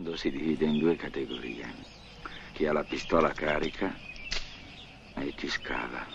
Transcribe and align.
mondo 0.00 0.16
si 0.16 0.30
divide 0.30 0.64
in 0.64 0.78
due 0.78 0.96
categorie. 0.96 1.66
Chi 2.54 2.66
ha 2.66 2.72
la 2.72 2.84
pistola 2.84 3.32
carica 3.32 3.94
e 5.14 5.34
chi 5.34 5.46
scava. 5.46 6.06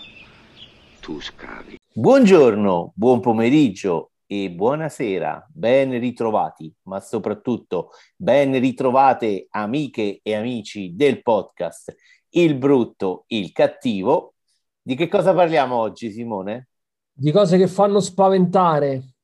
Tu 1.00 1.20
scavi. 1.20 1.78
Buongiorno, 1.92 2.92
buon 2.96 3.20
pomeriggio 3.20 4.10
e 4.26 4.50
buonasera, 4.50 5.50
ben 5.52 6.00
ritrovati, 6.00 6.74
ma 6.88 6.98
soprattutto 6.98 7.90
ben 8.16 8.58
ritrovate 8.58 9.46
amiche 9.50 10.18
e 10.20 10.34
amici 10.34 10.96
del 10.96 11.22
podcast 11.22 11.94
Il 12.30 12.56
brutto, 12.56 13.22
il 13.28 13.52
cattivo. 13.52 14.34
Di 14.82 14.96
che 14.96 15.06
cosa 15.06 15.32
parliamo 15.32 15.76
oggi, 15.76 16.10
Simone? 16.10 16.70
Di 17.12 17.30
cose 17.30 17.56
che 17.56 17.68
fanno 17.68 18.00
spaventare. 18.00 19.15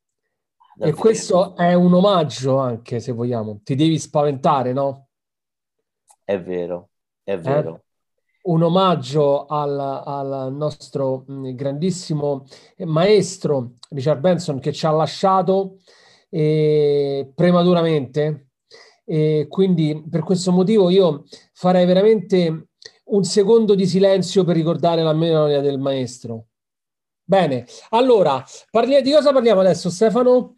E 0.78 0.92
questo 0.92 1.54
è 1.56 1.74
un 1.74 1.92
omaggio 1.92 2.58
anche, 2.58 3.00
se 3.00 3.12
vogliamo. 3.12 3.60
Ti 3.62 3.74
devi 3.74 3.98
spaventare, 3.98 4.72
no? 4.72 5.08
È 6.24 6.40
vero, 6.40 6.90
è 7.22 7.38
vero. 7.38 7.74
Eh? 7.74 7.80
Un 8.42 8.62
omaggio 8.62 9.46
al, 9.46 9.78
al 9.78 10.52
nostro 10.52 11.24
mh, 11.26 11.54
grandissimo 11.54 12.44
maestro 12.78 13.74
Richard 13.90 14.20
Benson 14.20 14.58
che 14.58 14.72
ci 14.72 14.86
ha 14.86 14.90
lasciato 14.90 15.78
eh, 16.30 17.30
prematuramente. 17.34 18.48
E 19.04 19.46
quindi 19.48 20.04
per 20.08 20.22
questo 20.22 20.52
motivo 20.52 20.88
io 20.88 21.24
farei 21.52 21.84
veramente 21.86 22.68
un 23.04 23.24
secondo 23.24 23.74
di 23.74 23.86
silenzio 23.86 24.44
per 24.44 24.56
ricordare 24.56 25.02
la 25.02 25.12
memoria 25.12 25.60
del 25.60 25.78
maestro. 25.78 26.46
Bene, 27.24 27.66
allora, 27.90 28.44
parli- 28.70 29.02
di 29.02 29.12
cosa 29.12 29.32
parliamo 29.32 29.60
adesso, 29.60 29.90
Stefano? 29.90 30.56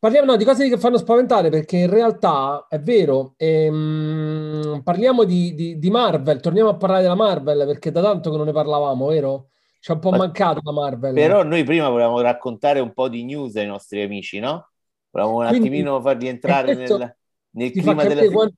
Parliamo 0.00 0.30
no, 0.30 0.36
di 0.38 0.46
cose 0.46 0.66
che 0.66 0.78
fanno 0.78 0.96
spaventare 0.96 1.50
perché 1.50 1.76
in 1.76 1.90
realtà 1.90 2.64
è 2.70 2.80
vero, 2.80 3.34
ehm, 3.36 4.80
parliamo 4.82 5.24
di, 5.24 5.52
di, 5.52 5.78
di, 5.78 5.90
Marvel, 5.90 6.40
torniamo 6.40 6.70
a 6.70 6.76
parlare 6.78 7.02
della 7.02 7.14
Marvel 7.14 7.66
perché 7.66 7.90
da 7.90 8.00
tanto 8.00 8.30
che 8.30 8.38
non 8.38 8.46
ne 8.46 8.52
parlavamo, 8.52 9.08
vero? 9.08 9.50
Ci 9.78 9.90
è 9.90 9.94
un 9.94 10.00
po' 10.00 10.08
Ma, 10.08 10.16
mancato 10.16 10.62
la 10.64 10.72
Marvel. 10.72 11.12
Però 11.12 11.42
noi 11.42 11.64
prima 11.64 11.90
volevamo 11.90 12.22
raccontare 12.22 12.80
un 12.80 12.94
po' 12.94 13.10
di 13.10 13.24
news 13.24 13.56
ai 13.56 13.66
nostri 13.66 14.00
amici, 14.00 14.38
no? 14.38 14.70
Volevamo 15.10 15.40
un 15.40 15.46
Quindi, 15.48 15.66
attimino 15.66 16.00
farli 16.02 16.28
entrare 16.28 16.74
nel, 16.74 17.16
nel 17.50 17.70
clima 17.70 18.02
della... 18.02 18.24
Quanto, 18.30 18.56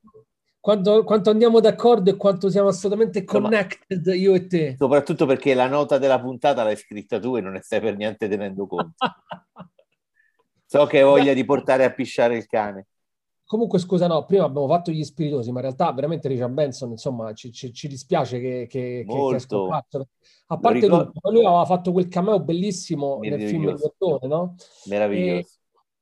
quanto, 0.61 1.03
quanto, 1.03 1.31
andiamo 1.31 1.59
d'accordo 1.59 2.09
e 2.09 2.15
quanto 2.15 2.51
siamo 2.51 2.69
assolutamente 2.69 3.25
connected 3.25 4.07
Ma, 4.07 4.15
io 4.15 4.35
e 4.35 4.47
te. 4.47 4.77
Soprattutto 4.79 5.27
perché 5.27 5.55
la 5.55 5.67
nota 5.67 5.99
della 5.99 6.21
puntata 6.21 6.63
l'hai 6.63 6.77
scritta 6.77 7.19
tu 7.19 7.35
e 7.35 7.41
non 7.41 7.55
ne 7.55 7.63
stai 7.63 7.81
per 7.81 7.97
niente 7.97 8.29
tenendo 8.29 8.69
conto. 8.69 8.95
So 10.73 10.87
che 10.87 11.01
hai 11.01 11.05
voglia 11.05 11.35
di 11.35 11.45
portare 11.45 11.85
a 11.85 11.93
pisciare 11.93 12.35
il 12.35 12.47
cane. 12.47 12.87
Comunque, 13.45 13.79
scusa, 13.79 14.07
no, 14.07 14.25
prima 14.25 14.45
abbiamo 14.45 14.67
fatto 14.67 14.91
gli 14.91 15.05
spiritosi, 15.05 15.51
ma 15.51 15.59
in 15.59 15.67
realtà 15.67 15.93
veramente 15.93 16.29
Richard 16.29 16.55
Benson, 16.55 16.93
insomma, 16.93 17.35
ci, 17.35 17.53
ci, 17.53 17.75
ci 17.75 17.89
dispiace 17.89 18.41
che, 18.41 18.67
che, 18.71 19.05
Molto. 19.07 19.67
che, 19.67 20.07
A 20.47 20.59
parte 20.59 20.81
ricordo... 20.81 21.13
lui, 21.25 21.35
lui 21.35 21.45
aveva 21.45 21.67
fatto 21.67 21.93
quel 21.93 22.09
cameo 22.09 22.41
bellissimo 22.41 23.19
nel 23.21 23.43
film 23.43 23.67
di 23.67 23.75
Bottone, 23.75 24.27
no? 24.27 24.55
Meraviglioso. 24.87 25.49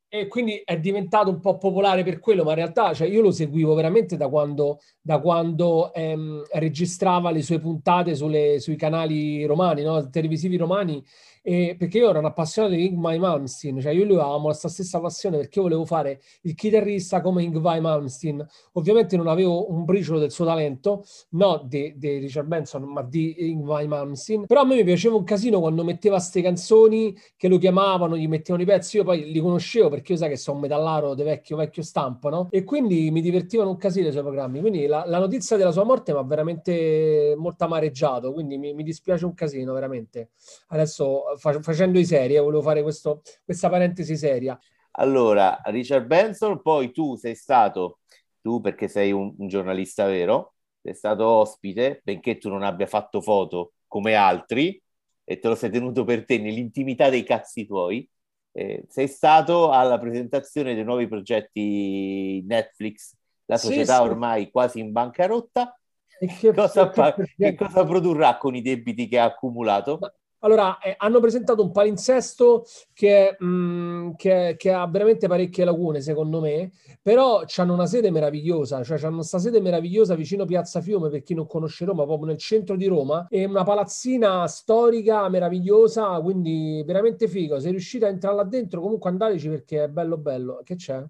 E, 0.09 0.21
e, 0.21 0.29
quindi 0.29 0.63
è 0.65 0.79
diventato 0.79 1.31
un 1.31 1.41
po' 1.41 1.59
popolare 1.59 2.05
per 2.05 2.21
quello, 2.21 2.45
ma 2.45 2.51
in 2.51 2.57
realtà 2.59 2.95
cioè, 2.95 3.09
io 3.09 3.23
lo 3.23 3.33
seguivo 3.33 3.75
veramente 3.75 4.17
da 4.17 4.29
quando, 4.29 4.79
da 5.01 5.19
quando 5.19 5.93
ehm, 5.93 6.45
registrava 6.53 7.33
le 7.33 7.43
sue 7.43 7.59
puntate 7.59 8.15
sulle, 8.15 8.61
sui 8.61 8.77
canali 8.77 9.45
romani, 9.47 9.83
no? 9.83 10.09
televisivi 10.11 10.57
romani 10.57 11.05
e 11.43 11.75
perché 11.79 11.99
io 11.99 12.11
ero 12.11 12.19
un 12.19 12.27
appassionato 12.27 12.75
di 12.75 12.87
Ingmar 12.87 13.19
Malmsteen, 13.19 13.81
cioè 13.81 13.93
io 13.93 14.03
e 14.03 14.07
lui 14.07 14.17
avevamo 14.17 14.49
la 14.49 14.55
stessa 14.55 15.01
passione 15.01 15.39
perché 15.39 15.59
io 15.59 15.65
volevo 15.65 15.85
fare 15.85 16.21
il 16.43 16.55
chitarrista 16.55 17.21
come 17.21 17.43
Ingmar 17.43 17.81
Malmsteen. 17.81 18.47
Ovviamente 18.73 19.17
non 19.17 19.27
avevo 19.27 19.71
un 19.71 19.85
briciolo 19.85 20.19
del 20.19 20.31
suo 20.31 20.45
talento, 20.45 21.05
no 21.31 21.63
di, 21.65 21.95
di 21.97 22.19
Richard 22.19 22.47
Benson, 22.47 22.83
ma 22.85 23.03
di 23.03 23.51
Ingmar 23.51 23.87
Malmsteen. 23.87 24.47
Però 24.47 24.61
a 24.61 24.65
me 24.65 24.77
mi 24.77 24.85
piaceva 24.85 25.17
un 25.17 25.25
casino 25.25 25.61
quando 25.61 25.83
metteva 25.83 26.17
queste 26.17 26.43
canzoni 26.43 27.17
che 27.37 27.49
lo 27.49 27.59
chiamavano, 27.59 28.17
gli 28.17 28.29
mettevano 28.29 28.63
i 28.63 28.67
pezzi, 28.67 28.99
io 28.99 29.05
poi 29.05 29.31
li 29.31 29.41
conoscevo 29.41 29.89
perché 29.89 30.13
io 30.13 30.19
sai 30.19 30.29
che 30.29 30.37
sono 30.37 30.57
un 30.57 30.63
metallaro 30.63 31.15
di 31.15 31.23
vecchio, 31.23 31.57
vecchio 31.57 31.83
stampo, 31.83 32.29
no? 32.29 32.49
E 32.51 32.65
quindi 32.65 33.11
mi 33.11 33.21
divertivano 33.23 33.71
un 33.71 33.77
casino 33.77 34.09
i 34.09 34.13
suoi 34.13 34.23
programmi. 34.23 34.61
Quindi 34.61 34.87
la, 34.87 35.05
la 35.07 35.19
notizia 35.19 35.57
della 35.57 35.73
sua 35.73 35.85
morte 35.85 36.13
mi 36.13 36.19
ha 36.19 36.23
veramente 36.23 37.35
molto 37.37 37.65
amareggiato, 37.65 38.33
quindi 38.33 38.59
mi, 38.59 38.75
mi 38.75 38.83
dispiace 38.83 39.25
un 39.25 39.35
casino, 39.35 39.73
veramente. 39.73 40.31
Adesso 40.69 41.30
facendo 41.37 41.99
i 41.99 42.05
seri, 42.05 42.35
eh, 42.35 42.41
volevo 42.41 42.63
fare 42.63 42.83
questo, 42.83 43.23
questa 43.45 43.69
parentesi 43.69 44.17
seria. 44.17 44.59
Allora, 44.93 45.61
Richard 45.65 46.07
Benson, 46.07 46.61
poi 46.63 46.93
tu 46.93 47.17
sei 47.17 47.35
stato, 47.35 48.01
tu 48.41 48.61
perché 48.61 48.89
sei 48.89 49.13
un, 49.13 49.35
un 49.39 49.49
giornalista 49.49 50.07
vero, 50.07 50.55
sei 50.83 50.95
stato 50.95 51.27
ospite, 51.27 52.01
benché 52.03 52.39
tu 52.39 52.49
non 52.49 52.63
abbia 52.63 52.87
fatto 52.87 53.21
foto 53.21 53.75
come 53.87 54.15
altri, 54.15 54.81
e 55.25 55.39
te 55.39 55.49
lo 55.49 55.55
sei 55.55 55.71
tenuto 55.71 56.05
per 56.05 56.25
te 56.25 56.39
nell'intimità 56.39 57.09
dei 57.09 57.23
cazzi 57.23 57.67
tuoi, 57.67 58.09
eh, 58.53 58.85
sei 58.89 59.07
stato 59.07 59.71
alla 59.71 59.99
presentazione 59.99 60.75
dei 60.75 60.85
nuovi 60.85 61.07
progetti 61.07 62.43
Netflix, 62.47 63.15
la 63.45 63.57
società 63.57 63.97
sì, 63.97 64.03
sì. 64.03 64.09
ormai 64.09 64.51
quasi 64.51 64.81
in 64.81 64.93
bancarotta. 64.93 65.75
Che, 66.19 66.53
cosa, 66.53 66.91
che, 66.91 67.15
che, 67.15 67.35
che, 67.37 67.55
cosa 67.55 67.85
produrrà 67.85 68.37
con 68.37 68.55
i 68.55 68.63
debiti 68.63 69.09
che 69.09 69.19
ha 69.19 69.25
accumulato? 69.25 69.99
Ma 70.01 70.13
allora, 70.41 70.79
eh, 70.79 70.95
hanno 70.97 71.21
presentato 71.21 71.63
un 71.63 71.71
palinsesto 71.71 72.65
che, 72.93 73.37
mh, 73.39 73.47
mm, 73.47 74.11
che, 74.17 74.55
che, 74.57 74.73
ha 74.73 74.87
veramente 74.87 75.29
parecchie 75.29 75.65
lacune, 75.65 76.01
secondo 76.01 76.41
me, 76.41 76.73
però 77.03 77.43
hanno 77.57 77.75
una 77.75 77.87
sede 77.87 78.11
meravigliosa, 78.11 78.83
cioè 78.83 79.03
hanno 79.03 79.17
questa 79.17 79.39
sede 79.39 79.61
meravigliosa 79.61 80.15
vicino 80.15 80.45
Piazza 80.45 80.81
Fiume, 80.81 81.11
per 81.11 81.23
chi 81.23 81.35
non 81.35 81.47
conosce 81.47 81.85
Roma, 81.85 82.05
proprio 82.05 82.27
nel 82.29 82.39
centro 82.39 82.77
di 82.77 82.87
Roma, 82.87 83.27
e 83.29 83.45
una 83.45 83.65
palazzina 83.65 84.47
storica 84.47 85.29
meravigliosa, 85.29 86.21
quindi 86.21 86.83
veramente 86.87 87.29
figo. 87.29 87.61
Se 87.61 87.71
riuscite 87.71 88.07
a 88.07 88.09
entrare 88.09 88.37
là 88.37 88.45
dentro, 88.45 88.81
comunque 88.81 89.11
andateci 89.11 89.49
perché 89.49 89.85
è 89.85 89.89
bello 89.89 90.17
bello. 90.17 90.61
Che 90.65 90.77
c'è? 90.77 91.05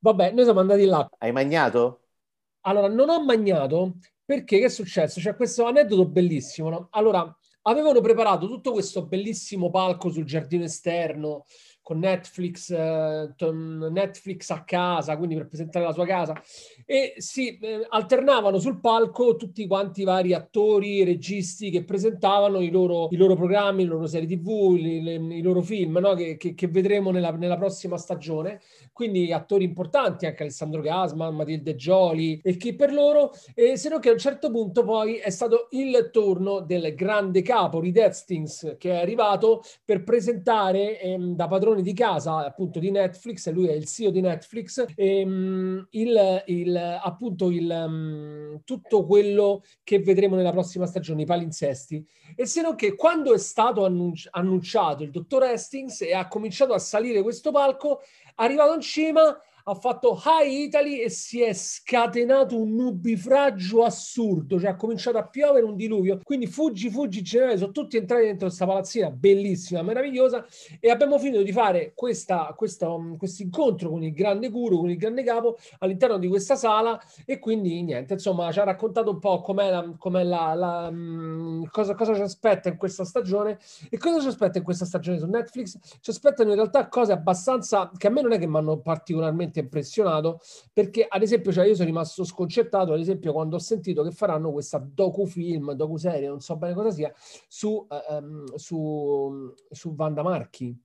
Vabbè, 0.00 0.32
noi 0.32 0.44
siamo 0.44 0.60
andati 0.60 0.84
là. 0.84 1.08
Hai 1.18 1.32
magnato? 1.32 2.00
Allora, 2.62 2.88
non 2.88 3.08
ho 3.08 3.24
magnato 3.24 3.94
perché 4.24 4.58
che 4.58 4.64
è 4.64 4.68
successo? 4.68 5.20
C'è 5.20 5.36
questo 5.36 5.64
aneddoto 5.64 6.06
bellissimo, 6.06 6.68
no? 6.68 6.88
Allora, 6.90 7.34
avevano 7.68 8.00
preparato 8.00 8.46
tutto 8.46 8.72
questo 8.72 9.06
bellissimo 9.06 9.70
palco 9.70 10.10
sul 10.10 10.24
giardino 10.24 10.64
esterno 10.64 11.44
con 11.86 12.00
Netflix, 12.00 12.70
eh, 12.70 13.32
Netflix 13.38 14.50
a 14.50 14.64
casa, 14.64 15.16
quindi 15.16 15.36
per 15.36 15.46
presentare 15.46 15.84
la 15.84 15.92
sua 15.92 16.04
casa, 16.04 16.34
e 16.84 17.14
si 17.18 17.56
eh, 17.58 17.86
alternavano 17.88 18.58
sul 18.58 18.80
palco 18.80 19.36
tutti 19.36 19.68
quanti 19.68 20.00
i 20.00 20.04
vari 20.04 20.34
attori, 20.34 21.04
registi 21.04 21.70
che 21.70 21.84
presentavano 21.84 22.60
i 22.60 22.70
loro, 22.70 23.06
i 23.12 23.16
loro 23.16 23.36
programmi, 23.36 23.84
le 23.84 23.90
loro 23.90 24.08
serie 24.08 24.26
tv, 24.26 24.74
i, 24.76 25.00
le, 25.00 25.14
i 25.14 25.42
loro 25.42 25.62
film 25.62 25.98
no? 25.98 26.14
che, 26.14 26.36
che, 26.36 26.54
che, 26.54 26.66
vedremo 26.66 27.12
nella, 27.12 27.30
nella, 27.30 27.56
prossima 27.56 27.96
stagione. 27.96 28.60
Quindi 28.92 29.32
attori 29.32 29.62
importanti, 29.62 30.26
anche 30.26 30.42
Alessandro 30.42 30.80
Gasman, 30.80 31.36
Matilde 31.36 31.76
Gioli 31.76 32.40
e 32.42 32.56
chi 32.56 32.74
per 32.74 32.92
loro, 32.92 33.30
e 33.54 33.76
se 33.76 33.90
no 33.90 34.00
che 34.00 34.08
a 34.08 34.12
un 34.12 34.18
certo 34.18 34.50
punto 34.50 34.82
poi 34.82 35.18
è 35.18 35.30
stato 35.30 35.68
il 35.70 36.10
turno 36.10 36.58
del 36.58 36.96
grande 36.96 37.42
capo 37.42 37.78
Reed 37.78 37.98
Hastings 37.98 38.74
che 38.76 38.90
è 38.90 38.96
arrivato 38.96 39.62
per 39.84 40.02
presentare 40.02 41.00
ehm, 41.00 41.36
da 41.36 41.46
padrone 41.46 41.75
padrone 41.76 41.82
di 41.82 41.92
casa 41.92 42.44
appunto 42.44 42.78
di 42.78 42.90
Netflix, 42.90 43.50
lui 43.50 43.68
è 43.68 43.72
il 43.72 43.86
CEO 43.86 44.10
di 44.10 44.20
Netflix, 44.20 44.84
e, 44.94 45.22
um, 45.24 45.86
il, 45.90 46.42
il, 46.46 46.76
appunto 46.76 47.50
il, 47.50 47.70
um, 47.70 48.60
tutto 48.64 49.04
quello 49.04 49.62
che 49.84 50.00
vedremo 50.00 50.36
nella 50.36 50.52
prossima 50.52 50.86
stagione, 50.86 51.22
i 51.22 51.26
palinsesti. 51.26 52.04
E 52.34 52.46
se 52.46 52.62
non 52.62 52.74
che 52.74 52.94
quando 52.94 53.34
è 53.34 53.38
stato 53.38 53.84
annunci- 53.84 54.28
annunciato 54.30 55.02
il 55.02 55.10
dottor 55.10 55.44
Hastings 55.44 56.02
e 56.02 56.14
ha 56.14 56.28
cominciato 56.28 56.72
a 56.72 56.78
salire 56.78 57.22
questo 57.22 57.50
palco, 57.50 58.00
arrivato 58.36 58.74
in 58.74 58.80
cima 58.80 59.38
ha 59.68 59.74
fatto 59.74 60.16
Hi 60.24 60.62
Italy 60.62 61.00
e 61.00 61.10
si 61.10 61.42
è 61.42 61.52
scatenato 61.52 62.56
un 62.56 62.74
nubifragio 62.76 63.82
assurdo, 63.82 64.60
cioè 64.60 64.70
ha 64.70 64.76
cominciato 64.76 65.18
a 65.18 65.26
piovere 65.26 65.66
un 65.66 65.74
diluvio, 65.74 66.20
quindi 66.22 66.46
fuggi, 66.46 66.88
fuggi, 66.88 67.20
generale, 67.20 67.58
sono 67.58 67.72
tutti 67.72 67.96
entrati 67.96 68.26
dentro 68.26 68.46
questa 68.46 68.64
palazzina 68.64 69.10
bellissima, 69.10 69.82
meravigliosa 69.82 70.46
e 70.78 70.88
abbiamo 70.88 71.18
finito 71.18 71.42
di 71.42 71.50
fare 71.50 71.94
questo 71.94 72.94
um, 72.94 73.18
incontro 73.38 73.90
con 73.90 74.04
il 74.04 74.12
grande 74.12 74.50
guru, 74.50 74.78
con 74.78 74.90
il 74.90 74.96
grande 74.96 75.24
capo 75.24 75.56
all'interno 75.80 76.18
di 76.18 76.28
questa 76.28 76.54
sala 76.54 77.00
e 77.24 77.40
quindi 77.40 77.82
niente, 77.82 78.12
insomma 78.12 78.52
ci 78.52 78.60
ha 78.60 78.64
raccontato 78.64 79.10
un 79.10 79.18
po' 79.18 79.40
com'è 79.40 79.68
la, 79.68 79.94
com'è 79.98 80.22
la, 80.22 80.54
la 80.54 80.88
um, 80.92 81.66
cosa, 81.72 81.96
cosa 81.96 82.14
ci 82.14 82.20
aspetta 82.20 82.68
in 82.68 82.76
questa 82.76 83.04
stagione. 83.04 83.58
E 83.90 83.98
cosa 83.98 84.20
ci 84.20 84.28
aspetta 84.28 84.58
in 84.58 84.64
questa 84.64 84.84
stagione 84.84 85.18
su 85.18 85.26
Netflix, 85.26 85.76
ci 86.00 86.10
aspettano 86.10 86.50
in 86.50 86.54
realtà 86.54 86.86
cose 86.88 87.10
abbastanza 87.10 87.90
che 87.96 88.06
a 88.06 88.10
me 88.10 88.22
non 88.22 88.32
è 88.32 88.38
che 88.38 88.46
mi 88.46 88.56
hanno 88.58 88.78
particolarmente 88.78 89.55
veramente 89.56 89.60
impressionato 89.60 90.40
perché 90.72 91.06
ad 91.08 91.22
esempio 91.22 91.52
cioè 91.52 91.66
io 91.66 91.74
sono 91.74 91.86
rimasto 91.86 92.24
sconcertato 92.24 92.92
ad 92.92 93.00
esempio 93.00 93.32
quando 93.32 93.56
ho 93.56 93.60
sentito 93.60 94.02
che 94.02 94.10
faranno 94.10 94.52
questa 94.52 94.78
docufilm, 94.78 95.72
docuserie, 95.72 96.28
non 96.28 96.40
so 96.40 96.56
bene 96.56 96.74
cosa 96.74 96.90
sia, 96.90 97.12
su, 97.48 97.86
um, 98.10 98.44
su, 98.54 99.54
su 99.70 99.94
Vanda 99.94 100.22
Marchi. 100.22 100.78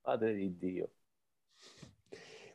Padre 0.00 0.34
di 0.34 0.56
Dio. 0.56 0.90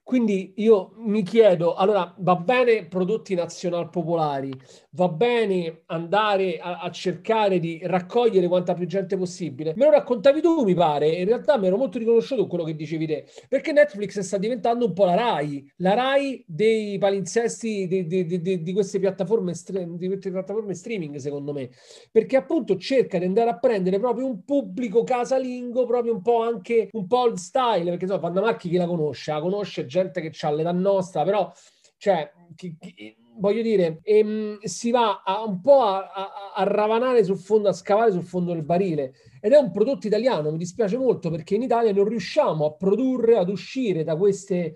Quindi 0.06 0.54
io 0.58 0.92
mi 0.98 1.24
chiedo, 1.24 1.74
allora 1.74 2.14
va 2.20 2.36
bene 2.36 2.86
prodotti 2.86 3.34
nazional 3.34 3.90
popolari, 3.90 4.54
va 4.92 5.08
bene 5.10 5.82
andare 5.88 6.60
a, 6.60 6.80
a, 6.80 6.92
cercare 6.92 7.58
di 7.58 7.80
raccogliere 7.82 8.48
quanta 8.48 8.76
più 8.76 8.86
gente 8.86 9.18
possibile. 9.18 9.74
Me 9.76 9.86
lo 9.86 9.90
raccontavi 9.90 10.42
tu, 10.42 10.64
mi 10.64 10.76
pare, 10.76 11.08
in 11.08 11.26
realtà 11.26 11.58
mi 11.58 11.66
ero 11.66 11.78
molto 11.78 11.98
riconosciuto 11.98 12.46
quello 12.46 12.64
che 12.64 12.76
dicevi 12.76 13.08
te, 13.08 13.26
perché 13.50 13.72
Netflix 13.72 14.20
sta 14.20 14.38
diventando 14.38 14.86
un 14.86 14.94
po' 14.94 15.06
la 15.06 15.16
RAI, 15.16 15.72
la 15.78 15.96
RAI 15.96 16.46
dei 16.46 17.00
palinsesti 17.00 17.88
di, 17.88 18.06
di, 18.06 18.26
di, 18.40 18.62
di 18.62 18.74
queste 18.74 19.00
piattaforme, 19.00 19.54
di 19.98 20.06
queste 20.06 20.30
piattaforme 20.30 20.76
streaming, 20.76 21.16
secondo 21.16 21.52
me, 21.52 21.72
perché 22.12 22.38
appunto 22.38 22.78
cerca 22.78 23.18
di 23.18 23.26
andare 23.26 23.50
a 23.50 23.58
prendere 23.58 23.98
proprio 23.98 24.28
un 24.28 24.44
pubblico 24.44 25.04
casalingo, 25.04 25.88
proprio 25.88 26.14
un 26.14 26.22
po' 26.22 26.44
anche 26.44 26.90
un 26.92 27.08
po' 27.08 27.22
old 27.22 27.38
style, 27.38 27.90
perché 27.90 28.06
so, 28.06 28.20
Vanna 28.20 28.42
Marchi 28.42 28.70
chi 28.70 28.78
la 28.78 28.86
conosce? 28.86 29.32
La 29.32 29.42
conosce 29.42 29.88
gente 29.96 30.22
che 30.22 30.32
ha 30.46 30.52
l'età 30.52 30.72
nostra, 30.72 31.24
però, 31.24 31.52
cioè, 31.98 32.32
chi, 32.56 32.76
chi, 32.78 33.16
voglio 33.38 33.62
dire, 33.62 34.00
ehm, 34.04 34.60
si 34.62 34.92
va 34.92 35.22
a, 35.24 35.44
un 35.44 35.62
po' 35.62 35.82
a, 35.82 36.12
a, 36.12 36.54
a, 36.56 36.64
ravanare 36.64 37.24
sul 37.24 37.38
fondo, 37.38 37.70
a 37.70 37.74
scavare 37.74 38.12
sul 38.12 38.24
fondo 38.24 38.54
del 38.54 38.64
barile. 38.64 39.14
Ed 39.42 39.54
è 39.54 39.58
un 39.58 39.72
prodotto 39.72 40.08
italiano, 40.08 40.52
mi 40.52 40.58
dispiace 40.58 40.98
molto 40.98 41.30
perché 41.30 41.56
in 41.56 41.62
Italia 41.62 41.94
non 41.94 42.08
riusciamo 42.08 42.66
a 42.66 42.74
produrre, 42.74 43.38
ad 43.38 43.50
uscire 43.50 44.04
da 44.04 44.16
queste... 44.16 44.76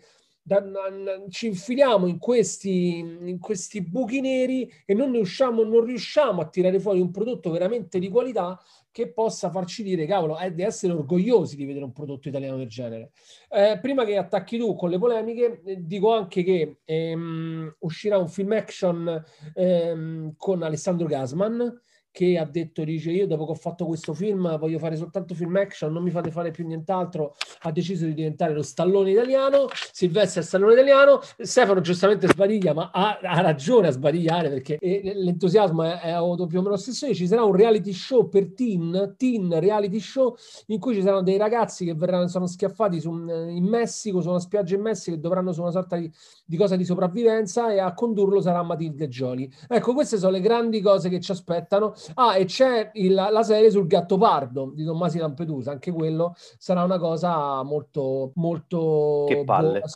Ci 1.30 1.48
infiliamo 1.48 2.08
in 2.08 2.18
questi, 2.18 2.98
in 2.98 3.38
questi 3.40 3.82
buchi 3.82 4.20
neri 4.20 4.72
e 4.86 4.94
non, 4.96 5.12
riusciamo, 5.12 5.64
non 5.64 5.86
riusciamo 5.86 6.42
a 6.42 6.48
tirare 6.50 6.80
fuori 6.80 7.00
un 7.00 7.12
prodotto 7.12 7.52
veramente 7.52 8.00
di 8.00 8.10
qualità 8.10 8.60
che 8.92 9.12
possa 9.12 9.52
farci 9.52 9.84
dire, 9.84 10.06
cavolo, 10.06 10.38
è 10.38 10.52
di 10.52 10.64
essere 10.64 10.94
orgogliosi 10.94 11.56
di 11.56 11.66
vedere 11.66 11.86
un 11.86 11.92
prodotto 11.94 12.28
italiano 12.28 12.58
del 12.58 12.68
genere. 12.68 13.12
Eh, 13.50 13.78
prima 13.80 14.04
che 14.04 14.18
attacchi 14.18 14.58
tu 14.58 14.76
con 14.76 14.90
le 14.90 14.98
polemiche, 14.98 15.62
eh, 15.64 15.86
dico 15.86 16.14
anche 16.14 16.44
che 16.44 16.80
ehm, 16.84 17.76
uscirà 17.80 18.18
un 18.18 18.28
film 18.28 18.52
action 18.54 19.24
ehm, 19.54 20.34
con 20.36 20.64
Alessandro 20.64 21.08
Gasman, 21.08 21.82
che 22.20 22.38
ha 22.38 22.44
detto, 22.44 22.84
dice 22.84 23.12
io 23.12 23.28
dopo 23.28 23.46
che 23.46 23.52
ho 23.52 23.56
fatto 23.56 23.86
questo 23.86 24.14
film 24.14 24.58
voglio 24.58 24.78
fare 24.78 24.98
soltanto 24.98 25.34
film 25.34 25.56
action, 25.56 25.94
non 25.94 26.04
mi 26.04 26.10
fate 26.10 26.32
fare 26.32 26.52
più 26.52 26.68
nient'altro, 26.68 27.38
ha 27.62 27.72
deciso 27.72 28.04
di 28.04 28.14
diventare 28.14 28.54
lo 28.54 28.62
stallone 28.62 29.12
italiano, 29.12 29.68
Silvestre 29.94 30.42
è 30.42 30.44
stallone 30.44 30.74
italiano, 30.74 31.22
Stefano 31.38 31.80
giustamente 31.80 32.28
sbadiglia, 32.28 32.74
ma 32.74 32.92
ha, 32.92 33.20
ha 33.24 33.40
ragione 33.40 33.88
a 33.88 33.92
sbadigliare 33.92 34.50
perché 34.50 34.78
eh, 34.80 35.14
l'entusiasmo 35.16 35.84
è, 35.84 35.98
è 36.02 36.18
più 36.18 36.58
o 36.58 36.62
meno 36.62 36.70
lo 36.72 36.76
stesso, 36.76 37.14
ci 37.14 37.26
sarà 37.26 37.46
un 37.46 37.56
reality 37.56 37.94
show 37.94 38.28
per 38.28 38.52
teen, 38.54 39.16
teen 39.16 39.58
reality 39.58 40.02
show 40.02 40.36
in 40.66 40.80
cui 40.80 40.96
ci 40.96 41.02
saranno 41.02 41.24
dei 41.24 41.38
ragazzi 41.38 41.86
che 41.86 41.94
verranno, 41.94 42.28
sono 42.28 42.48
schiaffati 42.48 43.00
su, 43.00 43.12
in 43.14 43.64
Messico, 43.64 44.20
su 44.20 44.28
una 44.28 44.42
spiaggia 44.42 44.76
in 44.76 44.82
Messico 44.82 45.16
e 45.16 45.20
dovranno 45.20 45.54
su 45.54 45.62
una 45.62 45.72
sorta 45.72 45.96
di, 45.96 46.12
di 46.44 46.58
cosa 46.58 46.76
di 46.76 46.84
sopravvivenza 46.84 47.72
e 47.72 47.80
a 47.80 47.94
condurlo 47.94 48.42
sarà 48.42 48.62
Matilde 48.62 49.08
Gioli. 49.08 49.50
Ecco, 49.70 49.94
queste 49.94 50.18
sono 50.18 50.34
le 50.34 50.42
grandi 50.42 50.82
cose 50.82 51.08
che 51.08 51.22
ci 51.22 51.32
aspettano 51.32 51.94
Ah, 52.16 52.36
e 52.36 52.46
c'è 52.46 52.92
il, 52.94 53.14
la 53.14 53.44
serie 53.44 53.72
sul 53.72 53.88
Gattopardo 53.88 54.72
di 54.74 54.84
Tommasi 54.84 55.20
Lampedusa, 55.20 55.72
anche 55.72 55.92
quello 55.92 56.34
sarà 56.36 56.84
una 56.84 56.98
cosa 56.98 57.64
molto, 57.64 58.32
molto... 58.36 59.26
Che 59.28 59.44
palle. 59.44 59.80
Bo- 59.80 59.88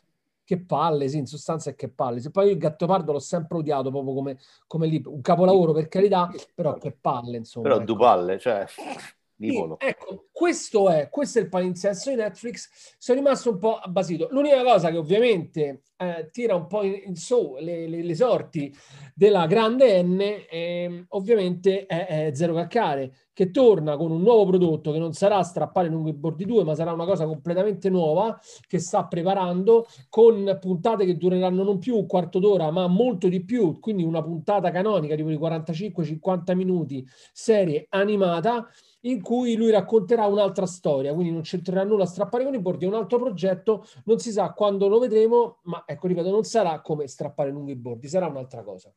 che 0.46 0.60
palle, 0.60 1.08
sì, 1.08 1.20
in 1.20 1.26
sostanza 1.26 1.70
è 1.70 1.76
che 1.76 1.90
palle. 1.90 2.20
Se 2.20 2.30
poi 2.30 2.48
io 2.48 2.52
il 2.52 2.58
Gattopardo 2.58 3.14
l'ho 3.14 3.20
sempre 3.20 3.58
odiato 3.58 3.90
proprio 3.92 4.14
come, 4.14 4.38
come 4.68 4.88
lì, 4.88 5.02
un 5.06 5.22
capolavoro 5.22 5.72
per 5.72 5.88
carità, 5.88 6.30
però 6.54 6.78
che 6.78 6.92
palle, 6.92 7.38
insomma. 7.38 7.70
Però 7.70 7.82
ecco. 7.82 7.86
due 7.86 7.98
palle, 7.98 8.40
cioè... 8.40 8.66
Sì, 9.50 9.62
ecco, 9.78 10.28
questo 10.32 10.90
è, 10.90 11.10
questo 11.10 11.40
è 11.40 11.42
il 11.42 11.50
palinsesto 11.50 12.10
di 12.10 12.16
Netflix. 12.16 12.96
Sono 12.98 13.20
rimasto 13.20 13.50
un 13.50 13.58
po' 13.58 13.76
abbasito. 13.76 14.30
L'unica 14.32 14.64
cosa 14.64 14.90
che 14.90 14.96
ovviamente 14.96 15.82
eh, 15.98 16.30
tira 16.32 16.56
un 16.56 16.68
po' 16.68 16.84
in, 16.84 17.02
in 17.08 17.16
su 17.16 17.58
le, 17.60 17.88
le, 17.88 18.04
le, 18.04 18.16
sorti 18.16 18.74
della 19.14 19.46
grande 19.46 20.02
N, 20.02 20.20
eh, 20.50 21.06
ovviamente 21.10 21.86
è, 21.86 22.28
è 22.28 22.32
Zero 22.34 22.54
Calcare, 22.54 23.14
che 23.34 23.52
torna 23.52 23.98
con 23.98 24.12
un 24.12 24.22
nuovo 24.22 24.46
prodotto 24.46 24.92
che 24.94 25.00
non 25.00 25.12
sarà 25.12 25.42
strappare 25.44 25.90
lungo 25.90 26.08
i 26.08 26.14
bordi 26.14 26.46
2, 26.46 26.64
ma 26.64 26.74
sarà 26.74 26.94
una 26.94 27.06
cosa 27.06 27.26
completamente 27.26 27.90
nuova 27.90 28.40
che 28.66 28.80
sta 28.80 29.06
preparando 29.08 29.88
con 30.08 30.58
puntate 30.62 31.06
che 31.06 31.18
dureranno 31.18 31.64
non 31.64 31.80
più 31.80 31.98
un 31.98 32.08
quarto 32.08 32.40
d'ora, 32.40 32.72
ma 32.72 32.88
molto 32.88 33.28
di 33.28 33.44
più, 33.44 33.80
quindi 33.80 34.04
una 34.04 34.24
puntata 34.24 34.72
canonica 34.72 35.16
di 35.16 35.24
45-50 35.24 36.56
minuti, 36.56 37.06
serie 37.34 37.88
animata 37.90 38.68
in 39.06 39.22
cui 39.22 39.56
lui 39.56 39.72
racconterà 39.72 40.26
un'altra 40.26 40.66
storia, 40.66 41.14
quindi 41.14 41.32
non 41.32 41.42
c'entrerà 41.42 41.84
nulla 41.84 42.04
a 42.04 42.08
strappare 42.08 42.44
con 42.44 42.54
i 42.54 42.60
bordi, 42.60 42.86
è 42.86 42.88
un 42.88 42.94
altro 42.94 43.20
progetto, 43.20 43.86
non 44.06 44.20
si 44.20 44.32
sa 44.32 44.52
quando 44.52 44.88
lo 44.88 45.00
vedremo, 45.00 45.60
ma 45.64 45.84
ecco, 45.86 46.08
ripeto, 46.08 46.30
non 46.30 46.44
sarà 46.44 46.80
come 46.82 47.08
strappare 47.08 47.50
lungo 47.50 47.72
i 47.72 47.76
bordi, 47.76 48.08
sarà 48.08 48.28
un'altra 48.28 48.62
cosa. 48.64 48.92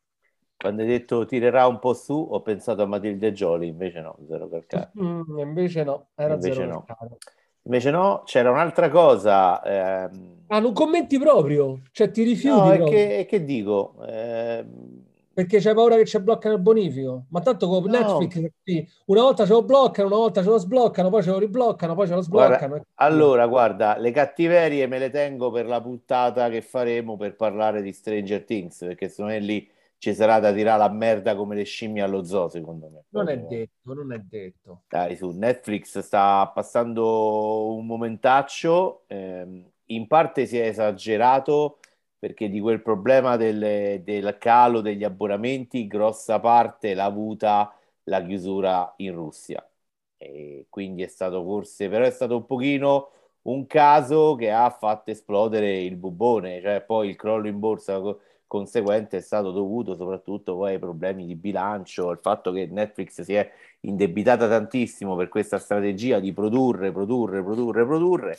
Quando 0.57 0.83
hai 0.83 0.89
detto 0.89 1.27
tirerà 1.27 1.67
un 1.67 1.79
po' 1.79 1.93
su, 1.93 2.15
ho 2.15 2.41
pensato 2.41 2.83
a 2.83 2.87
Matilde 2.87 3.33
Gioli, 3.33 3.69
invece 3.69 4.01
no, 4.01 4.17
zero 4.27 4.49
calcare. 4.49 4.91
Mm, 4.99 5.39
invece 5.39 5.85
no, 5.85 6.09
era 6.15 6.35
invece 6.35 6.55
zero 6.55 6.67
no. 6.67 6.85
calcare. 6.85 7.17
Invece 7.63 7.91
no, 7.91 8.23
c'era 8.25 8.51
un'altra 8.51 8.89
cosa. 8.89 9.63
Ehm... 9.63 10.45
Ah, 10.47 10.61
non 10.61 10.73
commenti 10.73 11.19
proprio? 11.19 11.81
Cioè 11.91 12.13
ti 12.13 12.23
rifiuti? 12.23 12.57
No, 12.57 12.71
è 12.71 12.85
che, 12.85 13.27
che, 13.29 13.45
dico... 13.45 13.97
Ehm 14.07 15.06
perché 15.37 15.61
c'hai 15.61 15.75
paura 15.75 15.97
che 15.97 16.07
ci 16.07 16.19
bloccano 16.19 16.55
il 16.55 16.63
bonifico. 16.63 17.27
Ma 17.29 17.43
tanto 17.43 17.69
con 17.69 17.83
no. 17.83 17.91
Netflix 17.91 19.03
una 19.05 19.21
volta 19.21 19.45
ce 19.45 19.53
lo 19.53 19.63
bloccano, 19.65 20.09
una 20.09 20.17
volta 20.17 20.43
ce 20.43 20.49
lo 20.49 20.57
sbloccano, 20.57 21.11
poi 21.11 21.23
ce 21.23 21.29
lo 21.29 21.39
ribloccano, 21.39 21.95
poi 21.95 22.07
ce 22.07 22.15
lo 22.15 22.23
sbloccano. 22.23 22.69
Guarda, 22.69 22.87
allora, 22.95 23.47
guarda, 23.47 23.99
le 23.99 24.13
cattiverie 24.13 24.87
me 24.87 24.99
le 24.99 25.11
tengo 25.11 25.51
per 25.51 25.67
la 25.67 25.83
puntata 25.83 26.49
che 26.49 26.63
faremo 26.63 27.19
per 27.19 27.37
parlare 27.37 27.83
di 27.83 27.93
Stranger 27.93 28.45
Things, 28.45 28.79
perché 28.79 29.11
secondo 29.11 29.33
me 29.33 29.41
lì 29.41 29.71
ci 29.99 30.15
sarà 30.15 30.41
da 30.41 30.55
tirare 30.55 30.79
la 30.79 30.89
merda 30.89 31.37
come 31.37 31.55
le 31.55 31.65
scimmie 31.65 32.01
allo 32.01 32.25
zoo, 32.25 32.49
secondo 32.49 32.89
me. 32.89 33.05
Non 33.11 33.29
è 33.29 33.37
detto, 33.37 33.93
non 33.93 34.15
è 34.15 34.19
detto. 34.19 34.85
Dai, 34.89 35.17
su 35.17 35.33
Netflix 35.33 35.99
sta 35.99 36.51
passando 36.55 37.75
un 37.75 37.85
momentaccio, 37.85 39.03
ehm, 39.07 39.71
in 39.85 40.07
parte 40.07 40.47
si 40.47 40.57
è 40.57 40.69
esagerato 40.69 41.77
perché 42.19 42.49
di 42.49 42.61
quel 42.61 42.83
problema 42.83 43.37
del, 43.37 44.03
del 44.03 44.37
calo 44.39 44.81
degli 44.81 45.05
abbonamenti 45.05 45.87
grossa 45.87 46.41
parte 46.41 46.95
l'ha 46.95 47.05
avuta 47.05 47.75
la 48.05 48.23
chiusura 48.25 48.93
in 48.99 49.15
Russia. 49.15 49.67
E 50.17 50.67
quindi 50.71 51.03
è 51.03 51.09
stato 51.09 51.43
forse, 51.43 51.89
però 51.89 52.05
è 52.05 52.11
stato 52.11 52.37
un 52.37 52.47
pochino 52.47 53.11
un 53.43 53.67
caso 53.67 54.35
che 54.35 54.51
ha 54.51 54.69
fatto 54.71 55.11
esplodere 55.11 55.83
il 55.83 55.97
bubone, 55.97 56.61
cioè 56.61 56.81
poi 56.83 57.11
il 57.11 57.17
crollo 57.17 57.47
in 57.49 57.59
borsa 57.59 58.01
conseguente 58.47 59.19
è 59.19 59.21
stato 59.21 59.51
dovuto 59.51 59.95
soprattutto 59.97 60.57
poi 60.57 60.73
ai 60.75 60.79
problemi 60.79 61.27
di 61.27 61.35
bilancio, 61.35 62.09
al 62.09 62.19
fatto 62.21 62.53
che 62.53 62.67
Netflix 62.67 63.21
si 63.23 63.35
è 63.35 63.51
indebitata 63.81 64.49
tantissimo 64.49 65.17
per 65.17 65.29
questa 65.29 65.59
strategia 65.59 66.19
di 66.21 66.33
produrre, 66.33 66.93
produrre, 66.93 67.43
produrre, 67.43 67.85
produrre 67.85 68.39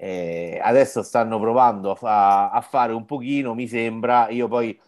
eh, 0.00 0.60
adesso 0.62 1.02
stanno 1.02 1.40
provando 1.40 1.96
a, 2.02 2.50
a, 2.50 2.60
fare 2.60 2.92
un 2.92 3.04
pochino, 3.04 3.54
mi 3.54 3.66
sembra, 3.66 4.28
io 4.28 4.46
poi 4.46 4.78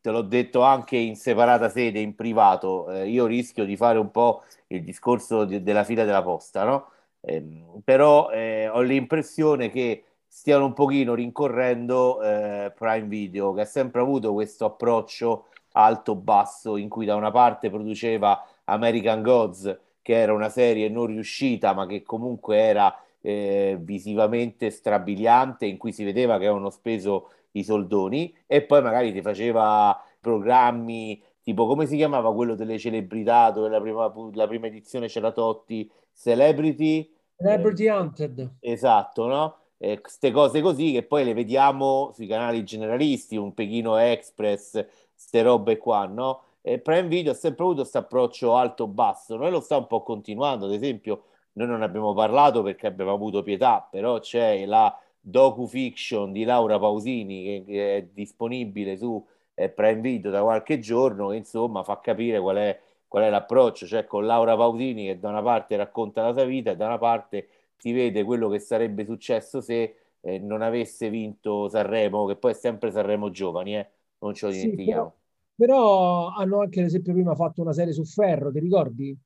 te 0.00 0.10
l'ho 0.10 0.22
detto 0.22 0.62
anche 0.62 0.96
in 0.96 1.16
separata 1.16 1.68
sede, 1.68 1.98
in 2.00 2.14
privato, 2.14 2.90
eh, 2.90 3.08
io 3.08 3.26
rischio 3.26 3.64
di 3.64 3.76
fare 3.76 3.98
un 3.98 4.10
po' 4.10 4.42
il 4.68 4.82
discorso 4.84 5.44
di- 5.44 5.62
della 5.62 5.84
fila 5.84 6.04
della 6.04 6.22
posta, 6.22 6.64
no? 6.64 6.90
Eh, 7.20 7.64
però 7.84 8.28
ho 8.30 8.80
l'impressione 8.80 9.70
che 9.70 10.04
stiano 10.26 10.64
un 10.66 10.72
pochino 10.72 11.14
rincorrendo 11.14 12.22
eh, 12.22 12.72
Prime 12.74 13.06
Video, 13.06 13.52
che 13.52 13.62
ha 13.62 13.64
sempre 13.64 14.00
avuto 14.00 14.32
questo 14.32 14.64
approccio 14.64 15.48
alto-basso, 15.72 16.76
in 16.76 16.88
cui 16.88 17.04
da 17.04 17.14
una 17.16 17.30
parte 17.30 17.68
produceva 17.70 18.44
American 18.64 19.22
Gods, 19.22 19.78
che 20.00 20.14
era 20.14 20.32
una 20.32 20.48
serie 20.48 20.88
non 20.88 21.06
riuscita, 21.06 21.74
ma 21.74 21.86
che 21.86 22.02
comunque 22.02 22.56
era 22.58 22.94
eh, 23.22 23.78
visivamente 23.80 24.70
strabiliante 24.70 25.64
in 25.64 25.78
cui 25.78 25.92
si 25.92 26.04
vedeva 26.04 26.38
che 26.38 26.44
avevano 26.46 26.70
speso 26.70 27.30
i 27.52 27.64
soldoni 27.64 28.34
e 28.46 28.62
poi 28.62 28.82
magari 28.82 29.12
ti 29.12 29.22
faceva 29.22 29.98
programmi 30.20 31.22
tipo 31.42 31.66
come 31.66 31.86
si 31.86 31.96
chiamava 31.96 32.34
quello 32.34 32.54
delle 32.54 32.78
celebrità 32.78 33.50
dove 33.50 33.68
la 33.68 33.80
prima, 33.80 34.12
la 34.34 34.46
prima 34.46 34.66
edizione 34.66 35.06
c'era 35.06 35.32
Totti 35.32 35.90
Celebrity 36.14 37.10
Celebrity 37.36 37.84
eh, 37.84 37.92
Hunted 37.92 38.56
esatto 38.60 39.26
no? 39.26 39.56
queste 39.78 40.28
eh, 40.28 40.30
cose 40.30 40.60
così 40.60 40.92
che 40.92 41.02
poi 41.02 41.24
le 41.24 41.34
vediamo 41.34 42.10
sui 42.14 42.26
canali 42.26 42.64
generalisti 42.64 43.36
un 43.36 43.54
Pechino 43.54 43.96
Express 43.98 44.84
queste 45.12 45.42
robe 45.42 45.78
qua 45.78 46.06
no? 46.06 46.42
E 46.64 46.78
Prime 46.78 47.08
Video 47.08 47.32
ha 47.32 47.34
sempre 47.34 47.64
avuto 47.64 47.80
questo 47.80 47.98
approccio 47.98 48.56
alto-basso 48.56 49.36
noi 49.36 49.50
lo 49.50 49.60
sta 49.60 49.76
un 49.76 49.86
po' 49.86 50.02
continuando 50.02 50.66
ad 50.66 50.72
esempio 50.72 51.24
noi 51.54 51.66
non 51.66 51.82
abbiamo 51.82 52.14
parlato 52.14 52.62
perché 52.62 52.86
abbiamo 52.86 53.12
avuto 53.12 53.42
pietà, 53.42 53.86
però 53.90 54.18
c'è 54.20 54.64
la 54.66 54.96
docu-fiction 55.20 56.32
di 56.32 56.44
Laura 56.44 56.78
Pausini 56.78 57.64
che, 57.64 57.96
è 57.96 58.08
disponibile 58.12 58.96
su 58.96 59.24
Prime 59.54 60.00
Video 60.00 60.30
da 60.30 60.42
qualche 60.42 60.78
giorno 60.78 61.28
che 61.28 61.36
insomma 61.36 61.84
fa 61.84 62.00
capire 62.00 62.40
qual 62.40 62.56
è, 62.56 62.80
qual 63.06 63.24
è 63.24 63.30
l'approccio, 63.30 63.86
cioè 63.86 64.04
con 64.06 64.26
Laura 64.26 64.56
Pausini 64.56 65.06
che 65.06 65.18
da 65.18 65.28
una 65.28 65.42
parte 65.42 65.76
racconta 65.76 66.22
la 66.22 66.32
sua 66.32 66.44
vita 66.44 66.72
e 66.72 66.76
da 66.76 66.86
una 66.86 66.98
parte 66.98 67.48
si 67.76 67.92
vede 67.92 68.24
quello 68.24 68.48
che 68.48 68.58
sarebbe 68.58 69.04
successo 69.04 69.60
se 69.60 69.96
eh, 70.20 70.38
non 70.38 70.62
avesse 70.62 71.10
vinto 71.10 71.68
Sanremo, 71.68 72.26
che 72.26 72.36
poi 72.36 72.52
è 72.52 72.54
sempre 72.54 72.90
Sanremo 72.90 73.30
giovani, 73.30 73.76
eh? 73.76 73.88
non 74.18 74.34
ce 74.34 74.46
lo 74.46 74.52
dimentichiamo. 74.52 75.14
Sì, 75.14 75.54
però, 75.56 76.28
però, 76.28 76.28
hanno 76.34 76.60
anche, 76.60 76.80
ad 76.80 76.86
esempio, 76.86 77.12
prima 77.12 77.34
fatto 77.34 77.60
una 77.60 77.72
serie 77.72 77.92
su 77.92 78.04
Ferro, 78.04 78.50
ti 78.50 78.60
ricordi? 78.60 79.18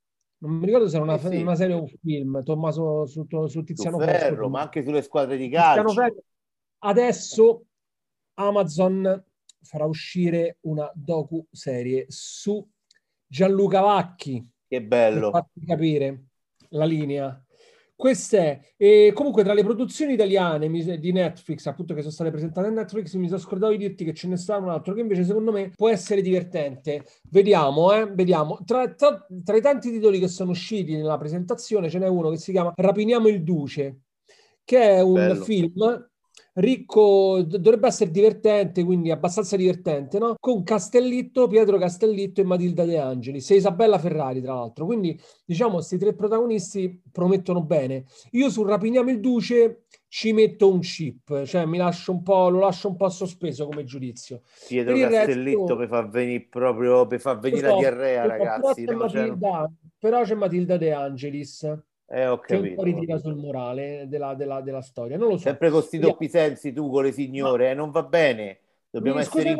Non 0.46 0.58
mi 0.58 0.66
ricordo 0.66 0.88
se 0.88 0.96
era 0.96 1.04
una, 1.04 1.18
sì. 1.18 1.40
una 1.40 1.54
serie 1.54 1.74
o 1.74 1.80
un 1.80 1.88
film, 1.88 2.42
Tommaso 2.42 3.06
su, 3.06 3.26
su 3.46 3.62
Tiziano 3.62 3.98
Ferro, 3.98 4.18
Ferro, 4.18 4.48
ma 4.48 4.62
anche 4.62 4.82
sulle 4.82 5.02
squadre 5.02 5.36
di 5.36 5.48
calcio. 5.48 5.94
Adesso 6.78 7.64
Amazon 8.34 9.24
farà 9.62 9.84
uscire 9.86 10.58
una 10.62 10.90
docu 10.94 11.44
serie 11.50 12.06
su 12.08 12.64
Gianluca 13.26 13.80
Vacchi. 13.80 14.48
Che 14.68 14.82
bello. 14.82 15.30
Per 15.30 15.42
farti 15.42 15.66
capire 15.66 16.24
la 16.70 16.84
linea. 16.84 17.45
Queste, 17.96 18.74
e 18.76 19.12
comunque 19.14 19.42
tra 19.42 19.54
le 19.54 19.64
produzioni 19.64 20.12
italiane 20.12 20.68
di 20.68 21.12
Netflix, 21.12 21.64
appunto 21.64 21.94
che 21.94 22.00
sono 22.00 22.12
state 22.12 22.30
presentate 22.30 22.66
a 22.66 22.70
Netflix, 22.70 23.14
mi 23.14 23.26
sono 23.26 23.40
scordato 23.40 23.72
di 23.72 23.78
dirti 23.78 24.04
che 24.04 24.12
ce 24.12 24.28
ne 24.28 24.36
sta 24.36 24.58
un 24.58 24.68
altro 24.68 24.92
che 24.92 25.00
invece 25.00 25.24
secondo 25.24 25.50
me 25.50 25.70
può 25.74 25.88
essere 25.88 26.20
divertente. 26.20 27.06
Vediamo, 27.30 27.94
eh, 27.94 28.06
vediamo. 28.12 28.60
Tra, 28.66 28.92
tra, 28.92 29.26
tra 29.42 29.56
i 29.56 29.62
tanti 29.62 29.90
titoli 29.90 30.18
che 30.18 30.28
sono 30.28 30.50
usciti 30.50 30.94
nella 30.94 31.16
presentazione 31.16 31.88
ce 31.88 31.98
n'è 31.98 32.06
uno 32.06 32.28
che 32.28 32.36
si 32.36 32.52
chiama 32.52 32.70
Rapiniamo 32.76 33.28
il 33.28 33.42
Duce, 33.42 34.00
che 34.62 34.78
è 34.78 35.00
un 35.00 35.14
Bello. 35.14 35.42
film 35.42 36.08
ricco, 36.56 37.42
dovrebbe 37.42 37.88
essere 37.88 38.10
divertente, 38.10 38.84
quindi 38.84 39.10
abbastanza 39.10 39.56
divertente, 39.56 40.18
no? 40.18 40.36
Con 40.38 40.62
Castellitto, 40.62 41.48
Pietro 41.48 41.78
Castellitto 41.78 42.40
e 42.40 42.44
Matilda 42.44 42.84
De 42.84 42.98
Angelis 42.98 43.50
e 43.50 43.56
Isabella 43.56 43.98
Ferrari, 43.98 44.40
tra 44.40 44.54
l'altro. 44.54 44.86
Quindi, 44.86 45.18
diciamo, 45.44 45.74
questi 45.74 45.98
tre 45.98 46.14
protagonisti 46.14 47.02
promettono 47.10 47.62
bene. 47.62 48.04
Io 48.32 48.48
su 48.50 48.62
Rapiniamo 48.62 49.10
il 49.10 49.20
Duce 49.20 49.82
ci 50.08 50.32
metto 50.32 50.72
un 50.72 50.80
chip, 50.80 51.44
cioè 51.44 51.66
mi 51.66 51.78
lascio 51.78 52.12
un 52.12 52.22
po', 52.22 52.48
lo 52.48 52.60
lascio 52.60 52.88
un 52.88 52.96
po' 52.96 53.08
sospeso 53.08 53.66
come 53.66 53.84
giudizio. 53.84 54.42
Pietro 54.66 54.94
per 54.94 55.10
Castellitto 55.10 55.60
resto, 55.60 55.76
per 55.76 55.88
far 55.88 56.08
venire 56.08 56.46
proprio 56.48 57.06
per 57.06 57.20
far 57.20 57.38
venire 57.38 57.68
so, 57.68 57.74
la 57.74 57.80
diarrea, 57.80 58.26
ragazzi. 58.26 58.84
Però 58.84 59.06
c'è, 59.06 59.26
Matilda, 59.26 59.72
però 59.98 60.22
c'è 60.22 60.34
Matilda 60.34 60.76
De 60.78 60.92
Angelis 60.92 61.78
eh, 62.08 62.26
ho 62.26 62.38
capito. 62.38 62.62
Che 62.62 62.68
un 62.68 62.74
po' 62.74 62.82
ritira 62.84 63.18
sul 63.18 63.34
morale 63.34 64.06
della, 64.08 64.34
della, 64.34 64.60
della, 64.60 64.82
storia. 64.82 65.16
Non 65.16 65.28
lo 65.28 65.36
so. 65.36 65.44
Sempre 65.44 65.70
con 65.70 65.80
questi 65.80 65.98
doppi 65.98 66.28
sensi 66.28 66.72
tu 66.72 66.88
con 66.90 67.04
le 67.04 67.12
signore, 67.12 67.70
eh, 67.70 67.74
non 67.74 67.90
va 67.90 68.02
bene. 68.04 68.60
Dobbiamo 68.90 69.18
essere 69.18 69.50
in... 69.50 69.58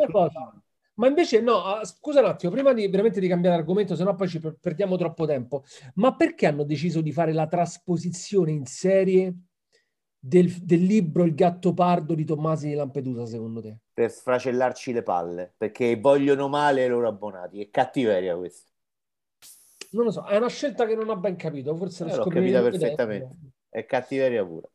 Ma 0.95 1.07
invece 1.07 1.41
no, 1.41 1.63
ah, 1.63 1.85
scusa 1.85 2.21
un 2.21 2.25
attimo, 2.25 2.51
prima 2.51 2.73
di 2.73 2.87
veramente 2.87 3.19
di 3.19 3.27
cambiare 3.27 3.57
argomento, 3.57 3.95
sennò 3.95 4.15
poi 4.15 4.27
ci 4.27 4.39
perdiamo 4.39 4.95
troppo 4.95 5.27
tempo. 5.27 5.63
Ma 5.95 6.15
perché 6.15 6.47
hanno 6.47 6.63
deciso 6.63 7.01
di 7.01 7.11
fare 7.11 7.33
la 7.33 7.45
trasposizione 7.45 8.49
in 8.49 8.65
serie 8.65 9.35
del, 10.17 10.49
del 10.49 10.81
libro 10.81 11.23
Il 11.23 11.35
gatto 11.35 11.75
pardo 11.75 12.15
di 12.15 12.25
Tommasi 12.25 12.69
di 12.69 12.73
Lampedusa, 12.73 13.27
secondo 13.27 13.61
te? 13.61 13.77
Per 13.93 14.09
sfracellarci 14.09 14.91
le 14.91 15.03
palle, 15.03 15.53
perché 15.55 15.99
vogliono 15.99 16.47
male 16.47 16.85
i 16.85 16.89
loro 16.89 17.07
abbonati. 17.07 17.61
È 17.61 17.69
cattiveria 17.69 18.35
questo 18.35 18.71
non 19.91 20.05
lo 20.05 20.11
so, 20.11 20.25
è 20.25 20.37
una 20.37 20.49
scelta 20.49 20.85
che 20.85 20.95
non 20.95 21.09
ho 21.09 21.17
ben 21.17 21.35
capito, 21.35 21.75
forse 21.75 22.05
eh, 22.05 22.15
l'ho 22.15 22.25
capita 22.25 22.61
perfettamente. 22.61 23.35
È 23.69 23.85
cattiveria 23.85 24.45
pura. 24.45 24.67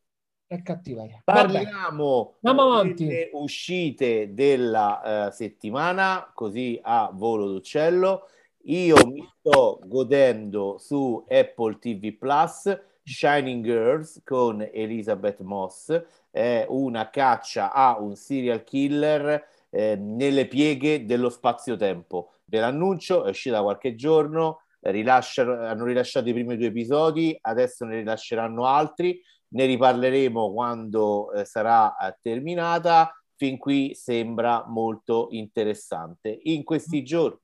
È 0.46 0.60
cattiveria. 0.62 1.22
Parliamo 1.24 2.36
delle 2.40 3.30
uscite 3.32 4.34
della 4.34 5.28
uh, 5.28 5.32
settimana, 5.32 6.30
così 6.34 6.78
a 6.82 7.10
volo 7.12 7.50
d'uccello. 7.50 8.28
Io 8.64 8.96
mi 9.06 9.26
sto 9.38 9.80
godendo 9.84 10.76
su 10.78 11.24
Apple 11.28 11.78
TV 11.78 12.12
Plus 12.16 12.78
Shining 13.02 13.64
Girls 13.64 14.20
con 14.24 14.68
Elizabeth 14.72 15.40
Moss. 15.40 16.00
È 16.30 16.66
una 16.68 17.10
caccia 17.10 17.72
a 17.72 17.98
un 17.98 18.14
serial 18.14 18.62
killer 18.62 19.44
eh, 19.70 19.96
nelle 19.96 20.46
pieghe 20.46 21.04
dello 21.04 21.30
spazio-tempo. 21.30 22.32
Ve 22.44 22.60
l'annuncio, 22.60 23.24
è 23.24 23.30
uscita 23.30 23.62
qualche 23.62 23.94
giorno 23.94 24.61
hanno 24.82 25.84
rilasciato 25.84 26.28
i 26.28 26.32
primi 26.32 26.56
due 26.56 26.66
episodi, 26.66 27.36
adesso 27.40 27.84
ne 27.84 27.98
rilasceranno 27.98 28.66
altri, 28.66 29.20
ne 29.48 29.66
riparleremo 29.66 30.52
quando 30.52 31.32
eh, 31.32 31.44
sarà 31.44 31.96
eh, 31.96 32.16
terminata. 32.20 33.12
Fin 33.36 33.58
qui 33.58 33.94
sembra 33.94 34.64
molto 34.66 35.28
interessante. 35.30 36.38
In 36.44 36.64
questi 36.64 37.02
giorni. 37.02 37.38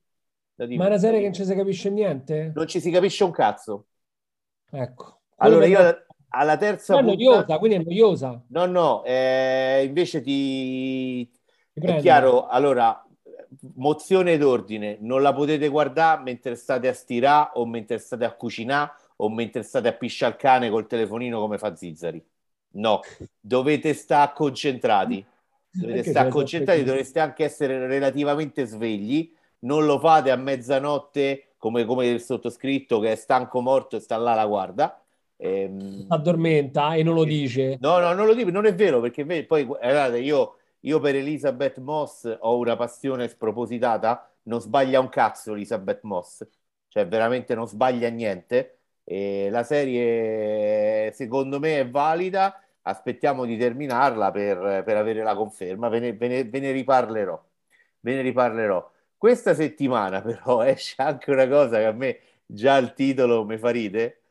Ma 0.55 0.85
è 0.85 0.87
una 0.87 0.97
serie 0.97 1.19
che 1.19 1.25
non 1.25 1.33
ci 1.33 1.45
si 1.45 1.55
capisce 1.55 1.89
niente? 1.89 2.51
Non 2.53 2.67
ci 2.67 2.79
si 2.79 2.91
capisce 2.91 3.23
un 3.23 3.31
cazzo. 3.31 3.87
Ecco. 4.69 5.21
Allora 5.37 5.65
io 5.65 6.05
alla 6.29 6.57
terza 6.57 6.99
è 6.99 7.01
noiosa, 7.01 7.57
quindi 7.57 7.77
è 7.77 7.83
noiosa. 7.83 8.41
No, 8.49 8.65
no, 8.65 9.03
eh, 9.03 9.83
invece 9.85 10.21
ti... 10.21 11.29
ti 11.73 11.87
è 11.87 11.97
chiaro, 11.97 12.47
allora 12.47 13.03
mozione 13.75 14.37
d'ordine, 14.37 14.97
non 15.01 15.21
la 15.21 15.33
potete 15.33 15.67
guardare 15.67 16.21
mentre 16.21 16.55
state 16.55 16.87
a 16.87 16.93
stirare 16.93 17.51
o 17.53 17.65
mentre 17.65 17.97
state 17.97 18.25
a 18.25 18.33
cucinare 18.33 18.91
o 19.17 19.29
mentre 19.29 19.63
state 19.63 19.87
a 19.87 19.93
pisciare 19.93 20.33
il 20.33 20.39
cane 20.39 20.69
col 20.69 20.87
telefonino 20.87 21.39
come 21.39 21.57
fa 21.57 21.75
Zizzari. 21.75 22.23
No, 22.71 23.01
dovete 23.39 23.93
stare 23.93 24.31
concentrati. 24.33 25.25
Dovete 25.71 26.09
stare 26.09 26.29
concentrati, 26.29 26.83
dovreste 26.83 27.19
anche 27.19 27.43
essere 27.43 27.87
relativamente 27.87 28.65
svegli. 28.65 29.31
Non 29.59 29.85
lo 29.85 29.99
fate 29.99 30.31
a 30.31 30.35
mezzanotte 30.35 31.49
come, 31.57 31.85
come 31.85 32.07
il 32.07 32.21
sottoscritto 32.21 32.99
che 32.99 33.11
è 33.11 33.15
stanco 33.15 33.61
morto 33.61 33.97
e 33.97 33.99
sta 33.99 34.17
là 34.17 34.33
la 34.33 34.45
guarda. 34.45 35.01
Ehm... 35.37 36.05
Addormenta 36.07 36.95
e 36.95 37.03
non 37.03 37.13
lo 37.13 37.23
dice. 37.23 37.77
No, 37.81 37.99
no, 37.99 38.13
non 38.13 38.25
lo 38.25 38.33
dico, 38.33 38.49
non 38.49 38.65
è 38.65 38.73
vero 38.73 38.99
perché 38.99 39.45
poi 39.45 39.63
guardate, 39.63 40.19
io 40.19 40.58
io 40.81 40.99
per 40.99 41.15
Elizabeth 41.15 41.77
Moss 41.79 42.37
ho 42.39 42.57
una 42.57 42.75
passione 42.75 43.27
spropositata, 43.27 44.31
non 44.43 44.61
sbaglia 44.61 44.99
un 44.99 45.09
cazzo 45.09 45.53
Elizabeth 45.53 46.01
Moss, 46.03 46.45
cioè 46.87 47.07
veramente 47.07 47.55
non 47.55 47.67
sbaglia 47.67 48.09
niente. 48.09 48.75
E 49.03 49.49
la 49.49 49.63
serie 49.63 51.11
secondo 51.13 51.59
me 51.59 51.79
è 51.79 51.89
valida, 51.89 52.61
aspettiamo 52.83 53.45
di 53.45 53.57
terminarla 53.57 54.31
per, 54.31 54.83
per 54.83 54.97
avere 54.97 55.23
la 55.23 55.35
conferma, 55.35 55.89
ve 55.89 55.99
ne, 55.99 56.13
ve, 56.13 56.27
ne, 56.27 56.43
ve 56.45 56.59
ne, 56.59 56.71
riparlerò. 56.71 57.43
Ve 58.01 58.13
ne 58.15 58.21
riparlerò. 58.21 58.91
Questa 59.17 59.53
settimana 59.53 60.21
però 60.23 60.61
esce 60.63 60.95
anche 61.01 61.31
una 61.31 61.47
cosa 61.47 61.77
che 61.77 61.85
a 61.85 61.91
me 61.91 62.19
già 62.45 62.77
il 62.77 62.93
titolo 62.93 63.43
mi 63.45 63.57
fa 63.57 63.69
ride, 63.71 64.21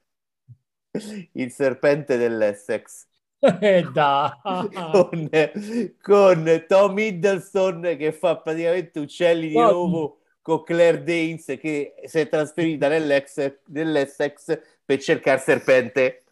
il 1.35 1.51
serpente 1.51 2.17
dell'Essex. 2.17 3.08
Eh, 3.41 3.87
con, 3.93 5.31
con, 6.03 6.65
Tom 6.67 6.99
Hiddleston 6.99 7.95
che 7.97 8.13
fa 8.13 8.37
praticamente 8.37 8.99
uccelli 8.99 9.49
di 9.49 9.55
nuovo 9.55 10.19
con 10.43 10.65
Claire 10.65 11.05
Danes 11.05 11.45
che 11.61 11.95
si 12.05 12.19
è 12.19 12.29
trasferita 12.29 12.89
nell'ex, 12.89 13.59
nell'Essex 13.67 14.61
per 14.85 15.01
cercare 15.01 15.39
serpente. 15.39 16.25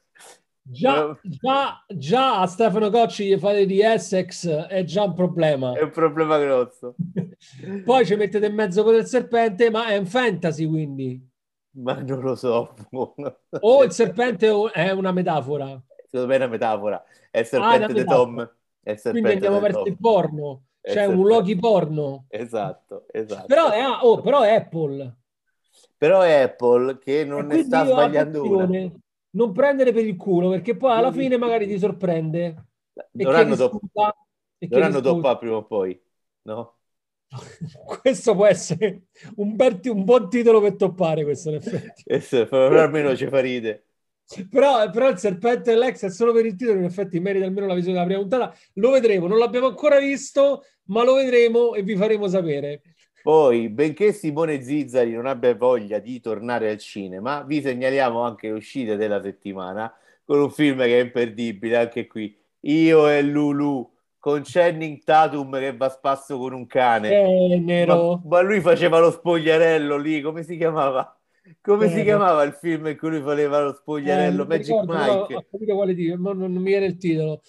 Già, 0.69 1.17
già, 1.23 1.85
già, 1.87 2.41
a 2.41 2.47
Stefano 2.49 2.91
Cocci 2.91 3.27
gli 3.27 3.39
fate 3.39 3.67
di 3.67 3.81
Essex 3.83 4.49
è 4.49 4.83
già 4.83 5.05
un 5.05 5.15
problema. 5.15 5.75
È 5.75 5.83
un 5.83 5.91
problema 5.91 6.39
grosso. 6.39 6.97
Poi 7.85 8.05
ci 8.05 8.17
mettete 8.17 8.47
in 8.47 8.55
mezzo 8.55 8.83
con 8.83 8.97
il 8.97 9.07
serpente, 9.07 9.71
ma 9.71 9.87
è 9.87 9.97
un 9.97 10.07
fantasy 10.07 10.67
quindi. 10.67 11.25
Ma 11.77 12.01
non 12.01 12.19
lo 12.19 12.35
so. 12.35 12.75
o 13.61 13.85
il 13.85 13.93
serpente 13.93 14.49
è 14.73 14.91
una 14.91 15.13
metafora 15.13 15.81
secondo 16.07 16.27
me 16.27 16.35
è 16.35 16.39
una 16.39 16.47
metafora. 16.47 17.05
È 17.31 17.41
il 17.41 17.47
serpente 17.47 17.85
ah, 17.85 17.93
di 17.93 18.05
Tom. 18.05 18.55
È 18.81 18.91
il 18.91 19.01
Quindi 19.03 19.33
andiamo 19.33 19.61
verso 19.61 19.79
Tom. 19.79 19.87
il 19.89 19.99
porno. 19.99 20.63
C'è 20.81 20.93
cioè 20.93 21.05
un 21.07 21.27
Loki 21.27 21.57
porno. 21.57 22.27
Esatto, 22.29 23.07
esatto. 23.11 23.47
Però 23.47 23.71
è, 23.71 23.83
oh, 24.03 24.21
però 24.21 24.43
è 24.43 24.55
Apple. 24.55 25.17
Però 25.97 26.21
è 26.21 26.43
Apple 26.43 26.99
che 26.99 27.25
non 27.25 27.47
ne 27.47 27.65
sta 27.65 27.85
sbagliando 27.85 28.43
una. 28.43 28.93
Non 29.31 29.53
prendere 29.53 29.93
per 29.93 30.05
il 30.05 30.17
culo, 30.17 30.51
perché 30.51 30.77
poi 30.77 30.93
alla 30.93 31.13
fine 31.13 31.37
magari 31.37 31.67
ti 31.67 31.79
sorprende. 31.79 32.69
Dovranno, 33.11 33.57
dopo, 33.57 33.81
dovranno 34.59 35.01
dopo 35.01 35.37
prima 35.37 35.57
o 35.57 35.65
poi, 35.65 36.01
no? 36.43 36.77
questo 38.03 38.35
può 38.35 38.47
essere 38.47 39.07
un, 39.37 39.57
bel, 39.57 39.81
un, 39.85 40.05
buon 40.05 40.31
titolo 40.31 40.61
per 40.61 40.77
toppare 40.77 41.25
questo 41.25 41.51
in 41.51 41.57
effetti. 41.57 42.03
Questo, 42.05 42.47
però 42.47 42.81
almeno 42.81 43.17
ci 43.17 43.27
fa 43.27 43.41
ride. 43.41 43.85
Però, 44.51 44.91
però, 44.91 45.09
il 45.09 45.19
serpente 45.19 45.71
dell'ex 45.71 46.05
è 46.05 46.11
solo 46.11 46.33
per 46.33 46.45
il 46.45 46.57
titolo, 46.57 46.79
in 46.79 46.85
effetti 46.85 47.21
merita 47.21 47.45
almeno 47.45 47.67
la 47.67 47.75
visione 47.75 47.95
della 47.95 48.07
prima 48.07 48.21
puntata. 48.21 48.55
Lo 48.75 48.91
vedremo, 48.91 49.29
non 49.29 49.39
l'abbiamo 49.39 49.69
ancora 49.69 49.99
visto, 49.99 50.65
ma 50.87 51.05
lo 51.05 51.15
vedremo 51.15 51.75
e 51.75 51.83
vi 51.83 51.97
faremo 51.97 52.27
sapere. 52.27 52.83
Poi, 53.23 53.69
benché 53.69 54.13
Simone 54.13 54.63
Zizzari 54.63 55.13
non 55.13 55.27
abbia 55.27 55.55
voglia 55.55 55.99
di 55.99 56.21
tornare 56.21 56.71
al 56.71 56.79
cinema, 56.79 57.43
vi 57.43 57.61
segnaliamo 57.61 58.21
anche 58.21 58.49
le 58.49 58.55
uscite 58.55 58.97
della 58.97 59.21
settimana 59.23 59.93
con 60.25 60.41
un 60.41 60.51
film 60.51 60.79
che 60.79 61.01
è 61.01 61.03
imperdibile, 61.03 61.77
anche 61.77 62.07
qui. 62.07 62.37
Io 62.61 63.09
e 63.09 63.23
Lulu 63.23 63.89
con 64.19 64.43
Channing 64.45 65.05
Tatum 65.05 65.57
che 65.59 65.77
va 65.77 65.87
a 65.87 65.91
spasso 65.91 66.37
con 66.37 66.53
un 66.53 66.67
cane. 66.67 67.09
Ma, 67.87 68.21
ma 68.25 68.41
lui 68.41 68.61
faceva 68.61 68.99
lo 68.99 69.13
spogliarello 69.13 69.97
lì, 69.97 70.21
come 70.21 70.43
si 70.43 70.57
chiamava? 70.57 71.17
Come 71.61 71.87
eh, 71.87 71.91
si 71.91 72.03
chiamava 72.03 72.43
il 72.43 72.53
film 72.53 72.87
in 72.89 72.97
cui 72.97 73.11
lui 73.11 73.23
faceva 73.23 73.61
lo 73.61 73.73
spogliarello? 73.73 74.43
Eh, 74.43 74.47
Magic 74.47 74.67
ricordo, 74.67 74.93
Mike. 74.93 75.33
No, 75.33 75.39
ho 75.39 75.45
capito 75.51 75.75
quale 75.75 75.95
dire, 75.95 76.17
non, 76.17 76.39
non 76.39 76.53
mi 76.53 76.63
viene 76.63 76.87
il 76.87 76.97
titolo. 76.97 77.43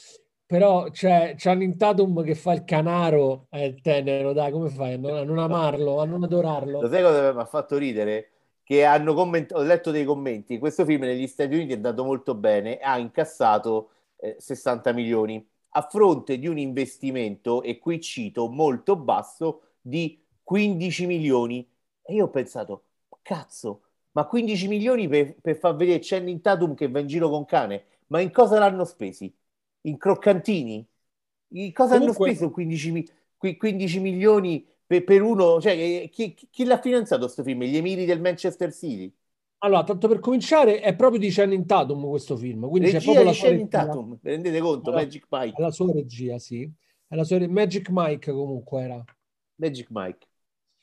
però 0.45 0.89
c'è 0.91 1.35
Channing 1.37 1.75
Tatum 1.75 2.23
che 2.23 2.33
fa 2.33 2.53
il 2.53 2.63
canaro 2.63 3.47
è 3.49 3.59
il 3.59 3.81
tenero, 3.81 4.31
dai, 4.33 4.51
come 4.51 4.69
fai 4.69 4.93
a 4.93 4.97
non, 4.97 5.17
a 5.17 5.23
non 5.23 5.39
amarlo, 5.39 5.99
a 5.99 6.05
non 6.05 6.23
adorarlo? 6.23 6.81
Lo 6.81 6.89
sai 6.89 7.03
cosa 7.03 7.33
mi 7.33 7.39
ha 7.39 7.45
fatto 7.45 7.77
ridere? 7.77 8.31
Che 8.63 8.83
hanno 8.83 9.13
commentato, 9.13 9.61
ho 9.61 9.63
letto 9.63 9.91
dei 9.91 10.05
commenti, 10.05 10.57
questo 10.57 10.85
film 10.85 11.01
negli 11.01 11.27
Stati 11.27 11.53
Uniti 11.53 11.73
è 11.73 11.75
andato 11.75 12.03
molto 12.03 12.35
bene, 12.35 12.77
ha 12.79 12.97
incassato 12.97 13.89
eh, 14.17 14.35
60 14.39 14.91
milioni, 14.93 15.45
a 15.69 15.81
fronte 15.81 16.37
di 16.37 16.47
un 16.47 16.57
investimento, 16.57 17.61
e 17.61 17.77
qui 17.77 18.01
cito, 18.01 18.47
molto 18.49 18.95
basso, 18.95 19.61
di 19.81 20.21
15 20.43 21.05
milioni. 21.05 21.69
E 22.01 22.13
io 22.13 22.25
ho 22.25 22.29
pensato, 22.29 22.83
cazzo, 23.21 23.81
ma 24.17 24.25
15 24.25 24.67
milioni 24.67 25.07
per, 25.07 25.35
per 25.39 25.57
far 25.57 25.75
vedere 25.75 25.99
Channing 26.01 26.41
Tatum 26.41 26.73
che 26.73 26.89
va 26.89 26.99
in 26.99 27.07
giro 27.07 27.29
con 27.29 27.45
cane, 27.45 27.83
ma 28.07 28.19
in 28.19 28.31
cosa 28.31 28.57
l'hanno 28.57 28.83
spesi? 28.83 29.31
in 29.87 29.97
croccantini. 29.97 30.85
In 31.49 31.73
cosa 31.73 31.97
Comunque... 31.97 32.25
hanno 32.25 32.35
speso 32.35 32.51
15, 32.51 33.11
15 33.57 33.99
milioni 33.99 34.65
per, 34.85 35.03
per, 35.03 35.21
uno? 35.21 35.59
Cioè, 35.59 35.71
eh, 35.71 36.09
chi, 36.11 36.33
chi 36.33 36.65
l'ha 36.65 36.79
finanziato 36.79 37.23
questo 37.23 37.43
film? 37.43 37.63
Gli 37.63 37.77
emiri 37.77 38.05
del 38.05 38.21
Manchester 38.21 38.73
City? 38.73 39.13
Allora, 39.59 39.83
tanto 39.83 40.07
per 40.07 40.19
cominciare, 40.19 40.81
è 40.81 40.95
proprio 40.95 41.19
di 41.19 41.29
Channing 41.29 41.65
Tatum 41.65 42.07
questo 42.09 42.37
film. 42.37 42.69
Quindi 42.69 42.91
regia 42.91 42.99
c'è 42.99 43.05
proprio 43.05 43.31
di 43.31 43.37
Channing 43.37 43.69
Tatum, 43.69 44.19
rendete 44.21 44.59
conto? 44.59 44.89
Allora, 44.89 45.03
Magic 45.03 45.25
Mike. 45.29 45.57
È 45.57 45.61
la 45.61 45.71
sua 45.71 45.91
regia, 45.91 46.37
sì. 46.37 46.71
È 47.07 47.15
la 47.15 47.23
sua... 47.23 47.47
Magic 47.47 47.87
Mike 47.89 48.31
comunque 48.31 48.81
era. 48.81 49.03
Magic 49.55 49.87
Mike. 49.89 50.27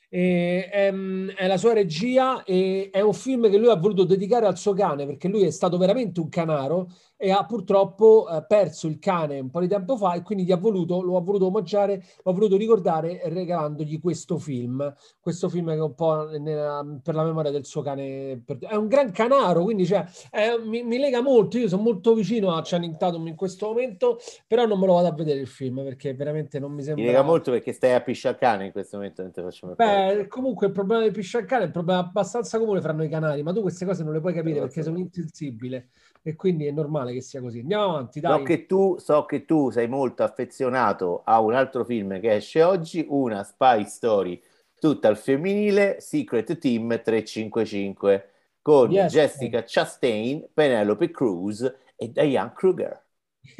E, 0.09 0.69
è, 0.69 0.87
ehm, 0.87 1.31
è, 1.33 1.47
la 1.47 1.57
sua 1.57 1.73
regia 1.73 2.43
e 2.43 2.89
è 2.91 3.01
un 3.01 3.13
film 3.13 3.49
che 3.49 3.57
lui 3.57 3.69
ha 3.69 3.75
voluto 3.75 4.03
dedicare 4.05 4.45
al 4.45 4.57
suo 4.57 4.73
cane 4.73 5.05
perché 5.05 5.27
lui 5.27 5.43
è 5.43 5.51
stato 5.51 5.77
veramente 5.77 6.19
un 6.19 6.29
canaro 6.29 6.91
e 7.17 7.31
ha 7.31 7.45
purtroppo 7.45 8.27
eh, 8.29 8.43
perso 8.45 8.87
il 8.87 8.99
cane 8.99 9.39
un 9.39 9.49
po' 9.49 9.61
di 9.61 9.67
tempo 9.67 9.95
fa 9.97 10.13
e 10.13 10.21
quindi 10.21 10.43
gli 10.43 10.51
ha 10.51 10.57
voluto, 10.57 11.01
lo 11.01 11.17
ha 11.17 11.21
voluto 11.21 11.45
omaggiare, 11.45 12.03
lo 12.23 12.31
ha 12.31 12.33
voluto 12.33 12.57
ricordare 12.57 13.21
regalandogli 13.25 13.99
questo 14.01 14.37
film, 14.37 14.93
questo 15.19 15.49
film 15.49 15.69
che 15.69 15.75
è 15.75 15.81
un 15.81 15.95
po' 15.95 16.27
nella, 16.37 16.85
per 17.01 17.15
la 17.15 17.23
memoria 17.23 17.51
del 17.51 17.65
suo 17.65 17.81
cane. 17.81 18.43
È 18.59 18.75
un 18.75 18.87
gran 18.87 19.11
canaro, 19.11 19.63
quindi 19.63 19.85
cioè, 19.85 20.05
è, 20.29 20.57
mi, 20.63 20.83
mi, 20.83 20.97
lega 20.97 21.21
molto, 21.21 21.57
io 21.57 21.67
sono 21.67 21.83
molto 21.83 22.13
vicino 22.13 22.53
a 22.53 22.61
Channing 22.63 22.97
Tatum 22.97 23.27
in 23.27 23.35
questo 23.35 23.67
momento, 23.67 24.19
però 24.47 24.65
non 24.65 24.79
me 24.79 24.85
lo 24.85 24.93
vado 24.93 25.07
a 25.07 25.13
vedere 25.13 25.39
il 25.39 25.47
film 25.47 25.83
perché 25.83 26.13
veramente 26.13 26.59
non 26.59 26.73
mi 26.73 26.83
sembra... 26.83 27.03
Mi 27.03 27.09
lega 27.09 27.23
molto 27.23 27.51
perché 27.51 27.71
stai 27.71 27.93
a 27.93 28.01
pisciare 28.01 28.37
cane 28.37 28.65
in 28.65 28.71
questo 28.71 28.97
momento 28.97 29.23
mentre 29.23 29.43
facciamo 29.43 29.71
il 29.71 29.77
Beh, 29.77 30.27
comunque 30.27 30.67
il 30.67 30.73
problema 30.73 31.01
del 31.01 31.11
pisciare 31.11 31.45
cane 31.45 31.63
è 31.63 31.65
un 31.67 31.71
problema 31.71 31.99
abbastanza 31.99 32.59
comune 32.59 32.81
fra 32.81 32.91
noi 32.91 33.07
canali, 33.07 33.41
ma 33.41 33.53
tu 33.53 33.61
queste 33.61 33.85
cose 33.85 34.03
non 34.03 34.13
le 34.13 34.19
puoi 34.19 34.33
capire 34.33 34.59
perché 34.59 34.83
sono 34.83 34.97
insensibile 34.97 35.89
e 36.27 36.35
quindi 36.35 36.65
è 36.65 36.71
normale 36.71 37.13
che 37.13 37.21
sia 37.21 37.39
così. 37.39 37.59
Andiamo 37.59 37.83
avanti, 37.83 38.19
dai. 38.19 38.39
So 38.39 38.43
che, 38.43 38.65
tu, 38.65 38.97
so 38.97 39.25
che 39.25 39.45
tu 39.45 39.69
sei 39.69 39.87
molto 39.87 40.23
affezionato 40.23 41.21
a 41.23 41.39
un 41.39 41.53
altro 41.53 41.85
film 41.85 42.19
che 42.19 42.33
esce 42.33 42.63
oggi, 42.63 43.05
una 43.07 43.43
spy 43.43 43.85
story 43.85 44.41
tutta 44.79 45.07
al 45.07 45.17
femminile, 45.17 45.97
Secret 45.99 46.57
Team 46.57 46.99
355, 47.03 48.29
con 48.63 48.91
yes. 48.91 49.11
Jessica 49.11 49.63
Chastain, 49.63 50.49
Penelope 50.51 51.11
Cruz 51.11 51.61
e 51.95 52.11
Diane 52.11 52.53
Kruger. 52.55 53.05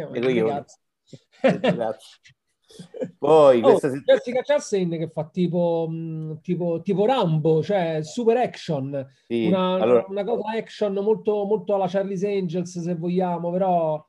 Grazie. 0.00 0.78
Poi 3.18 3.60
oh, 3.62 3.70
questa 3.70 3.90
Jessica 4.04 4.42
Chastain 4.42 4.90
che 4.90 5.08
fa 5.08 5.28
tipo, 5.28 5.86
mm, 5.90 6.34
tipo, 6.42 6.80
tipo 6.82 7.06
Rambo, 7.06 7.62
cioè 7.62 8.00
super 8.02 8.36
action, 8.36 9.06
sì, 9.26 9.46
una, 9.46 9.74
allora... 9.74 10.04
una, 10.08 10.24
cosa 10.24 10.50
action 10.56 10.92
molto, 10.94 11.44
molto 11.44 11.74
alla 11.74 11.88
Charlie's 11.88 12.22
Angels 12.22 12.78
se 12.78 12.94
vogliamo, 12.94 13.50
però 13.50 14.06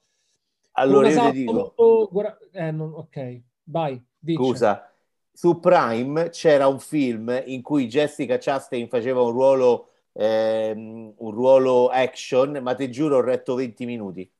allora 0.74 1.10
io 1.10 1.32
ti 1.32 1.32
dico 1.32 1.54
molto... 1.54 2.50
eh, 2.51 2.72
non... 2.72 2.94
ok, 2.94 3.42
vai, 3.64 4.01
dici. 4.18 4.44
scusa, 4.44 4.92
su 5.31 5.60
Prime 5.60 6.29
c'era 6.29 6.68
un 6.68 6.79
film 6.79 7.42
in 7.46 7.62
cui 7.62 7.88
Jessica 7.88 8.38
Chastain 8.38 8.88
faceva 8.88 9.22
un 9.22 9.31
ruolo 9.31 9.90
ehm, 10.14 11.14
un 11.18 11.31
ruolo 11.31 11.88
action, 11.88 12.60
ma 12.62 12.75
ti 12.75 12.92
giuro 12.92 13.18
ho 13.18 13.22
retto 13.22 13.55
20 13.55 13.86
minuti. 13.86 14.31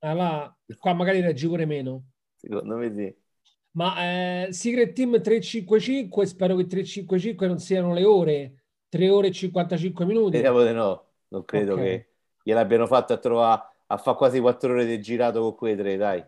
Ah, 0.00 0.14
là, 0.14 0.56
qua 0.78 0.94
magari 0.94 1.20
reggi 1.20 1.46
pure 1.46 1.66
meno. 1.66 2.04
Secondo 2.34 2.76
me 2.76 2.92
sì. 2.94 3.14
Ma 3.76 4.46
eh, 4.46 4.48
Secret 4.52 4.92
Team 4.92 5.20
355, 5.20 6.26
spero 6.26 6.56
che 6.56 6.66
355 6.66 7.46
non 7.46 7.58
siano 7.58 7.92
le 7.92 8.04
ore, 8.04 8.54
3 8.88 9.10
ore 9.10 9.28
e 9.28 9.32
55 9.32 10.04
minuti. 10.06 10.38
Speriamo 10.38 10.64
di 10.64 10.72
no, 10.72 11.04
non 11.28 11.44
credo 11.44 11.74
okay. 11.74 11.84
che 11.84 12.08
gliel'abbiano 12.42 12.86
fatto 12.86 13.12
a 13.12 13.18
trovare 13.18 13.62
a 13.88 13.96
fare 13.98 14.16
quasi 14.16 14.40
4 14.40 14.72
ore 14.72 14.86
di 14.86 15.00
girato 15.00 15.40
con 15.40 15.54
quei 15.54 15.76
tre, 15.76 15.96
dai. 15.96 16.24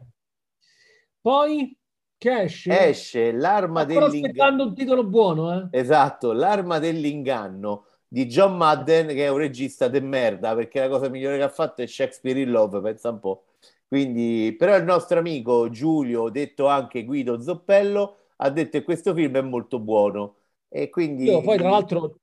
Poi 1.21 1.77
che 2.17 2.41
esce? 2.43 2.89
Esce 2.89 3.33
l'arma 3.33 3.85
dell'inganno. 3.85 4.15
aspettando 4.15 4.63
un 4.65 4.75
titolo 4.75 5.05
buono, 5.05 5.53
eh? 5.55 5.69
Esatto, 5.71 6.33
l'arma 6.33 6.79
dell'inganno 6.79 7.87
di 8.07 8.27
John 8.27 8.57
Madden, 8.57 9.09
che 9.09 9.25
è 9.25 9.29
un 9.29 9.39
regista 9.39 9.89
de 9.89 10.01
merda, 10.01 10.55
perché 10.55 10.81
la 10.81 10.89
cosa 10.89 11.09
migliore 11.09 11.37
che 11.37 11.43
ha 11.45 11.49
fatto 11.49 11.83
è 11.83 11.87
Shakespeare 11.87 12.41
in 12.41 12.51
Love, 12.51 12.81
pensa 12.81 13.11
un 13.11 13.21
po'. 13.21 13.45
Quindi, 13.89 14.55
però 14.59 14.77
il 14.77 14.85
nostro 14.85 15.19
amico 15.19 15.71
Giulio, 15.71 16.29
detto 16.29 16.67
anche 16.67 17.05
Guido 17.05 17.41
Zoppello, 17.41 18.17
ha 18.37 18.51
detto 18.51 18.79
che 18.79 18.85
questo 18.85 19.15
film 19.15 19.37
è 19.37 19.41
molto 19.41 19.81
buono. 19.81 20.37
E 20.69 20.91
quindi... 20.91 21.25
Io 21.25 21.41
poi, 21.41 21.57
tra 21.57 21.71
l'altro, 21.71 22.19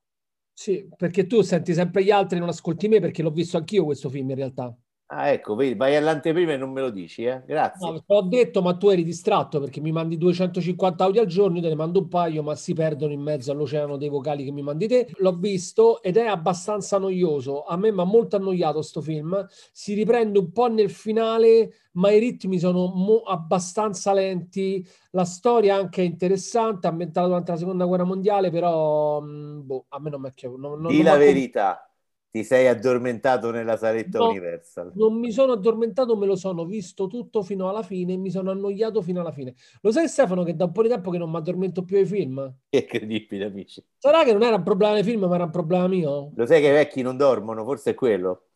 sì, 0.54 0.88
perché 0.96 1.26
tu 1.26 1.42
senti 1.42 1.74
sempre 1.74 2.04
gli 2.04 2.12
altri, 2.12 2.38
non 2.38 2.50
ascolti 2.50 2.88
me, 2.88 3.00
perché 3.00 3.24
l'ho 3.24 3.32
visto 3.32 3.58
anch'io 3.58 3.84
questo 3.84 4.10
film 4.10 4.30
in 4.30 4.36
realtà. 4.36 4.78
Ah, 5.18 5.30
ecco, 5.30 5.56
vedi, 5.56 5.76
vai 5.76 5.96
all'anteprima 5.96 6.52
e 6.52 6.58
non 6.58 6.74
me 6.74 6.82
lo 6.82 6.90
dici, 6.90 7.24
eh? 7.24 7.42
Grazie. 7.46 7.90
No, 7.90 8.04
ho 8.06 8.22
detto, 8.24 8.62
ma 8.62 8.76
tu 8.76 8.90
eri 8.90 9.02
distratto 9.02 9.62
perché 9.62 9.80
mi 9.80 9.94
mandi 9.94 10.18
250 10.18 11.06
audio 11.06 11.22
al 11.22 11.28
giorno, 11.28 11.56
io 11.56 11.62
te 11.62 11.70
ne 11.70 11.76
mando 11.76 12.00
un 12.00 12.10
paio, 12.10 12.44
ma 12.44 12.54
si 12.56 12.74
perdono 12.74 13.14
in 13.14 13.22
mezzo 13.22 13.54
all'oceano 13.54 13.96
dei 13.96 14.10
vocali 14.10 14.44
che 14.44 14.52
mi 14.52 14.62
mandi 14.62 14.88
te. 14.88 15.08
L'ho 15.20 15.38
visto 15.38 16.02
ed 16.02 16.18
è 16.18 16.26
abbastanza 16.26 16.98
noioso. 16.98 17.64
A 17.64 17.78
me 17.78 17.94
mi 17.94 18.02
ha 18.02 18.04
molto 18.04 18.36
annoiato 18.36 18.82
sto 18.82 19.00
film. 19.00 19.48
Si 19.72 19.94
riprende 19.94 20.38
un 20.38 20.52
po' 20.52 20.68
nel 20.68 20.90
finale, 20.90 21.72
ma 21.94 22.12
i 22.12 22.20
ritmi 22.20 22.60
sono 22.60 22.92
mo- 22.94 23.22
abbastanza 23.22 24.12
lenti. 24.12 24.86
La 25.12 25.24
storia 25.24 25.78
anche 25.78 26.02
è 26.02 26.06
interessante, 26.06 26.88
ambientata 26.88 27.28
durante 27.28 27.52
la 27.52 27.58
seconda 27.58 27.86
guerra 27.86 28.04
mondiale, 28.04 28.50
però 28.52 29.22
mh, 29.22 29.28
mm, 29.30 29.66
boh, 29.66 29.86
a 29.88 30.00
me 30.02 30.10
non 30.10 30.20
mi 30.20 30.28
è 30.28 30.34
chiaro. 30.34 30.58
Non, 30.58 30.82
non, 30.82 30.92
Di 30.92 31.02
la 31.02 31.16
verità 31.16 31.90
ti 32.36 32.44
sei 32.44 32.68
addormentato 32.68 33.50
nella 33.50 33.78
saletta 33.78 34.18
no, 34.18 34.28
Universal. 34.28 34.92
Non 34.96 35.18
mi 35.18 35.32
sono 35.32 35.54
addormentato, 35.54 36.18
me 36.18 36.26
lo 36.26 36.36
sono 36.36 36.66
visto 36.66 37.08
tutto 37.08 37.42
fino 37.44 37.70
alla 37.70 37.82
fine 37.82 38.12
e 38.12 38.18
mi 38.18 38.30
sono 38.30 38.52
annoiato 38.52 39.02
fino 39.02 39.22
alla 39.22 39.32
fine. 39.32 39.56
Lo 39.80 39.90
sai 39.90 40.10
Stefano 40.10 40.44
che 40.44 40.54
da 40.54 40.66
un 40.66 40.74
po' 40.74 40.82
di 40.82 40.90
tempo 40.90 41.12
che 41.12 41.18
non 41.18 41.30
mi 41.30 41.38
addormento 41.38 41.86
più 41.86 41.96
ai 41.96 42.06
film? 42.06 42.54
Che 42.68 42.78
incredibile, 42.78 43.46
amici. 43.46 43.82
Sarà 43.98 44.26
che 44.26 44.34
non 44.34 44.44
era 44.44 44.58
un 44.58 44.64
problema 44.64 44.96
dei 44.96 45.04
film, 45.04 45.24
ma 45.24 45.36
era 45.36 45.46
un 45.46 45.50
problema 45.50 45.88
mio? 45.88 46.34
Lo 46.36 46.46
sai 46.46 46.60
che 46.60 46.68
i 46.68 46.72
vecchi 46.72 47.02
non 47.02 47.16
dormono, 47.16 47.64
forse 47.64 47.92
è 47.92 47.94
quello. 47.94 48.48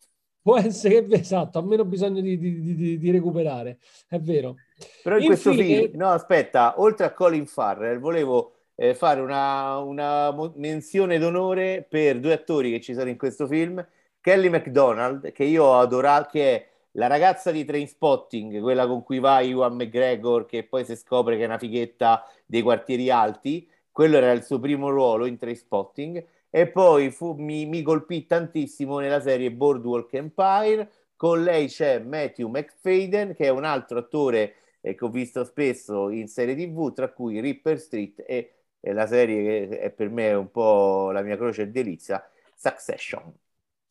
Può 0.42 0.58
essere 0.58 1.06
che 1.06 1.14
esatto, 1.14 1.58
ha 1.58 1.62
meno 1.62 1.86
bisogno 1.86 2.20
di, 2.20 2.36
di, 2.36 2.74
di, 2.74 2.98
di 2.98 3.10
recuperare, 3.10 3.78
è 4.08 4.18
vero. 4.18 4.56
Però 5.02 5.16
in 5.16 5.22
Infine... 5.22 5.26
questo 5.26 5.52
film, 5.52 5.96
no 5.96 6.08
aspetta, 6.08 6.74
oltre 6.76 7.06
a 7.06 7.14
Colin 7.14 7.46
Farrell, 7.46 7.98
volevo 7.98 8.56
eh, 8.80 8.94
fare 8.94 9.20
una, 9.20 9.76
una, 9.76 10.34
menzione 10.54 11.18
d'onore 11.18 11.86
per 11.86 12.18
due 12.18 12.32
attori 12.32 12.70
che 12.70 12.80
ci 12.80 12.94
sono 12.94 13.10
in 13.10 13.18
questo 13.18 13.46
film. 13.46 13.86
Kelly 14.22 14.48
McDonald, 14.48 15.32
che 15.32 15.44
io 15.44 15.64
ho 15.64 15.78
adorato, 15.78 16.30
che 16.32 16.54
è 16.54 16.68
la 16.92 17.06
ragazza 17.06 17.50
di 17.50 17.66
Train 17.66 17.86
Spotting, 17.86 18.58
quella 18.62 18.86
con 18.86 19.02
cui 19.02 19.18
va 19.18 19.40
Iwan 19.40 19.74
McGregor, 19.74 20.46
che 20.46 20.64
poi 20.64 20.86
si 20.86 20.96
scopre 20.96 21.36
che 21.36 21.42
è 21.42 21.46
una 21.46 21.58
fighetta 21.58 22.24
dei 22.46 22.62
quartieri 22.62 23.10
alti. 23.10 23.68
Quello 23.92 24.16
era 24.16 24.32
il 24.32 24.42
suo 24.42 24.58
primo 24.58 24.88
ruolo 24.88 25.26
in 25.26 25.36
Train 25.36 25.56
Spotting. 25.56 26.24
E 26.48 26.66
poi 26.68 27.10
fu, 27.10 27.34
mi, 27.34 27.66
mi 27.66 27.82
colpì 27.82 28.24
tantissimo 28.24 28.98
nella 28.98 29.20
serie 29.20 29.52
Boardwalk 29.52 30.14
Empire. 30.14 30.90
Con 31.16 31.42
lei 31.42 31.66
c'è 31.66 31.98
Matthew 31.98 32.48
McFadden, 32.48 33.34
che 33.34 33.44
è 33.44 33.50
un 33.50 33.64
altro 33.64 33.98
attore 33.98 34.54
eh, 34.80 34.94
che 34.94 35.04
ho 35.04 35.10
visto 35.10 35.44
spesso 35.44 36.08
in 36.08 36.28
serie 36.28 36.54
TV, 36.54 36.94
tra 36.94 37.10
cui 37.12 37.40
Ripper 37.40 37.78
Street 37.78 38.24
e 38.26 38.52
è 38.80 38.92
la 38.92 39.06
serie 39.06 39.68
che 39.68 39.78
è 39.78 39.90
per 39.90 40.10
me 40.10 40.32
un 40.32 40.50
po' 40.50 41.10
la 41.10 41.22
mia 41.22 41.36
croce 41.36 41.62
e 41.62 41.68
delizia, 41.68 42.22
Succession. 42.56 43.32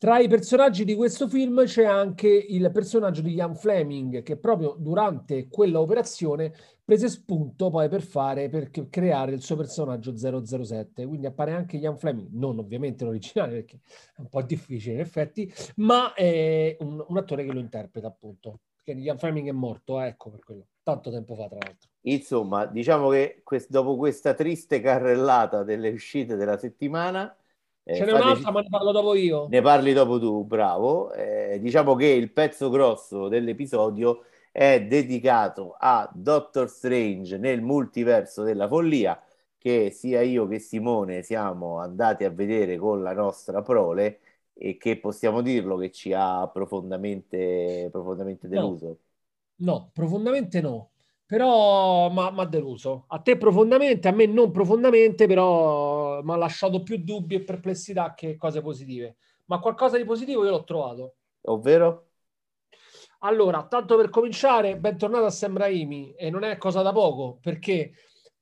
Tra 0.00 0.18
i 0.18 0.28
personaggi 0.28 0.84
di 0.84 0.94
questo 0.94 1.28
film 1.28 1.62
c'è 1.66 1.84
anche 1.84 2.26
il 2.26 2.70
personaggio 2.72 3.20
di 3.20 3.34
Ian 3.34 3.54
Fleming 3.54 4.22
che 4.22 4.38
proprio 4.38 4.74
durante 4.78 5.46
quella 5.48 5.78
operazione 5.78 6.54
prese 6.82 7.10
spunto 7.10 7.68
poi 7.68 7.88
per 7.90 8.00
fare, 8.00 8.48
per 8.48 8.70
creare 8.88 9.32
il 9.32 9.42
suo 9.42 9.56
personaggio 9.56 10.16
007. 10.16 11.04
Quindi 11.06 11.26
appare 11.26 11.52
anche 11.52 11.76
Ian 11.76 11.98
Fleming, 11.98 12.30
non 12.32 12.58
ovviamente 12.58 13.04
l'originale 13.04 13.52
perché 13.52 13.80
è 14.16 14.20
un 14.20 14.28
po' 14.28 14.40
difficile 14.42 14.94
in 14.94 15.00
effetti, 15.00 15.52
ma 15.76 16.14
è 16.14 16.78
un, 16.80 17.04
un 17.06 17.16
attore 17.18 17.44
che 17.44 17.52
lo 17.52 17.60
interpreta 17.60 18.06
appunto. 18.06 18.60
Perché 18.82 18.98
Ian 18.98 19.18
Fleming 19.18 19.48
è 19.48 19.52
morto, 19.52 20.00
eh, 20.00 20.06
ecco 20.06 20.30
per 20.30 20.40
quello, 20.40 20.66
tanto 20.82 21.10
tempo 21.10 21.34
fa 21.34 21.48
tra 21.48 21.58
l'altro. 21.60 21.88
Insomma, 22.02 22.66
diciamo 22.66 23.10
che 23.10 23.40
quest- 23.44 23.70
dopo 23.70 23.96
questa 23.96 24.34
triste 24.34 24.80
carrellata 24.80 25.62
delle 25.62 25.90
uscite 25.90 26.36
della 26.36 26.58
settimana... 26.58 27.34
Eh, 27.82 27.94
Ce 27.94 28.04
n'è 28.04 28.12
un'altra, 28.12 28.50
ma 28.50 28.60
ne 28.60 28.68
parlo 28.68 28.92
dopo 28.92 29.14
io. 29.14 29.48
Ne 29.48 29.60
parli 29.60 29.92
dopo 29.92 30.18
tu, 30.18 30.44
bravo. 30.44 31.12
Eh, 31.12 31.58
diciamo 31.60 31.94
che 31.94 32.06
il 32.06 32.30
pezzo 32.30 32.70
grosso 32.70 33.28
dell'episodio 33.28 34.24
è 34.52 34.82
dedicato 34.82 35.76
a 35.78 36.08
Doctor 36.12 36.68
Strange 36.68 37.36
nel 37.38 37.62
multiverso 37.62 38.42
della 38.42 38.68
follia 38.68 39.20
che 39.58 39.90
sia 39.90 40.22
io 40.22 40.46
che 40.46 40.58
Simone 40.58 41.22
siamo 41.22 41.78
andati 41.78 42.24
a 42.24 42.30
vedere 42.30 42.78
con 42.78 43.02
la 43.02 43.12
nostra 43.12 43.60
prole 43.60 44.20
e 44.54 44.76
che 44.78 44.98
possiamo 44.98 45.42
dirlo 45.42 45.76
che 45.76 45.90
ci 45.90 46.12
ha 46.14 46.48
profondamente, 46.48 47.88
profondamente 47.90 48.48
deluso. 48.48 48.86
No, 48.86 48.96
no 49.60 49.90
profondamente 49.92 50.60
no, 50.60 50.90
però 51.26 52.10
mi 52.10 52.40
ha 52.40 52.44
deluso. 52.44 53.04
A 53.08 53.20
te 53.20 53.36
profondamente, 53.36 54.08
a 54.08 54.12
me 54.12 54.26
non 54.26 54.50
profondamente, 54.50 55.26
però 55.26 56.22
mi 56.22 56.32
ha 56.32 56.36
lasciato 56.36 56.82
più 56.82 56.98
dubbi 56.98 57.36
e 57.36 57.44
perplessità 57.44 58.14
che 58.14 58.36
cose 58.36 58.60
positive. 58.60 59.16
Ma 59.46 59.58
qualcosa 59.60 59.96
di 59.96 60.04
positivo 60.04 60.44
io 60.44 60.50
l'ho 60.50 60.64
trovato. 60.64 61.14
Ovvero? 61.42 62.06
Allora, 63.20 63.66
tanto 63.66 63.96
per 63.96 64.08
cominciare, 64.08 64.76
bentornato 64.78 65.26
a 65.26 65.30
Sam 65.30 65.56
Raimi 65.56 66.14
e 66.14 66.30
non 66.30 66.42
è 66.42 66.56
cosa 66.56 66.82
da 66.82 66.92
poco 66.92 67.38
perché 67.40 67.92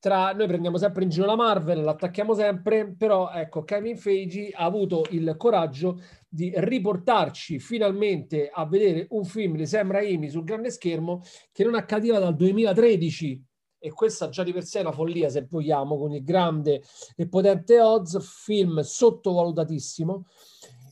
tra 0.00 0.32
noi 0.32 0.46
prendiamo 0.46 0.78
sempre 0.78 1.02
in 1.02 1.10
giro 1.10 1.26
la 1.26 1.34
Marvel, 1.34 1.82
l'attacchiamo 1.82 2.34
sempre, 2.34 2.94
però 2.96 3.30
ecco, 3.30 3.64
Kevin 3.64 3.96
Feige 3.96 4.50
ha 4.54 4.64
avuto 4.64 5.04
il 5.10 5.34
coraggio 5.36 6.00
di 6.28 6.52
riportarci 6.54 7.58
finalmente 7.58 8.48
a 8.52 8.66
vedere 8.66 9.06
un 9.10 9.24
film 9.24 9.56
di 9.56 9.66
Sam 9.66 9.90
Raimi 9.90 10.30
sul 10.30 10.44
grande 10.44 10.70
schermo 10.70 11.22
che 11.52 11.64
non 11.64 11.74
accadeva 11.74 12.18
dal 12.18 12.36
2013 12.36 13.44
e 13.80 13.92
questa 13.92 14.28
già 14.28 14.42
di 14.42 14.52
per 14.52 14.64
sé 14.64 14.78
è 14.78 14.82
una 14.82 14.92
follia 14.92 15.28
se 15.28 15.46
vogliamo, 15.48 15.96
con 15.96 16.12
il 16.12 16.24
grande 16.24 16.82
e 17.16 17.28
potente 17.28 17.80
Oz, 17.80 18.18
film 18.44 18.80
sottovalutatissimo 18.80 20.26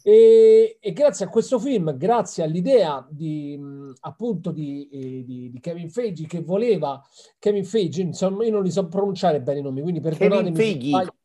e, 0.09 0.79
e, 0.81 0.92
grazie 0.92 1.25
a 1.25 1.29
questo 1.29 1.59
film, 1.59 1.97
grazie 1.97 2.45
all'idea 2.45 3.05
di 3.11 3.59
appunto 4.03 4.53
di, 4.53 4.88
eh, 4.88 5.25
di, 5.25 5.51
di, 5.51 5.59
Kevin 5.59 5.90
Feige 5.90 6.29
che 6.29 6.42
voleva 6.42 7.05
Kevin 7.40 7.64
Feige, 7.64 8.03
insomma, 8.03 8.45
io 8.45 8.53
non 8.53 8.62
li 8.62 8.71
so 8.71 8.87
pronunciare 8.87 9.40
bene 9.40 9.59
i 9.59 9.62
nomi, 9.62 9.83
quindi 9.83 9.99
perdonatemi. 9.99 10.53
Kevin 10.53 10.81
Feige. 10.81 11.15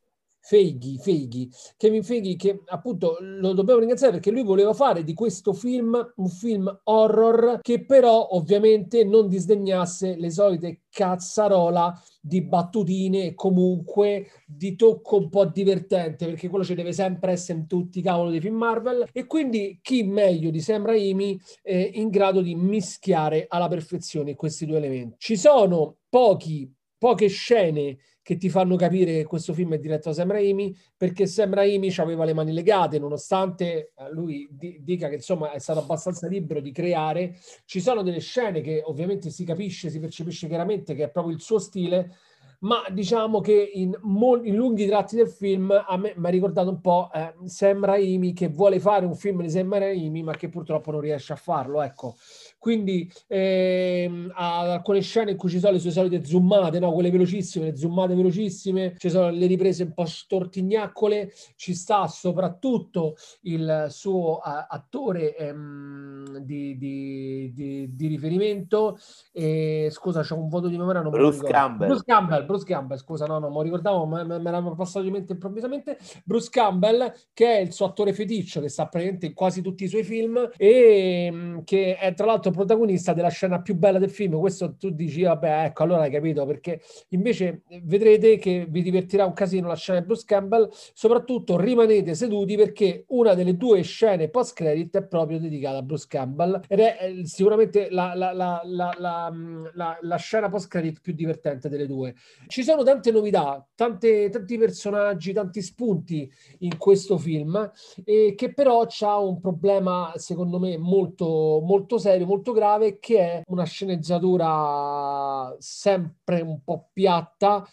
Feighi, 0.41 0.97
Feighi, 0.97 1.49
Kevin 1.77 2.03
Feighi 2.03 2.35
che 2.35 2.63
appunto 2.65 3.17
lo 3.21 3.53
dobbiamo 3.53 3.79
ringraziare 3.79 4.13
perché 4.13 4.31
lui 4.31 4.43
voleva 4.43 4.73
fare 4.73 5.03
di 5.03 5.13
questo 5.13 5.53
film 5.53 6.13
un 6.15 6.27
film 6.27 6.81
horror 6.83 7.59
che 7.61 7.85
però 7.85 8.29
ovviamente 8.31 9.03
non 9.03 9.27
disdegnasse 9.27 10.15
le 10.17 10.31
solite 10.31 10.81
cazzarola 10.89 11.93
di 12.19 12.41
battutine 12.41 13.27
e 13.27 13.33
comunque 13.35 14.27
di 14.45 14.75
tocco 14.75 15.17
un 15.17 15.29
po' 15.29 15.45
divertente 15.45 16.25
perché 16.25 16.49
quello 16.49 16.65
ci 16.65 16.75
deve 16.75 16.91
sempre 16.91 17.33
essere 17.33 17.59
in 17.59 17.67
tutti 17.67 17.99
i 17.99 18.01
cavoli 18.01 18.31
dei 18.31 18.41
film 18.41 18.55
Marvel 18.55 19.07
e 19.11 19.25
quindi 19.27 19.79
chi 19.81 20.03
meglio 20.03 20.49
di 20.49 20.59
Sam 20.59 20.85
Raimi 20.85 21.39
è 21.61 21.91
in 21.93 22.09
grado 22.09 22.41
di 22.41 22.55
mischiare 22.55 23.45
alla 23.47 23.67
perfezione 23.67 24.35
questi 24.35 24.65
due 24.65 24.77
elementi. 24.77 25.15
Ci 25.19 25.37
sono 25.37 25.97
pochi 26.09 26.71
poche 27.01 27.29
scene 27.29 27.97
che 28.23 28.37
ti 28.37 28.49
fanno 28.49 28.75
capire 28.75 29.13
che 29.13 29.25
questo 29.25 29.53
film 29.53 29.73
è 29.73 29.79
diretto 29.79 30.09
da 30.09 30.15
Sam 30.15 30.31
Raimi, 30.31 30.75
perché 30.95 31.25
Sam 31.25 31.53
Raimi 31.53 31.93
aveva 31.97 32.23
le 32.23 32.33
mani 32.33 32.53
legate, 32.53 32.99
nonostante 32.99 33.93
eh, 33.95 34.11
lui 34.11 34.47
dica 34.79 35.09
che 35.09 35.15
insomma 35.15 35.51
è 35.51 35.59
stato 35.59 35.79
abbastanza 35.79 36.27
libero 36.27 36.59
di 36.59 36.71
creare. 36.71 37.37
Ci 37.65 37.81
sono 37.81 38.03
delle 38.03 38.19
scene 38.19 38.61
che 38.61 38.81
ovviamente 38.85 39.29
si 39.29 39.43
capisce, 39.43 39.89
si 39.89 39.99
percepisce 39.99 40.47
chiaramente 40.47 40.93
che 40.93 41.05
è 41.05 41.09
proprio 41.09 41.33
il 41.33 41.41
suo 41.41 41.57
stile, 41.57 42.15
ma 42.61 42.83
diciamo 42.91 43.39
che 43.39 43.71
in, 43.73 43.97
mol- 44.01 44.45
in 44.45 44.55
lunghi 44.55 44.85
tratti 44.85 45.15
del 45.15 45.29
film 45.29 45.71
a 45.71 45.97
me 45.97 46.13
mi 46.15 46.27
ha 46.27 46.29
ricordato 46.29 46.69
un 46.69 46.79
po' 46.79 47.09
eh, 47.11 47.33
Sam 47.45 47.83
Raimi 47.83 48.33
che 48.33 48.49
vuole 48.49 48.79
fare 48.79 49.05
un 49.05 49.15
film 49.15 49.41
di 49.41 49.49
Sam 49.49 49.77
Raimi, 49.77 50.21
ma 50.21 50.35
che 50.35 50.49
purtroppo 50.49 50.91
non 50.91 51.01
riesce 51.01 51.33
a 51.33 51.37
farlo, 51.37 51.81
ecco. 51.81 52.15
Quindi 52.61 53.11
ehm, 53.25 54.33
alcune 54.35 55.01
scene 55.01 55.31
in 55.31 55.37
cui 55.37 55.49
ci 55.49 55.57
sono 55.57 55.73
le 55.73 55.79
sue 55.79 55.89
solite 55.89 56.23
zoomate, 56.23 56.77
no? 56.77 56.91
quelle 56.91 57.09
velocissime, 57.09 57.65
le 57.65 57.75
zoomate 57.75 58.13
velocissime, 58.13 58.93
ci 58.99 59.09
sono 59.09 59.31
le 59.31 59.47
riprese 59.47 59.81
un 59.81 59.93
po' 59.95 60.05
stortignaccole, 60.05 61.33
ci 61.55 61.73
sta 61.73 62.05
soprattutto 62.05 63.15
il 63.41 63.87
suo 63.89 64.33
uh, 64.35 64.65
attore 64.67 65.35
ehm, 65.35 66.37
di, 66.37 66.77
di, 66.77 67.51
di, 67.51 67.95
di, 67.95 68.07
riferimento. 68.07 68.95
E, 69.31 69.89
scusa, 69.89 70.21
c'è 70.21 70.35
un 70.35 70.47
voto 70.47 70.67
di 70.67 70.77
memoria. 70.77 71.01
Non 71.01 71.09
Bruce 71.09 71.41
Campbell. 71.41 71.87
Bruce 71.87 72.03
Campbell, 72.05 72.45
Bruce 72.45 72.65
Campbell, 72.65 72.97
scusa, 72.99 73.25
no, 73.25 73.39
non 73.39 73.51
mi 73.51 73.63
ricordavo, 73.63 74.05
ma 74.05 74.23
me, 74.23 74.37
me 74.37 74.51
l'hanno 74.51 74.75
passato 74.75 75.03
di 75.03 75.09
mente 75.09 75.33
improvvisamente. 75.33 75.97
Bruce 76.23 76.49
Campbell, 76.51 77.11
che 77.33 77.57
è 77.57 77.59
il 77.61 77.73
suo 77.73 77.87
attore 77.87 78.13
feticcio, 78.13 78.61
che 78.61 78.69
sta 78.69 78.83
praticamente 78.83 79.25
in 79.25 79.33
quasi 79.33 79.63
tutti 79.63 79.85
i 79.85 79.87
suoi 79.87 80.03
film 80.03 80.47
e 80.57 81.25
ehm, 81.25 81.63
che 81.63 81.97
è 81.97 82.13
tra 82.13 82.27
l'altro 82.27 82.49
protagonista 82.51 83.13
della 83.13 83.29
scena 83.29 83.61
più 83.61 83.75
bella 83.75 83.99
del 83.99 84.09
film. 84.09 84.39
Questo 84.39 84.75
tu 84.75 84.89
dici, 84.89 85.23
vabbè, 85.23 85.65
ecco, 85.65 85.83
allora 85.83 86.03
hai 86.03 86.11
capito, 86.11 86.45
perché 86.45 86.81
invece 87.09 87.63
vedrete 87.83 88.37
che 88.37 88.65
vi 88.67 88.81
divertirà 88.81 89.25
un 89.25 89.33
casino 89.33 89.67
la 89.67 89.75
scena 89.75 89.99
di 89.99 90.05
Bruce 90.05 90.23
Campbell, 90.25 90.69
soprattutto 90.71 91.59
rimanete 91.59 92.15
seduti 92.15 92.55
perché 92.55 93.05
una 93.09 93.33
delle 93.33 93.55
due 93.55 93.81
scene 93.83 94.29
post-credit 94.29 94.97
è 94.97 95.03
proprio 95.03 95.39
dedicata 95.39 95.77
a 95.77 95.81
Bruce 95.83 96.05
Campbell 96.07 96.61
ed 96.67 96.79
è 96.79 96.97
eh, 96.99 97.25
sicuramente 97.25 97.89
la, 97.89 98.13
la, 98.15 98.31
la, 98.33 99.97
la 100.01 100.15
scena 100.17 100.49
post-credit 100.49 100.99
più 101.01 101.13
divertente 101.13 101.69
delle 101.69 101.85
due. 101.85 102.15
Ci 102.47 102.63
sono 102.63 102.83
tante 102.83 103.11
novità, 103.11 103.65
tante, 103.75 104.29
tanti 104.29 104.57
personaggi, 104.57 105.33
tanti 105.33 105.61
spunti 105.61 106.29
in 106.59 106.77
questo 106.77 107.17
film, 107.17 107.71
e 108.03 108.33
che 108.35 108.53
però 108.53 108.87
ha 109.01 109.19
un 109.19 109.39
problema, 109.39 110.13
secondo 110.15 110.59
me, 110.59 110.77
molto, 110.77 111.61
molto 111.63 111.97
serio, 111.99 112.25
molto 112.25 112.40
molto 112.41 112.53
grave 112.53 112.97
che 112.99 113.19
è 113.19 113.41
una 113.47 113.65
sceneggiatura 113.65 115.55
sempre 115.59 116.41
un 116.41 116.63
po' 116.63 116.89
piatta, 116.91 117.63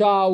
ha 0.00 0.28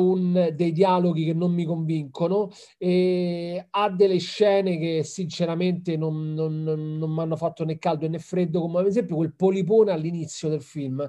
dei 0.55 0.71
dialoghi 0.71 1.25
che 1.25 1.33
non 1.33 1.53
mi 1.53 1.63
convincono 1.63 2.49
e 2.77 3.67
ha 3.69 3.89
delle 3.91 4.17
scene 4.17 4.79
che 4.79 5.03
sinceramente 5.03 5.95
non, 5.95 6.33
non, 6.33 6.63
non 6.63 7.11
mi 7.11 7.19
hanno 7.19 7.35
fatto 7.35 7.63
né 7.63 7.77
caldo 7.77 8.09
né 8.09 8.17
freddo, 8.17 8.61
come 8.61 8.79
ad 8.79 8.87
esempio 8.87 9.15
quel 9.15 9.35
polipone 9.35 9.91
all'inizio 9.91 10.49
del 10.49 10.63
film. 10.63 11.07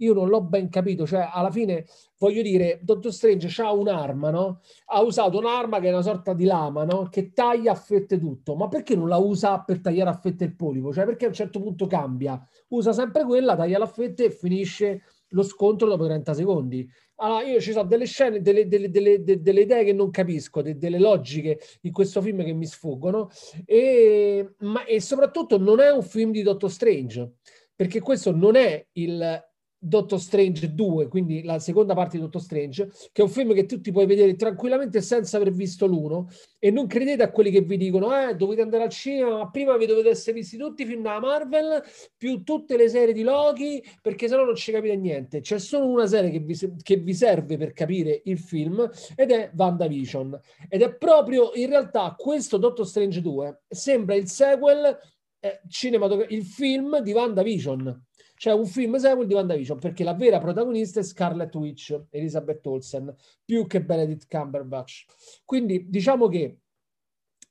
Io 0.00 0.12
non 0.12 0.28
l'ho 0.28 0.42
ben 0.42 0.68
capito, 0.68 1.06
cioè 1.06 1.26
alla 1.32 1.50
fine 1.50 1.86
voglio 2.18 2.42
dire, 2.42 2.78
Dottor 2.82 3.12
Strange 3.12 3.62
ha 3.62 3.72
un'arma, 3.72 4.30
no? 4.30 4.60
Ha 4.86 5.02
usato 5.02 5.38
un'arma 5.38 5.80
che 5.80 5.88
è 5.88 5.92
una 5.92 6.02
sorta 6.02 6.32
di 6.32 6.44
lama, 6.44 6.84
no? 6.84 7.08
Che 7.10 7.32
taglia 7.32 7.72
a 7.72 7.74
fette 7.74 8.18
tutto, 8.18 8.54
ma 8.54 8.68
perché 8.68 8.96
non 8.96 9.08
la 9.08 9.18
usa 9.18 9.60
per 9.60 9.80
tagliare 9.80 10.10
a 10.10 10.18
fette 10.18 10.44
il 10.44 10.54
polipo? 10.54 10.92
Cioè 10.92 11.04
perché 11.04 11.26
a 11.26 11.28
un 11.28 11.34
certo 11.34 11.60
punto 11.60 11.86
cambia? 11.86 12.40
Usa 12.68 12.92
sempre 12.92 13.24
quella, 13.24 13.56
taglia 13.56 13.78
la 13.78 13.86
fette 13.86 14.26
e 14.26 14.30
finisce 14.30 15.02
lo 15.30 15.42
scontro 15.42 15.88
dopo 15.88 16.04
30 16.06 16.34
secondi. 16.34 16.88
Allora, 17.16 17.42
io 17.44 17.60
ci 17.60 17.72
sono 17.72 17.86
delle 17.88 18.04
scene, 18.04 18.40
delle, 18.40 18.68
delle, 18.68 18.90
delle, 18.90 19.22
delle 19.22 19.60
idee 19.60 19.84
che 19.84 19.92
non 19.92 20.10
capisco, 20.10 20.62
delle 20.62 20.98
logiche 20.98 21.58
in 21.82 21.92
questo 21.92 22.20
film 22.20 22.44
che 22.44 22.52
mi 22.52 22.66
sfuggono, 22.66 23.30
e, 23.64 24.54
ma, 24.58 24.84
e 24.84 25.00
soprattutto 25.00 25.58
non 25.58 25.80
è 25.80 25.90
un 25.90 26.02
film 26.02 26.30
di 26.30 26.42
Dottor 26.42 26.70
Strange, 26.70 27.36
perché 27.74 28.00
questo 28.00 28.32
non 28.32 28.54
è 28.54 28.86
il 28.92 29.44
Doctor 29.86 30.20
Strange 30.20 30.74
2, 30.74 31.06
quindi 31.06 31.44
la 31.44 31.60
seconda 31.60 31.94
parte 31.94 32.16
di 32.16 32.22
Doctor 32.22 32.42
Strange, 32.42 32.90
che 33.12 33.22
è 33.22 33.24
un 33.24 33.30
film 33.30 33.54
che 33.54 33.66
tu 33.66 33.80
ti 33.80 33.92
puoi 33.92 34.04
vedere 34.06 34.34
tranquillamente 34.34 35.00
senza 35.00 35.36
aver 35.36 35.52
visto 35.52 35.86
l'uno. 35.86 36.28
E 36.58 36.72
non 36.72 36.88
credete 36.88 37.22
a 37.22 37.30
quelli 37.30 37.52
che 37.52 37.60
vi 37.60 37.76
dicono 37.76 38.12
eh, 38.18 38.34
dovete 38.34 38.62
andare 38.62 38.82
al 38.82 38.90
cinema, 38.90 39.38
ma 39.38 39.50
prima 39.50 39.76
vi 39.76 39.86
dovete 39.86 40.08
essere 40.08 40.32
visti 40.32 40.56
tutti 40.56 40.82
i 40.82 40.86
film 40.86 41.02
della 41.02 41.20
Marvel 41.20 41.82
più 42.16 42.42
tutte 42.42 42.76
le 42.76 42.88
serie 42.88 43.14
di 43.14 43.22
Loki 43.22 43.80
perché 44.02 44.26
sennò 44.26 44.44
non 44.44 44.56
ci 44.56 44.72
capite 44.72 44.96
niente. 44.96 45.40
C'è 45.40 45.60
solo 45.60 45.86
una 45.86 46.08
serie 46.08 46.30
che 46.30 46.40
vi, 46.40 46.58
che 46.82 46.96
vi 46.96 47.14
serve 47.14 47.56
per 47.56 47.72
capire 47.72 48.22
il 48.24 48.38
film 48.38 48.90
ed 49.14 49.30
è 49.30 49.52
WandaVision. 49.54 50.40
Ed 50.68 50.82
è 50.82 50.96
proprio 50.96 51.52
in 51.54 51.68
realtà 51.68 52.12
questo 52.18 52.56
Doctor 52.56 52.86
Strange 52.86 53.20
2 53.20 53.60
sembra 53.68 54.16
il 54.16 54.28
sequel 54.28 54.98
eh, 55.38 55.60
cinematografico, 55.68 56.34
il 56.34 56.44
film 56.44 56.98
di 57.00 57.12
WandaVision 57.12 58.05
c'è 58.36 58.52
un 58.52 58.66
film 58.66 58.96
sequel 58.96 59.26
di 59.26 59.34
WandaVision 59.34 59.78
perché 59.78 60.04
la 60.04 60.14
vera 60.14 60.38
protagonista 60.38 61.00
è 61.00 61.02
Scarlet 61.02 61.54
Witch, 61.54 61.98
Elizabeth 62.10 62.64
Olsen, 62.66 63.14
più 63.44 63.66
che 63.66 63.82
Benedict 63.82 64.26
Cumberbatch. 64.28 65.04
Quindi 65.44 65.86
diciamo 65.88 66.28
che 66.28 66.58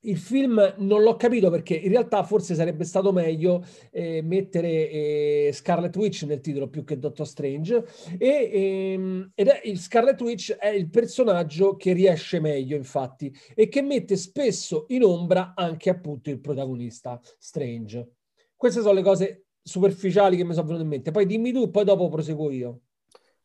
il 0.05 0.17
film 0.17 0.75
non 0.77 1.01
l'ho 1.01 1.15
capito 1.15 1.49
perché 1.49 1.73
in 1.75 1.89
realtà 1.89 2.23
forse 2.23 2.53
sarebbe 2.53 2.83
stato 2.83 3.11
meglio 3.11 3.65
eh, 3.91 4.21
mettere 4.21 4.69
eh, 4.69 5.49
Scarlet 5.51 5.95
Witch 5.95 6.23
nel 6.23 6.41
titolo 6.41 6.69
più 6.69 6.83
che 6.83 6.99
Doctor 6.99 7.27
Strange 7.27 7.83
e, 8.17 8.49
ehm, 8.53 9.31
ed 9.33 9.47
è 9.47 9.61
il 9.63 9.79
Scarlet 9.79 10.21
Witch 10.21 10.53
è 10.53 10.67
il 10.67 10.89
personaggio 10.89 11.75
che 11.75 11.93
riesce 11.93 12.39
meglio 12.39 12.75
infatti 12.75 13.35
e 13.55 13.67
che 13.67 13.81
mette 13.81 14.15
spesso 14.15 14.85
in 14.89 15.03
ombra 15.03 15.53
anche 15.55 15.89
appunto 15.89 16.29
il 16.29 16.39
protagonista 16.39 17.19
Strange. 17.39 18.09
Queste 18.55 18.81
sono 18.81 18.93
le 18.93 19.01
cose 19.01 19.44
superficiali 19.65 20.37
che 20.37 20.43
mi 20.43 20.53
sono 20.53 20.67
venute 20.67 20.83
in 20.83 20.89
mente. 20.89 21.11
Poi 21.11 21.25
dimmi 21.25 21.51
tu, 21.51 21.69
poi 21.71 21.83
dopo 21.83 22.09
proseguo 22.09 22.51
io. 22.51 22.79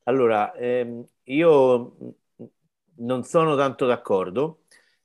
Allora, 0.04 0.52
ehm, 0.54 1.04
io 1.24 1.94
non 2.96 3.22
sono 3.24 3.56
tanto 3.56 3.86
d'accordo. 3.86 4.62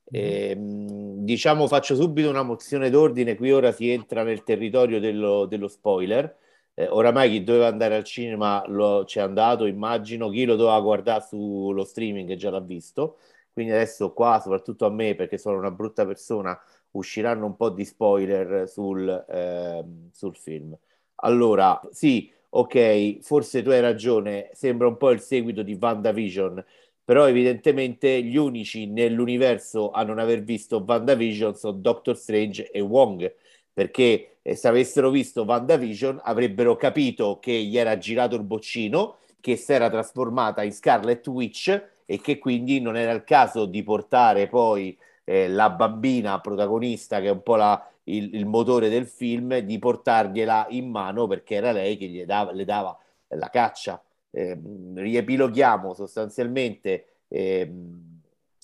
Eh, 0.09 0.55
diciamo, 0.57 1.67
faccio 1.67 1.95
subito 1.95 2.29
una 2.29 2.43
mozione 2.43 2.89
d'ordine. 2.89 3.35
Qui 3.35 3.51
ora 3.51 3.71
si 3.71 3.89
entra 3.89 4.23
nel 4.23 4.43
territorio 4.43 4.99
dello, 4.99 5.45
dello 5.45 5.67
spoiler. 5.67 6.37
eh, 6.73 6.87
oramai 6.87 7.29
chi 7.29 7.43
doveva 7.43 7.67
andare 7.67 7.95
al 7.95 8.03
cinema 8.03 8.63
lo, 8.67 9.03
c'è 9.05 9.21
andato, 9.21 9.65
immagino, 9.65 10.29
chi 10.29 10.45
lo 10.45 10.55
doveva 10.55 10.79
guardare 10.81 11.23
sullo 11.23 11.83
streaming 11.85 12.33
già 12.35 12.49
l'ha 12.49 12.59
visto, 12.59 13.17
quindi 13.53 13.71
adesso 13.71 14.11
qua, 14.13 14.39
soprattutto 14.41 14.85
a 14.85 14.89
me, 14.89 15.15
perché 15.15 15.37
sono 15.37 15.57
una 15.57 15.71
brutta 15.71 16.05
persona, 16.05 16.59
usciranno 16.91 17.45
un 17.45 17.55
po' 17.55 17.69
di 17.69 17.85
spoiler 17.85 18.67
sul, 18.67 19.07
eh, 19.29 19.85
sul 20.11 20.35
film. 20.35 20.77
Allora, 21.25 21.81
sì, 21.91 22.31
ok, 22.49 23.17
forse 23.21 23.63
tu 23.63 23.69
hai 23.69 23.81
ragione, 23.81 24.49
sembra 24.53 24.87
un 24.87 24.97
po' 24.97 25.09
il 25.09 25.19
seguito 25.21 25.63
di 25.63 25.75
WandaVision, 25.79 26.63
però 27.03 27.27
evidentemente 27.27 28.21
gli 28.21 28.37
unici 28.37 28.85
nell'universo 28.85 29.89
a 29.91 30.03
non 30.03 30.19
aver 30.19 30.43
visto 30.43 30.83
WandaVision 30.85 31.55
sono 31.55 31.77
Doctor 31.77 32.15
Strange 32.15 32.69
e 32.69 32.79
Wong, 32.79 33.33
perché 33.73 34.37
eh, 34.43 34.55
se 34.55 34.67
avessero 34.67 35.09
visto 35.09 35.41
WandaVision 35.43 36.21
avrebbero 36.23 36.75
capito 36.75 37.39
che 37.39 37.51
gli 37.53 37.77
era 37.77 37.97
girato 37.97 38.35
il 38.35 38.43
boccino, 38.43 39.17
che 39.41 39.55
si 39.55 39.73
era 39.73 39.89
trasformata 39.89 40.61
in 40.63 40.71
Scarlet 40.73 41.25
Witch 41.27 41.83
e 42.05 42.21
che 42.21 42.37
quindi 42.37 42.79
non 42.79 42.95
era 42.97 43.11
il 43.11 43.23
caso 43.23 43.65
di 43.65 43.81
portare 43.83 44.47
poi 44.47 44.95
eh, 45.23 45.47
la 45.47 45.71
bambina 45.71 46.39
protagonista, 46.39 47.19
che 47.19 47.27
è 47.27 47.31
un 47.31 47.41
po' 47.41 47.55
la, 47.55 47.83
il, 48.05 48.33
il, 48.35 48.45
motore 48.45 48.89
del 48.89 49.05
film, 49.07 49.57
di 49.59 49.79
portargliela 49.79 50.67
in 50.69 50.89
mano 50.89 51.27
perché 51.27 51.55
era 51.55 51.71
lei 51.71 51.97
che 51.97 52.07
gli 52.07 52.23
dava, 52.25 52.51
le 52.51 52.65
dava 52.65 52.97
la 53.29 53.49
caccia. 53.49 54.01
Eh, 54.31 54.59
riepiloghiamo 54.95 55.93
sostanzialmente. 55.93 57.05
Eh, 57.27 57.71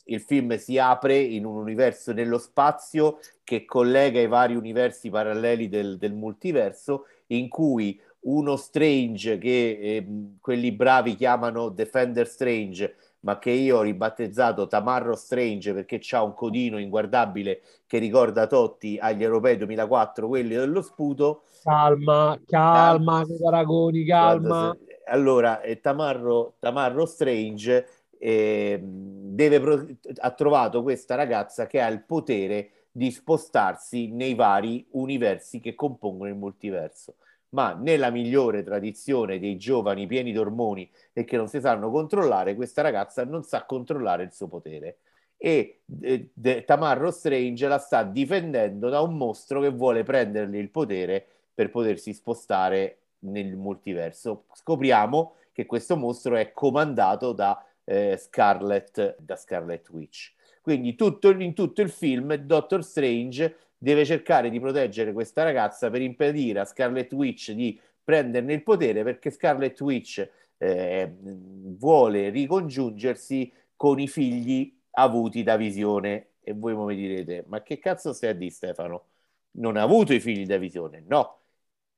il 0.06 0.19
film 0.19 0.58
si 0.58 0.77
apre 0.77 1.17
in 1.17 1.45
un 1.45 1.56
universo 1.56 2.12
nello 2.12 2.38
spazio 2.38 3.19
che 3.43 3.65
collega 3.65 4.19
i 4.19 4.27
vari 4.27 4.56
universi 4.56 5.10
paralleli 5.10 5.69
del, 5.69 5.97
del 5.97 6.13
multiverso, 6.13 7.06
in 7.27 7.47
cui 7.47 7.99
uno 8.21 8.56
Strange 8.56 9.38
che 9.38 9.80
eh, 9.82 10.08
quelli 10.39 10.71
bravi 10.71 11.15
chiamano 11.15 11.69
Defender 11.69 12.27
Strange, 12.27 12.95
ma 13.21 13.38
che 13.39 13.51
io 13.51 13.77
ho 13.77 13.81
ribattezzato 13.81 14.67
Tamarro 14.67 15.15
Strange 15.15 15.73
perché 15.73 15.99
c'ha 15.99 16.21
un 16.23 16.34
codino 16.34 16.79
inguardabile 16.79 17.62
che 17.86 17.97
ricorda 17.97 18.47
Totti 18.47 18.97
agli 18.99 19.23
europei 19.23 19.57
2004, 19.57 20.27
quelli 20.27 20.55
dello 20.55 20.81
sputo. 20.81 21.43
Calma, 21.63 22.39
calma, 22.45 23.23
paragoni, 23.41 24.03
calma. 24.05 24.75
Allora, 25.05 25.62
eh, 25.62 25.79
Tamarro, 25.81 26.55
Tamarro 26.60 27.05
Strange 27.05 27.88
eh, 28.17 28.79
deve, 28.81 29.97
ha 30.19 30.31
trovato 30.31 30.81
questa 30.81 31.15
ragazza 31.15 31.67
che 31.67 31.81
ha 31.81 31.88
il 31.88 32.03
potere 32.03 32.71
di 32.91 33.10
spostarsi 33.12 34.12
nei 34.12 34.36
vari 34.36 34.86
universi 34.91 35.60
che 35.60 35.75
compongono 35.75 36.29
il 36.29 36.36
multiverso. 36.36 37.15
Ma 37.51 37.73
nella 37.73 38.09
migliore 38.09 38.63
tradizione 38.63 39.39
dei 39.39 39.57
giovani 39.57 40.07
pieni 40.07 40.31
d'ormoni 40.31 40.89
e 41.13 41.25
che 41.25 41.37
non 41.37 41.47
si 41.47 41.59
sanno 41.59 41.91
controllare, 41.91 42.55
questa 42.55 42.81
ragazza 42.81 43.25
non 43.25 43.43
sa 43.43 43.65
controllare 43.65 44.23
il 44.23 44.31
suo 44.31 44.47
potere. 44.47 44.99
E 45.37 45.81
eh, 46.01 46.63
Tamarro 46.65 47.11
Strange 47.11 47.67
la 47.67 47.77
sta 47.77 48.03
difendendo 48.03 48.89
da 48.89 49.01
un 49.01 49.17
mostro 49.17 49.59
che 49.59 49.69
vuole 49.69 50.03
prendergli 50.03 50.57
il 50.57 50.69
potere 50.69 51.25
per 51.53 51.69
potersi 51.71 52.13
spostare 52.13 52.99
nel 53.19 53.55
multiverso. 53.55 54.45
Scopriamo 54.53 55.35
che 55.51 55.65
questo 55.65 55.97
mostro 55.97 56.35
è 56.35 56.51
comandato 56.53 57.33
da 57.33 57.63
eh, 57.83 58.17
Scarlet, 58.17 59.17
da 59.19 59.35
Scarlet 59.35 59.89
Witch. 59.89 60.33
Quindi 60.61 60.95
tutto, 60.95 61.31
in 61.31 61.53
tutto 61.53 61.81
il 61.81 61.89
film 61.89 62.33
Doctor 62.35 62.83
Strange 62.83 63.57
deve 63.84 64.06
cercare 64.06 64.52
di 64.52 64.60
proteggere 64.60 65.12
questa 65.12 65.41
ragazza 65.41 65.89
per 65.89 66.04
impedire 66.04 66.60
a 66.60 66.65
Scarlet 66.65 67.12
Witch 67.13 67.52
di 67.54 67.80
prenderne 68.04 68.54
il 68.54 68.62
potere 68.62 69.04
perché 69.04 69.32
Scarlet 69.32 69.80
Witch 69.82 70.30
eh, 70.58 71.12
vuole 71.20 72.30
ricongiungersi 72.30 73.52
con 73.76 74.00
i 74.00 74.08
figli 74.08 74.72
avuti 74.91 75.41
da 75.41 75.58
visione. 75.58 76.34
E 76.44 76.54
voi 76.54 76.76
mi 76.76 76.96
direte, 76.96 77.44
ma 77.48 77.63
che 77.63 77.80
cazzo 77.80 78.13
stai 78.13 78.30
a 78.30 78.34
dire 78.34 78.52
Stefano? 78.52 79.06
Non 79.54 79.78
ha 79.78 79.82
avuto 79.82 80.13
i 80.13 80.20
figli 80.20 80.46
da 80.46 80.58
visione? 80.58 81.04
No, 81.08 81.39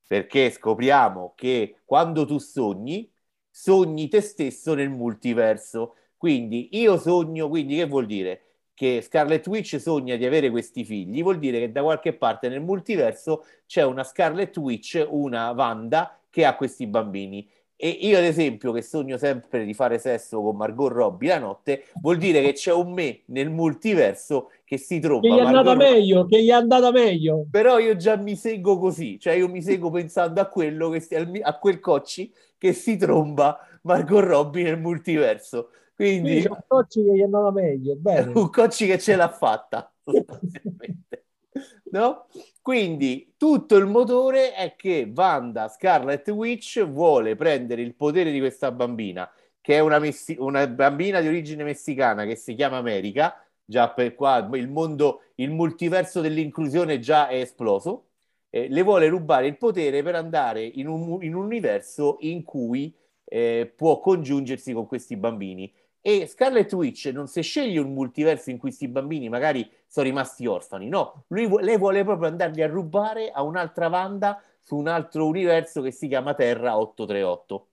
perché 0.06 0.50
scopriamo 0.50 1.34
che 1.36 1.80
quando 1.84 2.24
tu 2.24 2.38
sogni, 2.38 3.10
sogni 3.50 4.08
te 4.08 4.22
stesso 4.22 4.72
nel 4.74 4.88
multiverso. 4.90 5.96
Quindi 6.16 6.78
io 6.78 6.96
sogno, 6.98 7.48
quindi 7.50 7.76
che 7.76 7.84
vuol 7.86 8.06
dire? 8.06 8.43
Che 8.74 9.02
Scarlet 9.02 9.46
Witch 9.46 9.80
sogna 9.80 10.16
di 10.16 10.26
avere 10.26 10.50
questi 10.50 10.84
figli, 10.84 11.22
vuol 11.22 11.38
dire 11.38 11.60
che 11.60 11.70
da 11.70 11.82
qualche 11.82 12.12
parte 12.12 12.48
nel 12.48 12.60
multiverso 12.60 13.44
c'è 13.66 13.84
una 13.84 14.02
Scarlet 14.02 14.56
Witch, 14.56 15.06
una 15.08 15.50
Wanda 15.52 16.18
che 16.28 16.44
ha 16.44 16.56
questi 16.56 16.88
bambini. 16.88 17.48
E 17.76 17.88
io, 17.88 18.18
ad 18.18 18.24
esempio, 18.24 18.72
che 18.72 18.82
sogno 18.82 19.16
sempre 19.16 19.64
di 19.64 19.74
fare 19.74 19.98
sesso 19.98 20.40
con 20.40 20.56
Margot 20.56 20.90
Robbie 20.90 21.28
la 21.28 21.38
notte, 21.38 21.84
vuol 22.00 22.18
dire 22.18 22.40
che 22.40 22.52
c'è 22.52 22.72
un 22.72 22.92
me 22.92 23.22
nel 23.26 23.50
multiverso 23.50 24.50
che 24.64 24.76
si 24.76 25.00
trova. 25.00 25.20
Che 25.20 25.28
gli 25.28 25.38
è 25.38 25.40
andata 25.40 25.74
meglio, 25.74 26.26
che 26.26 26.42
gli 26.42 26.48
è 26.48 26.52
andata 26.52 26.90
meglio. 26.90 27.46
Però 27.50 27.78
io 27.78 27.96
già 27.96 28.16
mi 28.16 28.36
seguo 28.36 28.78
così, 28.78 29.18
cioè 29.18 29.34
io 29.34 29.48
mi 29.48 29.60
seguo 29.60 29.90
pensando 29.90 30.40
a 30.40 30.46
quello 30.46 30.88
che 30.88 31.06
a 31.42 31.58
quel 31.58 31.80
cocci 31.80 32.32
che 32.56 32.72
si 32.72 32.96
tromba 32.96 33.58
Margot 33.82 34.24
Robbie 34.24 34.62
nel 34.62 34.80
multiverso. 34.80 35.70
Quindi 35.94 36.42
c'è 36.42 36.50
un 36.50 36.64
cocci 36.66 37.04
che 37.04 37.14
gli 37.14 37.20
è 37.20 37.24
andata 37.24 37.50
meglio, 37.50 37.94
bene. 37.96 38.32
un 38.34 38.50
cocci 38.50 38.86
che 38.86 38.98
ce 38.98 39.16
l'ha 39.16 39.28
fatta, 39.28 39.92
no? 41.90 42.26
Quindi 42.60 43.34
tutto 43.36 43.76
il 43.76 43.86
motore 43.86 44.54
è 44.54 44.74
che 44.74 45.12
Wanda 45.14 45.68
Scarlet 45.68 46.26
Witch 46.28 46.84
vuole 46.84 47.36
prendere 47.36 47.82
il 47.82 47.94
potere 47.94 48.30
di 48.30 48.38
questa 48.38 48.72
bambina, 48.72 49.30
che 49.60 49.76
è 49.76 49.78
una, 49.80 49.98
messi- 49.98 50.36
una 50.38 50.66
bambina 50.66 51.20
di 51.20 51.28
origine 51.28 51.62
messicana 51.62 52.24
che 52.24 52.36
si 52.36 52.54
chiama 52.54 52.78
America, 52.78 53.36
già 53.64 53.90
per 53.90 54.14
qua 54.14 54.48
il 54.54 54.68
mondo, 54.68 55.22
il 55.36 55.50
multiverso 55.50 56.20
dell'inclusione 56.20 56.98
già 56.98 57.28
è 57.28 57.36
esploso, 57.36 58.06
eh, 58.50 58.68
le 58.68 58.82
vuole 58.82 59.08
rubare 59.08 59.46
il 59.46 59.56
potere 59.56 60.02
per 60.02 60.14
andare 60.14 60.64
in 60.64 60.86
un, 60.86 61.22
in 61.22 61.34
un 61.34 61.44
universo 61.44 62.16
in 62.20 62.42
cui 62.44 62.94
eh, 63.24 63.72
può 63.74 64.00
congiungersi 64.00 64.72
con 64.72 64.86
questi 64.86 65.16
bambini. 65.16 65.72
E 66.06 66.26
Scarlet 66.26 66.70
Witch 66.74 67.06
non 67.06 67.28
si 67.28 67.40
sceglie 67.40 67.78
un 67.78 67.94
multiverso 67.94 68.50
in 68.50 68.58
cui 68.58 68.68
questi 68.68 68.88
bambini 68.88 69.30
magari 69.30 69.66
sono 69.86 70.06
rimasti 70.06 70.46
orfani, 70.46 70.88
no, 70.88 71.24
Lui, 71.28 71.48
lei 71.62 71.78
vuole 71.78 72.04
proprio 72.04 72.28
andarli 72.28 72.60
a 72.60 72.66
rubare 72.66 73.30
a 73.30 73.42
un'altra 73.42 73.88
Wanda 73.88 74.38
su 74.60 74.76
un 74.76 74.86
altro 74.86 75.26
universo 75.26 75.80
che 75.80 75.90
si 75.92 76.06
chiama 76.08 76.34
Terra 76.34 76.76
838. 76.78 77.68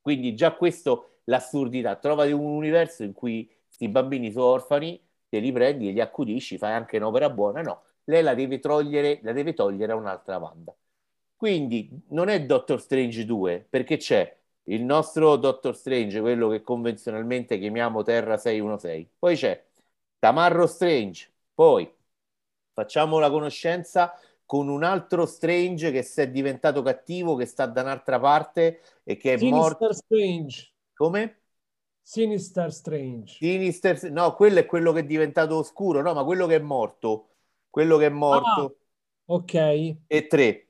Quindi 0.00 0.34
già 0.34 0.52
questo 0.54 1.20
l'assurdità, 1.24 1.94
trovati 1.96 2.32
un 2.32 2.44
universo 2.44 3.04
in 3.04 3.12
cui 3.12 3.48
questi 3.66 3.88
bambini 3.88 4.32
sono 4.32 4.46
orfani, 4.46 5.00
te 5.28 5.38
li 5.38 5.52
prendi 5.52 5.88
e 5.88 5.92
li 5.92 6.00
accudisci, 6.00 6.58
fai 6.58 6.72
anche 6.72 6.96
un'opera 6.96 7.30
buona, 7.30 7.62
no, 7.62 7.82
lei 8.04 8.22
la 8.24 8.34
deve 8.34 8.58
togliere, 8.58 9.20
la 9.22 9.32
deve 9.32 9.52
togliere 9.54 9.92
a 9.92 9.94
un'altra 9.94 10.38
Wanda. 10.38 10.74
Quindi 11.36 11.88
non 12.08 12.28
è 12.28 12.44
Doctor 12.44 12.80
Strange 12.80 13.24
2, 13.24 13.66
perché 13.70 13.96
c'è 13.96 14.39
il 14.70 14.82
nostro 14.82 15.36
Doctor 15.36 15.76
Strange, 15.76 16.20
quello 16.20 16.48
che 16.48 16.62
convenzionalmente 16.62 17.58
chiamiamo 17.58 18.02
Terra 18.02 18.36
616. 18.36 19.10
Poi 19.18 19.36
c'è 19.36 19.64
Tamarro 20.18 20.66
Strange. 20.66 21.28
Poi 21.52 21.92
facciamo 22.72 23.18
la 23.18 23.30
conoscenza 23.30 24.18
con 24.44 24.68
un 24.68 24.82
altro 24.82 25.26
Strange 25.26 25.90
che 25.90 26.02
si 26.02 26.20
è 26.20 26.30
diventato 26.30 26.82
cattivo, 26.82 27.34
che 27.36 27.46
sta 27.46 27.66
da 27.66 27.82
un'altra 27.82 28.18
parte 28.18 28.80
e 29.02 29.16
che 29.16 29.34
è 29.34 29.38
Sinister 29.38 29.60
morto. 29.60 29.92
Strange. 29.92 30.72
Come? 30.94 31.40
Sinister 32.02 32.72
Strange. 32.72 33.34
Sinister... 33.34 34.10
No, 34.10 34.34
quello 34.34 34.60
è 34.60 34.66
quello 34.66 34.92
che 34.92 35.00
è 35.00 35.04
diventato 35.04 35.56
oscuro, 35.56 36.00
no, 36.00 36.14
ma 36.14 36.24
quello 36.24 36.46
che 36.46 36.56
è 36.56 36.60
morto. 36.60 37.28
Quello 37.68 37.96
che 37.96 38.06
è 38.06 38.10
morto. 38.10 38.60
Ah, 39.26 39.34
ok. 39.34 39.54
E 40.06 40.26
tre. 40.28 40.69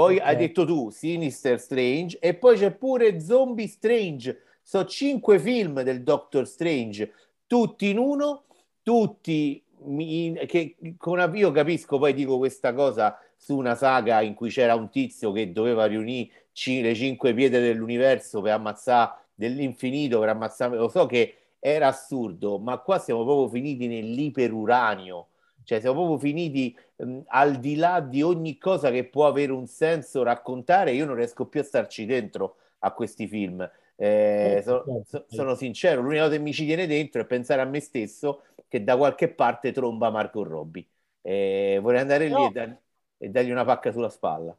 Poi 0.00 0.16
okay. 0.16 0.28
hai 0.28 0.36
detto 0.36 0.64
tu 0.64 0.88
Sinister 0.88 1.60
Strange 1.60 2.18
e 2.20 2.32
poi 2.32 2.56
c'è 2.56 2.70
pure 2.70 3.20
Zombie 3.20 3.66
Strange. 3.66 4.44
Sono 4.62 4.86
cinque 4.86 5.38
film 5.38 5.82
del 5.82 6.02
Doctor 6.02 6.46
Strange, 6.46 7.12
tutti 7.46 7.90
in 7.90 7.98
uno, 7.98 8.44
tutti 8.82 9.62
in, 9.84 10.40
che 10.46 10.76
con 10.96 11.30
io 11.34 11.50
capisco, 11.50 11.98
poi 11.98 12.14
dico 12.14 12.38
questa 12.38 12.72
cosa 12.72 13.18
su 13.36 13.54
una 13.54 13.74
saga 13.74 14.22
in 14.22 14.32
cui 14.32 14.48
c'era 14.48 14.74
un 14.74 14.88
tizio 14.88 15.32
che 15.32 15.52
doveva 15.52 15.84
riunire 15.84 16.30
le 16.64 16.94
cinque 16.94 17.34
pietre 17.34 17.60
dell'universo 17.60 18.40
per 18.40 18.52
ammazzare 18.52 19.26
dell'infinito, 19.34 20.18
per 20.18 20.30
ammazzare, 20.30 20.76
lo 20.78 20.88
so 20.88 21.04
che 21.04 21.34
era 21.58 21.88
assurdo, 21.88 22.58
ma 22.58 22.78
qua 22.78 22.98
siamo 22.98 23.22
proprio 23.22 23.50
finiti 23.50 23.86
nell'iperuranio 23.86 25.26
cioè, 25.70 25.78
siamo 25.78 26.04
proprio 26.04 26.18
finiti 26.18 26.76
mh, 26.96 27.04
mm, 27.04 27.20
al 27.26 27.60
di 27.60 27.76
là 27.76 28.00
di 28.00 28.22
ogni 28.22 28.58
cosa 28.58 28.90
che 28.90 29.04
può 29.04 29.28
avere 29.28 29.52
un 29.52 29.68
senso 29.68 30.24
raccontare. 30.24 30.90
Io 30.90 31.06
non 31.06 31.14
riesco 31.14 31.46
più 31.46 31.60
a 31.60 31.62
starci 31.62 32.06
dentro 32.06 32.56
a 32.80 32.92
questi 32.92 33.28
film. 33.28 33.60
Eh, 33.94 34.56
eh 34.56 34.62
so, 34.62 34.82
certo, 34.84 35.04
certo. 35.08 35.26
sono 35.28 35.54
sincero, 35.54 36.00
l'unica 36.00 36.22
cosa 36.22 36.34
che 36.34 36.42
mi 36.42 36.52
ci 36.52 36.64
tiene 36.64 36.88
dentro 36.88 37.20
è 37.20 37.24
pensare 37.24 37.60
a 37.60 37.66
me 37.66 37.78
stesso 37.78 38.42
che 38.66 38.82
da 38.82 38.96
qualche 38.96 39.28
parte 39.32 39.70
tromba 39.70 40.10
Marco 40.10 40.42
Robbi. 40.42 40.84
Eh, 41.22 41.78
vorrei 41.80 42.00
andare 42.00 42.28
no. 42.28 42.38
lì 42.38 42.44
e, 42.46 42.50
dar- 42.50 42.78
e 43.18 43.28
dargli 43.28 43.50
una 43.52 43.64
pacca 43.64 43.92
sulla 43.92 44.08
spalla. 44.08 44.58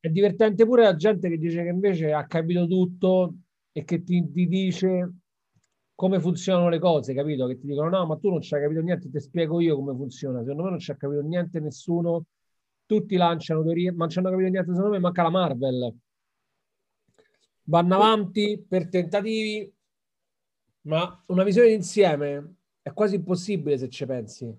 è 0.00 0.08
divertente 0.08 0.64
pure 0.64 0.84
la 0.84 0.96
gente 0.96 1.28
che 1.28 1.36
dice 1.36 1.62
che 1.62 1.68
invece 1.68 2.14
ha 2.14 2.26
capito 2.26 2.66
tutto 2.66 3.34
e 3.70 3.84
che 3.84 4.02
ti, 4.02 4.30
ti 4.32 4.48
dice 4.48 5.10
come 5.96 6.20
funzionano 6.20 6.68
le 6.68 6.78
cose, 6.78 7.14
capito? 7.14 7.46
Che 7.46 7.58
ti 7.58 7.66
dicono 7.66 7.88
no, 7.88 8.06
ma 8.06 8.16
tu 8.18 8.28
non 8.30 8.42
ci 8.42 8.54
hai 8.54 8.60
capito 8.60 8.80
niente, 8.80 9.10
ti 9.10 9.18
spiego 9.18 9.60
io 9.60 9.76
come 9.76 9.96
funziona. 9.96 10.40
Secondo 10.40 10.64
me 10.64 10.70
non 10.70 10.78
ci 10.78 10.90
ha 10.90 10.96
capito 10.96 11.22
niente 11.22 11.58
nessuno. 11.58 12.26
Tutti 12.84 13.16
lanciano 13.16 13.64
teorie, 13.64 13.90
ma 13.90 14.00
non 14.00 14.10
ci 14.10 14.18
hanno 14.18 14.30
capito 14.30 14.48
niente, 14.48 14.72
secondo 14.72 14.90
me 14.90 14.98
manca 15.00 15.22
la 15.22 15.30
Marvel. 15.30 15.94
Vanno 17.64 17.94
avanti 17.96 18.64
per 18.68 18.88
tentativi, 18.88 19.72
ma 20.82 21.24
una 21.26 21.42
visione 21.42 21.68
d'insieme 21.68 22.56
è 22.82 22.92
quasi 22.92 23.16
impossibile 23.16 23.78
se 23.78 23.88
ci 23.88 24.04
pensi, 24.06 24.54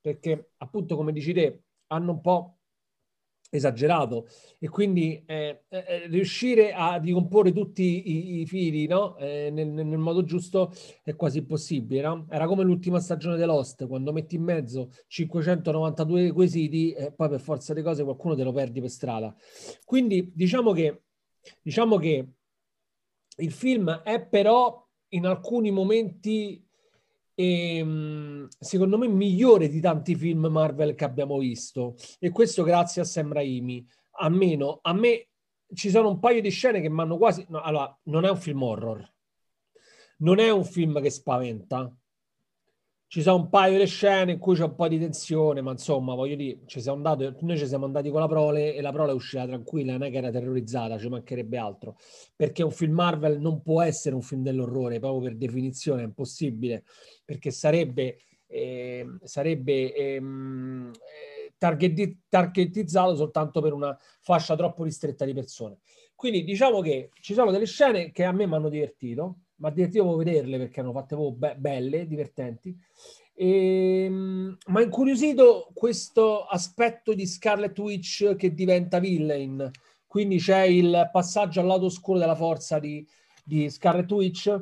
perché 0.00 0.50
appunto 0.58 0.94
come 0.94 1.10
dici 1.10 1.32
te, 1.32 1.62
hanno 1.88 2.12
un 2.12 2.20
po' 2.20 2.58
esagerato 3.54 4.26
e 4.58 4.68
quindi 4.70 5.22
eh, 5.26 5.64
eh, 5.68 6.06
riuscire 6.06 6.72
a 6.72 6.96
ricomporre 6.96 7.52
tutti 7.52 7.82
i, 7.82 8.40
i 8.40 8.46
fili 8.46 8.86
no? 8.86 9.18
eh, 9.18 9.50
nel, 9.52 9.68
nel, 9.68 9.98
modo 9.98 10.24
giusto 10.24 10.72
è 11.02 11.14
quasi 11.14 11.38
impossibile. 11.38 12.00
No? 12.00 12.26
Era 12.30 12.46
come 12.46 12.64
l'ultima 12.64 12.98
stagione 12.98 13.36
dell'Host, 13.36 13.86
quando 13.86 14.10
metti 14.10 14.36
in 14.36 14.42
mezzo 14.42 14.90
592 15.06 16.32
quesiti 16.32 16.92
e 16.92 17.12
poi 17.12 17.28
per 17.28 17.40
forza 17.40 17.74
di 17.74 17.82
cose 17.82 18.04
qualcuno 18.04 18.34
te 18.34 18.42
lo 18.42 18.52
perdi 18.52 18.80
per 18.80 18.90
strada. 18.90 19.34
Quindi 19.84 20.32
diciamo 20.34 20.72
che, 20.72 21.02
diciamo 21.60 21.98
che 21.98 22.28
il 23.36 23.52
film 23.52 23.90
è 24.02 24.24
però 24.24 24.82
in 25.08 25.26
alcuni 25.26 25.70
momenti 25.70 26.66
e, 27.34 27.76
ehm, 27.78 28.48
secondo 28.58 28.98
me 28.98 29.08
migliore 29.08 29.68
di 29.68 29.80
tanti 29.80 30.14
film 30.14 30.46
Marvel 30.46 30.94
che 30.94 31.04
abbiamo 31.04 31.38
visto. 31.38 31.96
E 32.18 32.30
questo 32.30 32.62
grazie 32.62 33.02
a 33.02 33.04
Sam 33.04 33.32
Raimi. 33.32 33.86
Almeno 34.18 34.78
a 34.82 34.92
me 34.92 35.28
ci 35.74 35.90
sono 35.90 36.08
un 36.08 36.18
paio 36.18 36.40
di 36.40 36.50
scene 36.50 36.80
che 36.80 36.90
mi 36.90 37.00
hanno 37.00 37.16
quasi 37.16 37.44
no, 37.48 37.60
allora 37.60 37.98
non 38.04 38.24
è 38.24 38.30
un 38.30 38.36
film 38.36 38.62
horror. 38.62 39.10
Non 40.18 40.38
è 40.38 40.50
un 40.50 40.64
film 40.64 41.00
che 41.00 41.10
spaventa 41.10 41.92
ci 43.12 43.20
sono 43.20 43.42
un 43.42 43.50
paio 43.50 43.78
di 43.78 43.84
scene 43.84 44.32
in 44.32 44.38
cui 44.38 44.56
c'è 44.56 44.64
un 44.64 44.74
po' 44.74 44.88
di 44.88 44.98
tensione, 44.98 45.60
ma 45.60 45.72
insomma, 45.72 46.14
voglio 46.14 46.34
dire, 46.34 46.60
ci 46.64 46.80
siamo 46.80 46.96
andati, 46.96 47.30
noi 47.44 47.58
ci 47.58 47.66
siamo 47.66 47.84
andati 47.84 48.08
con 48.08 48.20
la 48.20 48.26
prole 48.26 48.74
e 48.74 48.80
la 48.80 48.90
prole 48.90 49.10
è 49.10 49.14
uscita 49.14 49.44
tranquilla, 49.44 49.92
non 49.92 50.04
è 50.04 50.10
che 50.10 50.16
era 50.16 50.30
terrorizzata, 50.30 50.96
ci 50.96 51.10
mancherebbe 51.10 51.58
altro. 51.58 51.98
Perché 52.34 52.62
un 52.62 52.70
film 52.70 52.94
Marvel 52.94 53.38
non 53.38 53.60
può 53.60 53.82
essere 53.82 54.14
un 54.14 54.22
film 54.22 54.40
dell'orrore, 54.42 54.98
proprio 54.98 55.24
per 55.24 55.36
definizione, 55.36 56.00
è 56.00 56.04
impossibile, 56.06 56.84
perché 57.22 57.50
sarebbe, 57.50 58.16
eh, 58.46 59.06
sarebbe 59.24 59.94
ehm, 59.94 60.90
eh, 60.94 61.52
target, 61.58 62.16
targetizzato 62.30 63.14
soltanto 63.14 63.60
per 63.60 63.74
una 63.74 63.94
fascia 64.22 64.56
troppo 64.56 64.84
ristretta 64.84 65.26
di 65.26 65.34
persone. 65.34 65.80
Quindi 66.14 66.44
diciamo 66.44 66.80
che 66.80 67.10
ci 67.20 67.34
sono 67.34 67.50
delle 67.50 67.66
scene 67.66 68.10
che 68.10 68.24
a 68.24 68.32
me 68.32 68.46
mi 68.46 68.54
hanno 68.54 68.70
divertito, 68.70 69.40
ma 69.62 69.70
divertivo 69.70 70.16
vederle 70.16 70.58
perché 70.58 70.80
hanno 70.80 70.92
fatte 70.92 71.16
be- 71.32 71.54
belle, 71.56 72.06
divertenti. 72.08 72.76
E, 73.32 74.04
ehm, 74.04 74.58
ma 74.66 74.82
incuriosito 74.82 75.70
questo 75.72 76.44
aspetto 76.44 77.14
di 77.14 77.26
Scarlet 77.26 77.78
Witch 77.78 78.34
che 78.34 78.52
diventa 78.52 78.98
villain. 78.98 79.70
Quindi 80.04 80.38
c'è 80.38 80.62
il 80.62 81.08
passaggio 81.12 81.60
al 81.60 81.66
lato 81.66 81.84
oscuro 81.84 82.18
della 82.18 82.34
forza 82.34 82.80
di, 82.80 83.06
di 83.44 83.70
Scarlet 83.70 84.10
Witch 84.10 84.60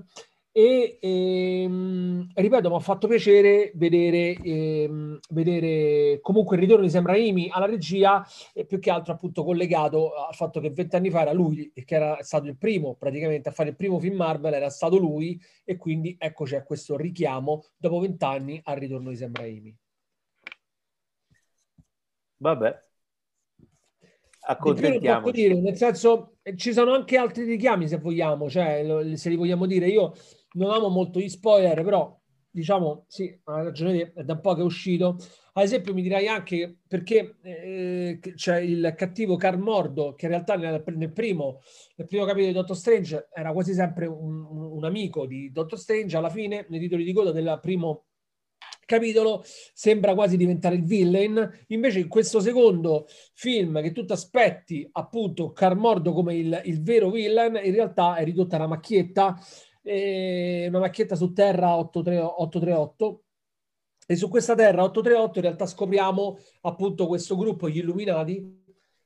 e 0.52 0.98
ehm, 1.00 2.26
ripeto, 2.34 2.68
mi 2.68 2.74
ha 2.74 2.80
fatto 2.80 3.06
piacere 3.06 3.70
vedere, 3.74 4.34
ehm, 4.34 5.20
vedere 5.30 6.18
comunque 6.20 6.56
il 6.56 6.62
ritorno 6.62 6.84
di 6.84 6.90
Sam 6.90 7.06
Raimi 7.06 7.48
alla 7.50 7.66
regia 7.66 8.26
e 8.52 8.64
più 8.64 8.80
che 8.80 8.90
altro 8.90 9.12
appunto 9.12 9.44
collegato 9.44 10.12
al 10.14 10.34
fatto 10.34 10.58
che 10.58 10.70
vent'anni 10.70 11.10
fa 11.10 11.22
era 11.22 11.32
lui 11.32 11.70
che 11.72 11.94
era 11.94 12.18
stato 12.22 12.46
il 12.46 12.56
primo 12.56 12.96
praticamente 12.96 13.48
a 13.48 13.52
fare 13.52 13.70
il 13.70 13.76
primo 13.76 14.00
film 14.00 14.16
Marvel 14.16 14.54
era 14.54 14.70
stato 14.70 14.96
lui 14.98 15.40
e 15.64 15.76
quindi 15.76 16.16
ecco 16.18 16.44
c'è 16.44 16.64
questo 16.64 16.96
richiamo 16.96 17.64
dopo 17.76 18.00
vent'anni 18.00 18.60
al 18.64 18.76
ritorno 18.76 19.10
di 19.10 19.16
Sam 19.16 19.32
Raimi. 19.32 19.76
Vabbè. 22.38 22.88
Accontentiamoci. 24.42 25.32
dire, 25.32 25.60
nel 25.60 25.76
senso 25.76 26.38
ci 26.56 26.72
sono 26.72 26.94
anche 26.94 27.18
altri 27.18 27.44
richiami 27.44 27.86
se 27.86 27.98
vogliamo 27.98 28.48
cioè 28.48 29.12
se 29.14 29.28
li 29.28 29.36
vogliamo 29.36 29.66
dire. 29.66 29.86
Io 29.86 30.14
non 30.52 30.70
amo 30.70 30.88
molto 30.88 31.20
gli 31.20 31.28
spoiler, 31.28 31.82
però 31.82 32.18
diciamo 32.52 33.04
sì, 33.06 33.38
ha 33.44 33.62
ragione 33.62 34.12
è 34.12 34.24
da 34.24 34.34
un 34.34 34.40
po' 34.40 34.54
che 34.54 34.60
è 34.60 34.64
uscito. 34.64 35.16
Ad 35.52 35.64
esempio, 35.64 35.92
mi 35.94 36.02
dirai 36.02 36.28
anche 36.28 36.78
perché 36.86 37.36
eh, 37.42 38.18
c'è 38.34 38.58
il 38.60 38.94
cattivo 38.96 39.36
Carmordo, 39.36 40.14
che 40.14 40.26
in 40.26 40.32
realtà 40.32 40.56
nel, 40.56 40.82
nel, 40.94 41.12
primo, 41.12 41.60
nel 41.96 42.06
primo 42.06 42.24
capitolo 42.24 42.52
di 42.52 42.58
Doctor 42.58 42.76
Strange 42.76 43.28
era 43.32 43.52
quasi 43.52 43.74
sempre 43.74 44.06
un, 44.06 44.44
un, 44.44 44.84
amico 44.84 45.26
di 45.26 45.50
Doctor 45.50 45.78
Strange. 45.78 46.16
Alla 46.16 46.30
fine, 46.30 46.66
nei 46.68 46.80
titoli 46.80 47.04
di 47.04 47.12
coda 47.12 47.32
del 47.32 47.58
primo 47.60 48.04
capitolo, 48.86 49.42
sembra 49.44 50.14
quasi 50.14 50.36
diventare 50.36 50.76
il 50.76 50.84
villain. 50.84 51.64
Invece, 51.68 51.98
in 51.98 52.08
questo 52.08 52.40
secondo 52.40 53.06
film, 53.34 53.82
che 53.82 53.92
tu 53.92 54.04
ti 54.04 54.12
aspetti 54.12 54.88
appunto 54.92 55.52
Carmordo 55.52 56.12
come 56.12 56.36
il, 56.36 56.60
il 56.64 56.82
vero 56.82 57.10
villain, 57.10 57.58
in 57.62 57.72
realtà 57.72 58.14
è 58.16 58.24
ridotta 58.24 58.56
una 58.56 58.68
macchietta 58.68 59.36
e 59.82 60.66
una 60.68 60.80
macchietta 60.80 61.16
su 61.16 61.32
terra 61.32 61.76
838 61.76 63.22
e 64.06 64.16
su 64.16 64.28
questa 64.28 64.54
terra 64.54 64.82
838 64.82 65.38
in 65.38 65.44
realtà 65.44 65.66
scopriamo 65.66 66.38
appunto 66.62 67.06
questo 67.06 67.36
gruppo, 67.36 67.68
gli 67.68 67.78
Illuminati, 67.78 68.58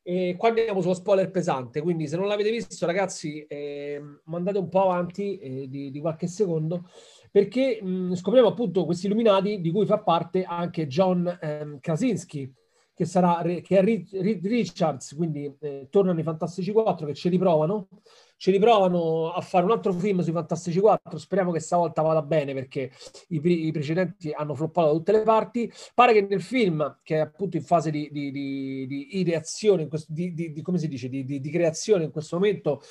e 0.06 0.34
qua 0.36 0.48
andiamo 0.48 0.80
sullo 0.80 0.94
spoiler 0.94 1.30
pesante, 1.30 1.80
quindi 1.80 2.06
se 2.06 2.16
non 2.16 2.26
l'avete 2.26 2.50
visto 2.50 2.84
ragazzi 2.84 3.44
eh, 3.46 4.02
mandate 4.24 4.58
un 4.58 4.68
po' 4.68 4.82
avanti 4.82 5.38
eh, 5.38 5.68
di, 5.68 5.90
di, 5.90 6.00
qualche 6.00 6.26
secondo, 6.26 6.88
perché 7.30 7.82
mh, 7.82 8.14
scopriamo 8.14 8.48
appunto 8.48 8.84
questi 8.84 9.06
Illuminati 9.06 9.60
di 9.60 9.70
cui 9.70 9.86
fa 9.86 9.98
parte 9.98 10.42
anche 10.44 10.86
John 10.86 11.38
ehm, 11.40 11.80
Krasinski, 11.80 12.52
che, 12.94 13.04
sarà, 13.06 13.42
che 13.42 13.78
è 13.78 13.82
Reed 13.82 14.46
Richards, 14.46 15.14
quindi 15.14 15.54
eh, 15.60 15.88
tornano 15.90 16.20
i 16.20 16.22
Fantastici 16.22 16.70
4 16.70 17.06
che 17.06 17.14
ci 17.14 17.28
riprovano 17.28 17.88
ci 18.36 18.50
riprovano 18.50 19.32
a 19.32 19.40
fare 19.40 19.64
un 19.64 19.70
altro 19.70 19.92
film 19.92 20.20
sui 20.20 20.32
Fantastici 20.32 20.80
4. 20.80 21.18
Speriamo 21.18 21.52
che 21.52 21.60
stavolta 21.60 22.02
vada 22.02 22.22
bene 22.22 22.52
perché 22.52 22.90
i, 23.28 23.40
i 23.66 23.72
precedenti 23.72 24.32
hanno 24.32 24.54
floppato 24.54 24.88
da 24.88 24.92
tutte 24.94 25.12
le 25.12 25.22
parti. 25.22 25.72
Pare 25.94 26.12
che 26.12 26.22
nel 26.22 26.42
film, 26.42 26.98
che 27.02 27.16
è 27.16 27.20
appunto 27.20 27.56
in 27.56 27.62
fase 27.62 27.90
di, 27.90 28.08
di, 28.10 28.30
di, 28.30 28.86
di 28.86 29.18
ideazione, 29.18 29.88
questo, 29.88 30.12
di, 30.12 30.60
come 30.62 30.78
si 30.78 30.88
dice, 30.88 31.08
di, 31.08 31.50
creazione 31.50 32.04
in 32.04 32.10
questo 32.10 32.36
momento, 32.36 32.82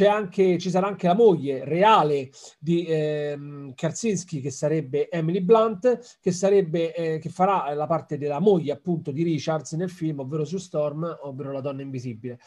anche, 0.00 0.56
ci 0.56 0.70
sarà 0.70 0.86
anche 0.86 1.06
la 1.06 1.14
moglie 1.14 1.66
reale 1.66 2.30
di 2.58 2.86
ehm, 2.86 3.74
Karsinski, 3.74 4.40
che 4.40 4.50
sarebbe 4.50 5.10
Emily 5.10 5.42
Blunt, 5.42 6.18
che, 6.18 6.32
sarebbe, 6.32 6.94
eh, 6.94 7.18
che 7.18 7.28
farà 7.28 7.72
la 7.74 7.86
parte 7.86 8.16
della 8.16 8.40
moglie 8.40 8.72
appunto 8.72 9.10
di 9.10 9.22
Richards 9.22 9.72
nel 9.72 9.90
film, 9.90 10.20
ovvero 10.20 10.46
su 10.46 10.56
Storm, 10.56 11.18
ovvero 11.24 11.52
la 11.52 11.60
donna 11.60 11.82
invisibile. 11.82 12.38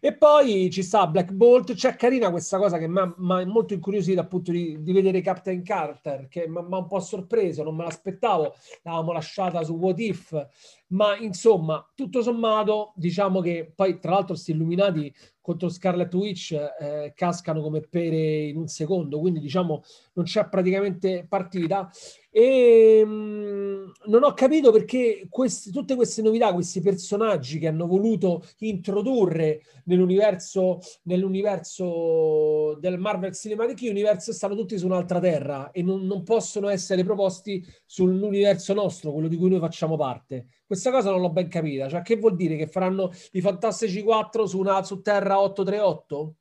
E 0.00 0.16
poi 0.16 0.70
ci 0.70 0.82
sta 0.82 1.06
Black 1.06 1.32
Bolt, 1.32 1.74
c'è 1.74 1.94
carina 1.94 2.30
questa 2.30 2.56
cosa 2.56 2.78
che 2.78 2.88
mi 2.88 3.00
ha 3.00 3.14
molto 3.16 3.74
incuriosito 3.74 4.20
appunto 4.20 4.50
di, 4.50 4.82
di, 4.82 4.92
vedere 4.92 5.20
Captain 5.20 5.62
Carter, 5.62 6.28
che 6.28 6.48
mi 6.48 6.56
ha 6.56 6.78
un 6.78 6.86
po' 6.86 7.00
sorpreso, 7.00 7.62
non 7.62 7.76
me 7.76 7.84
l'aspettavo, 7.84 8.54
l'avevamo 8.82 9.12
lasciata 9.12 9.62
su 9.62 9.74
What 9.74 9.98
If, 10.00 10.46
ma 10.88 11.16
insomma, 11.18 11.86
tutto 11.94 12.22
sommato, 12.22 12.92
diciamo 12.96 13.40
che 13.40 13.70
poi 13.74 13.98
tra 13.98 14.12
l'altro 14.12 14.34
questi 14.34 14.52
illuminati 14.52 15.14
contro 15.44 15.68
Scarlet 15.68 16.14
Witch 16.14 16.52
eh, 16.52 17.12
cascano 17.14 17.60
come 17.60 17.82
pere 17.82 18.44
in 18.46 18.56
un 18.56 18.66
secondo, 18.66 19.20
quindi 19.20 19.40
diciamo 19.40 19.82
non 20.14 20.24
c'è 20.24 20.48
praticamente 20.48 21.26
partita. 21.28 21.90
E 22.30 23.04
mh, 23.04 23.10
mm, 23.10 23.90
non 24.06 24.24
ho 24.24 24.32
capito 24.32 24.72
perché 24.72 25.26
questi, 25.28 25.70
tutte 25.70 25.94
queste 25.94 26.20
novità, 26.22 26.52
questi 26.52 26.80
personaggi 26.80 27.58
che 27.58 27.68
hanno 27.68 27.86
voluto 27.86 28.44
introdurre 28.58 29.62
nell'universo, 29.84 30.80
nell'universo 31.04 32.76
del 32.80 32.98
Marvel 32.98 33.34
Cinematic 33.34 33.88
Universe 33.88 34.32
stanno 34.32 34.56
tutti 34.56 34.76
su 34.78 34.86
un'altra 34.86 35.20
terra 35.20 35.70
e 35.70 35.82
non, 35.82 36.06
non 36.06 36.24
possono 36.24 36.68
essere 36.68 37.04
proposti 37.04 37.64
sull'universo 37.86 38.74
nostro, 38.74 39.12
quello 39.12 39.28
di 39.28 39.36
cui 39.36 39.50
noi 39.50 39.60
facciamo 39.60 39.96
parte. 39.96 40.46
Questa 40.66 40.90
cosa 40.90 41.10
non 41.10 41.20
l'ho 41.20 41.30
ben 41.30 41.48
capita. 41.48 41.88
Cioè, 41.88 42.02
che 42.02 42.16
vuol 42.16 42.34
dire? 42.34 42.56
Che 42.56 42.66
faranno 42.66 43.12
i 43.32 43.40
Fantastici 43.40 44.02
4 44.02 44.46
su, 44.46 44.58
una, 44.58 44.82
su 44.82 45.00
Terra 45.02 45.40
838? 45.40 46.34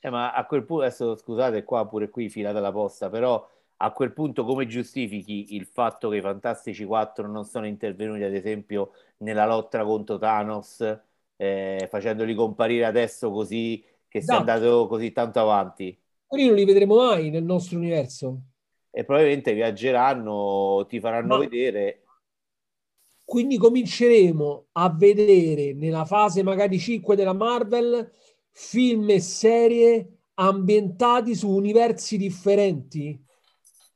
Eh, 0.00 0.10
ma 0.10 0.32
a 0.32 0.46
quel 0.46 0.64
punto, 0.64 0.82
adesso 0.82 1.14
scusate, 1.14 1.62
qua 1.62 1.86
pure 1.86 2.08
qui 2.08 2.30
filata 2.30 2.58
la 2.58 2.72
posta, 2.72 3.10
però 3.10 3.46
a 3.82 3.92
quel 3.92 4.12
punto 4.12 4.44
come 4.44 4.66
giustifichi 4.66 5.54
il 5.54 5.66
fatto 5.66 6.08
che 6.08 6.16
i 6.16 6.20
Fantastici 6.20 6.84
4 6.84 7.26
non 7.26 7.44
sono 7.44 7.66
intervenuti, 7.66 8.22
ad 8.22 8.34
esempio, 8.34 8.92
nella 9.18 9.46
lotta 9.46 9.84
contro 9.84 10.18
Thanos, 10.18 10.98
eh, 11.36 11.86
facendoli 11.90 12.34
comparire 12.34 12.86
adesso 12.86 13.30
così 13.30 13.82
che 14.08 14.20
sia 14.20 14.34
esatto. 14.34 14.50
andato 14.50 14.86
così 14.86 15.12
tanto 15.12 15.40
avanti? 15.40 15.96
Quelli 16.26 16.46
non 16.46 16.54
li 16.54 16.64
vedremo 16.64 16.96
mai 16.96 17.30
nel 17.30 17.44
nostro 17.44 17.76
universo. 17.78 18.40
E 18.90 19.04
probabilmente 19.04 19.52
viaggeranno, 19.52 20.84
ti 20.88 20.98
faranno 20.98 21.36
ma... 21.36 21.38
vedere 21.38 22.02
Quindi 23.30 23.58
cominceremo 23.58 24.66
a 24.72 24.90
vedere 24.90 25.72
nella 25.72 26.04
fase 26.04 26.42
magari 26.42 26.80
5 26.80 27.14
della 27.14 27.32
Marvel 27.32 28.10
film 28.52 29.10
e 29.10 29.20
serie 29.20 30.18
ambientati 30.34 31.34
su 31.34 31.48
universi 31.48 32.16
differenti. 32.16 33.22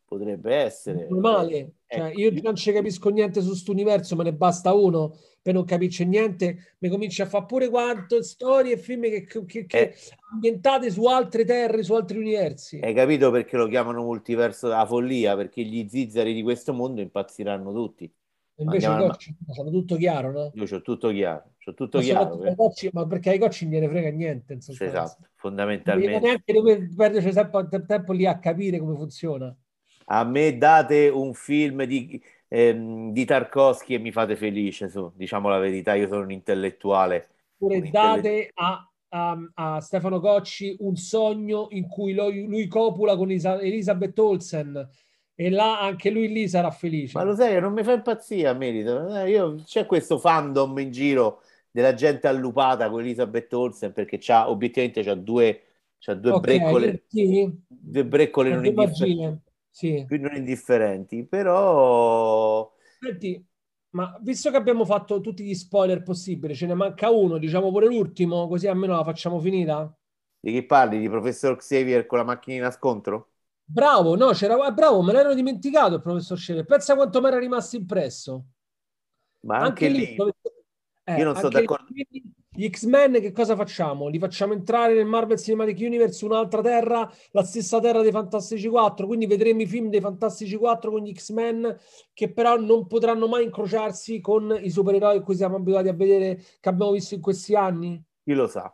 Potrebbe 0.05 0.55
essere. 0.55 1.07
Normale. 1.09 1.75
Cioè, 1.87 2.13
io 2.15 2.33
non 2.43 2.57
ci 2.57 2.73
capisco 2.73 3.09
niente 3.11 3.41
su 3.41 3.49
questo 3.49 3.73
universo, 3.73 4.17
me 4.17 4.25
ne 4.25 4.33
basta 4.33 4.73
uno 4.73 5.17
per 5.45 5.53
non 5.53 5.67
capisce 5.67 6.07
niente, 6.07 6.77
mi 6.79 6.89
comincia 6.89 7.25
a 7.25 7.27
fare 7.27 7.45
pure 7.45 7.69
quanto 7.69 8.23
storie 8.23 8.73
e 8.73 8.77
film 8.79 9.03
che, 9.03 9.27
che, 9.27 9.67
che 9.67 9.79
eh. 9.79 9.95
ambientate 10.33 10.91
su 10.91 11.05
altre 11.05 11.45
terre, 11.45 11.83
su 11.83 11.93
altri 11.93 12.17
universi. 12.17 12.81
Hai 12.81 12.95
capito 12.95 13.31
perché 13.31 13.59
lo 13.59 13.69
chiamano 13.69 14.03
multiverso 14.03 14.69
della 14.69 14.87
follia? 14.87 15.37
Perché 15.37 15.63
gli 15.63 15.87
zizzari 15.87 16.33
di 16.33 16.43
questo 16.43 16.73
mondo 16.73 17.03
impazziranno 17.03 17.75
tutti. 17.75 18.11
Invece 18.57 18.87
i 18.87 18.97
cocci 18.97 19.37
sono 19.49 19.71
tutto 19.71 19.97
chiaro, 19.97 20.31
no? 20.31 20.53
Io 20.55 20.77
ho 20.77 20.81
tutto 20.81 21.11
chiaro, 21.11 21.55
c'ho 21.59 21.75
tutto 21.75 21.99
ma 21.99 22.05
chiaro. 22.05 22.39
Per... 22.39 22.55
Cocci, 22.55 22.89
ma 22.93 23.07
perché 23.07 23.31
ai 23.31 23.39
cocci 23.39 23.69
non 23.69 23.81
ne 23.81 23.89
frega 23.89 24.11
niente. 24.11 24.59
Esatto, 24.59 25.27
fondamentalmente. 25.35 26.21
Neanche 26.21 26.53
dove 26.53 26.89
perderci 26.95 27.33
tempo, 27.33 27.69
tempo 27.69 28.13
lì 28.13 28.27
a 28.27 28.39
capire 28.39 28.79
come 28.79 28.95
funziona. 28.95 29.55
A 30.07 30.25
me 30.25 30.57
date 30.57 31.09
un 31.09 31.35
film 31.35 31.83
di, 31.85 32.23
ehm, 32.47 33.11
di 33.11 33.25
Tarkovsky 33.25 33.95
e 33.95 33.99
mi 33.99 34.13
fate 34.13 34.37
felice, 34.37 34.89
su, 34.89 35.11
diciamo 35.17 35.49
la 35.49 35.59
verità, 35.59 35.95
io 35.95 36.07
sono 36.07 36.23
un 36.23 36.31
intellettuale. 36.31 37.29
Pure 37.57 37.79
un 37.79 37.91
date 37.91 38.51
a, 38.55 38.89
a, 39.09 39.51
a, 39.55 39.81
Stefano 39.81 40.21
Cocci 40.21 40.77
un 40.81 40.95
sogno 40.95 41.69
in 41.71 41.89
cui 41.89 42.13
lui, 42.15 42.47
lui 42.47 42.69
copula 42.69 43.17
con 43.17 43.31
Isa, 43.33 43.61
Elisabeth 43.61 44.19
Olsen 44.19 44.89
e 45.37 45.51
là 45.51 45.81
anche 45.81 46.11
lui 46.11 46.29
lì 46.29 46.49
sarà 46.49 46.71
felice. 46.71 47.19
Ma 47.19 47.25
lo 47.25 47.35
sai, 47.35 47.61
non 47.61 47.73
mi 47.73 47.83
fa 47.83 47.93
impazzire 47.93 48.49
a 48.49 48.53
merito. 48.53 49.15
Eh, 49.17 49.31
io, 49.31 49.57
c'è 49.65 49.87
questo 49.87 50.19
fandom 50.19 50.79
in 50.79 50.91
giro 50.91 51.43
della 51.71 51.95
gente 51.95 52.29
allupata 52.29 52.89
con 52.89 53.01
Elisabeth 53.01 53.53
Olsen 53.53 53.93
perché 53.93 54.19
c'ha, 54.19 54.49
obiettivamente 54.49 55.03
c'ha 55.03 55.15
due, 55.15 55.63
c'ha 55.99 56.15
due 56.15 56.31
okay, 56.33 56.59
breccole, 56.59 57.05
sì. 57.09 57.53
due 57.67 58.07
breccole 58.07 58.55
non 58.55 58.65
indifferenti, 58.65 59.51
sì. 59.69 60.07
non 60.09 60.37
indifferenti, 60.37 61.27
però... 61.27 62.73
Senti, 63.01 63.45
ma 63.91 64.17
visto 64.23 64.53
che 64.53 64.57
abbiamo 64.57 64.85
fatto 64.85 65.21
tutti 65.21 65.43
gli 65.43 65.55
spoiler 65.55 66.05
possibili, 66.05 66.55
ce 66.55 66.67
ne 66.67 66.75
manca 66.75 67.11
uno, 67.11 67.39
diciamo 67.39 67.73
pure 67.73 67.87
l'ultimo, 67.87 68.47
così 68.47 68.69
almeno 68.69 68.95
la 68.95 69.03
facciamo 69.03 69.41
finita? 69.41 69.93
Di 70.39 70.53
chi 70.53 70.63
parli? 70.63 71.01
Di 71.01 71.09
professor 71.09 71.57
Xavier 71.57 72.07
con 72.07 72.19
la 72.19 72.25
macchinina 72.25 72.71
scontro? 72.71 73.34
Bravo, 73.67 74.15
no, 74.15 74.31
c'era, 74.31 74.71
bravo, 74.71 75.03
me 75.03 75.13
l'ero 75.13 75.35
dimenticato 75.35 75.95
il 75.95 76.01
professor 76.03 76.39
Scherer. 76.39 76.65
Pensa 76.65 76.95
quanto 76.95 77.21
mi 77.21 77.29
era 77.29 77.39
rimasto 77.39 77.77
impresso. 77.77 78.45
Ma 79.41 79.59
anche, 79.59 79.87
anche 79.87 79.89
lì, 79.89 80.15
lì 80.17 80.33
eh, 81.05 81.17
io 81.17 81.25
non 81.25 81.37
sto 81.37 81.49
d'accordo. 81.49 81.87
Lì, 81.89 82.07
gli 82.57 82.71
X-Men 82.71 83.15
che 83.15 83.33
cosa 83.33 83.57
facciamo? 83.57 84.07
Li 84.07 84.21
facciamo 84.21 84.53
entrare 84.53 84.95
nel 84.95 85.07
Marvel 85.07 85.39
Cinematic 85.39 85.77
Universe, 85.81 86.25
un'altra 86.25 86.63
terra, 86.63 87.11
la 87.33 87.43
stessa 87.43 87.81
terra 87.81 88.01
dei 88.01 88.13
Fantastici 88.13 88.69
4, 88.69 89.07
quindi 89.09 89.27
vedremo 89.27 89.63
i 89.63 89.67
film 89.67 89.89
dei 89.89 90.01
Fantastici 90.01 90.55
4 90.57 90.93
con 90.93 91.03
gli 91.03 91.13
X-Men 91.13 91.77
che 92.13 92.33
però 92.33 92.57
non 92.57 92.87
potranno 92.87 93.27
mai 93.27 93.45
incrociarsi 93.45 94.21
con 94.21 94.57
i 94.63 94.71
supereroi 94.71 95.25
che 95.25 95.35
siamo 95.35 95.57
abituati 95.57 95.89
a 95.89 95.95
vedere, 95.95 96.37
che 96.61 96.69
abbiamo 96.69 96.93
visto 96.93 97.15
in 97.15 97.21
questi 97.21 97.57
anni? 97.57 98.01
Chi 98.23 98.35
lo 98.35 98.47
sa. 98.47 98.73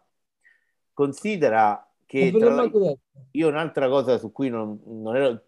Considera 0.93 1.90
che 2.11 2.33
la... 2.33 2.69
io 3.31 3.47
un'altra 3.47 3.89
cosa 3.89 4.19
su 4.19 4.33
cui 4.33 4.49
non, 4.49 4.81
non, 4.85 5.15
ero, 5.15 5.43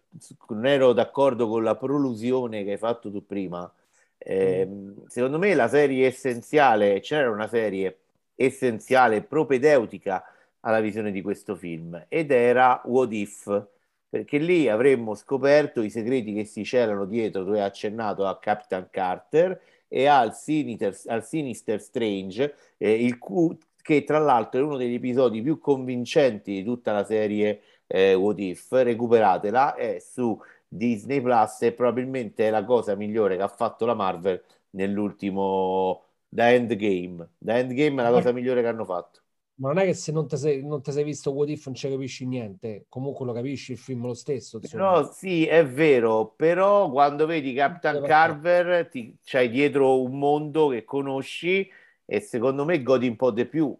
non, 0.47 0.65
ero, 0.65 0.93
d'accordo 0.93 1.49
con 1.49 1.61
la 1.61 1.75
prolusione 1.75 2.63
che 2.63 2.71
hai 2.71 2.77
fatto 2.77 3.11
tu 3.11 3.25
prima, 3.25 3.69
eh, 4.17 4.65
mm. 4.65 5.07
secondo 5.07 5.37
me 5.39 5.53
la 5.55 5.67
serie 5.67 6.07
essenziale, 6.07 7.01
c'era 7.01 7.29
una 7.29 7.49
serie 7.49 7.97
essenziale, 8.35 9.23
propedeutica 9.23 10.23
alla 10.61 10.79
visione 10.79 11.11
di 11.11 11.21
questo 11.21 11.57
film 11.57 12.05
ed 12.07 12.31
era 12.31 12.81
What 12.85 13.11
If, 13.11 13.67
perché 14.07 14.37
lì 14.37 14.69
avremmo 14.69 15.15
scoperto 15.15 15.81
i 15.81 15.89
segreti 15.89 16.33
che 16.33 16.45
si 16.45 16.61
c'erano 16.63 17.03
dietro, 17.03 17.43
tu 17.43 17.51
hai 17.51 17.59
accennato 17.59 18.25
a 18.25 18.39
Captain 18.39 18.87
Carter 18.89 19.59
e 19.89 20.05
al 20.05 20.33
Sinister, 20.33 20.97
al 21.07 21.25
Sinister 21.25 21.81
Strange, 21.81 22.55
eh, 22.77 23.03
il, 23.03 23.17
cu- 23.17 23.57
che 23.83 24.03
tra 24.03 24.17
l'altro 24.17 24.59
è 24.59 24.63
uno 24.63 24.77
degli 24.77 24.95
episodi 24.95 25.41
più 25.41 25.59
convincenti 25.59 26.53
di 26.53 26.63
tutta 26.63 26.93
la 26.93 27.03
serie 27.03 27.61
eh, 27.85 28.13
What 28.15 28.39
If. 28.39 28.71
Recuperatela, 28.71 29.75
è 29.75 29.99
su 29.99 30.39
Disney 30.67 31.21
Plus 31.21 31.61
e 31.63 31.73
probabilmente 31.73 32.47
è 32.47 32.49
la 32.49 32.63
cosa 32.63 32.95
migliore 32.95 33.35
che 33.35 33.43
ha 33.43 33.47
fatto 33.47 33.85
la 33.85 33.93
Marvel 33.93 34.41
nell'ultimo 34.71 36.05
da 36.27 36.51
Endgame. 36.51 37.31
Da 37.37 37.57
Endgame 37.59 38.01
è 38.01 38.05
la 38.05 38.11
cosa 38.11 38.31
migliore 38.31 38.61
che 38.61 38.67
hanno 38.67 38.85
fatto. 38.85 39.19
Ma 39.55 39.67
non 39.67 39.79
è 39.79 39.85
che 39.85 39.93
se 39.93 40.11
non 40.11 40.27
ti 40.27 40.35
sei, 40.35 40.65
sei, 40.81 41.03
visto 41.03 41.31
What 41.31 41.49
If 41.49 41.65
non 41.65 41.75
ci 41.75 41.87
capisci 41.87 42.25
niente, 42.25 42.85
comunque 42.89 43.25
lo 43.25 43.33
capisci 43.33 43.73
il 43.73 43.77
film 43.77 44.05
lo 44.05 44.15
stesso. 44.15 44.59
No, 44.71 45.11
sì, 45.13 45.45
è 45.45 45.63
vero, 45.63 46.33
però 46.35 46.89
quando 46.89 47.27
vedi 47.27 47.53
Captain 47.53 48.01
Carver 48.01 48.87
ti, 48.87 49.15
c'hai 49.23 49.49
dietro 49.49 50.01
un 50.01 50.17
mondo 50.17 50.69
che 50.69 50.83
conosci 50.83 51.69
e 52.05 52.19
secondo 52.19 52.65
me 52.65 52.81
godi 52.81 53.07
un 53.07 53.15
po' 53.15 53.31
di 53.31 53.45
più. 53.45 53.75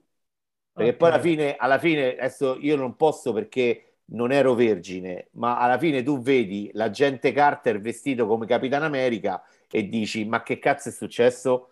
Perché 0.73 0.95
okay. 0.95 0.97
poi 0.97 1.09
alla 1.09 1.19
fine, 1.19 1.55
alla 1.55 1.77
fine, 1.79 2.13
adesso 2.17 2.57
io 2.59 2.75
non 2.75 2.95
posso 2.95 3.31
perché 3.31 3.97
non 4.05 4.31
ero 4.31 4.53
vergine, 4.53 5.29
ma 5.33 5.59
alla 5.59 5.77
fine 5.77 6.03
tu 6.03 6.19
vedi 6.19 6.69
l'agente 6.73 7.31
Carter 7.31 7.79
vestito 7.79 8.27
come 8.27 8.45
Capitan 8.45 8.83
America 8.83 9.43
e 9.69 9.87
dici 9.87 10.25
ma 10.25 10.43
che 10.43 10.59
cazzo 10.59 10.89
è 10.89 10.91
successo? 10.91 11.69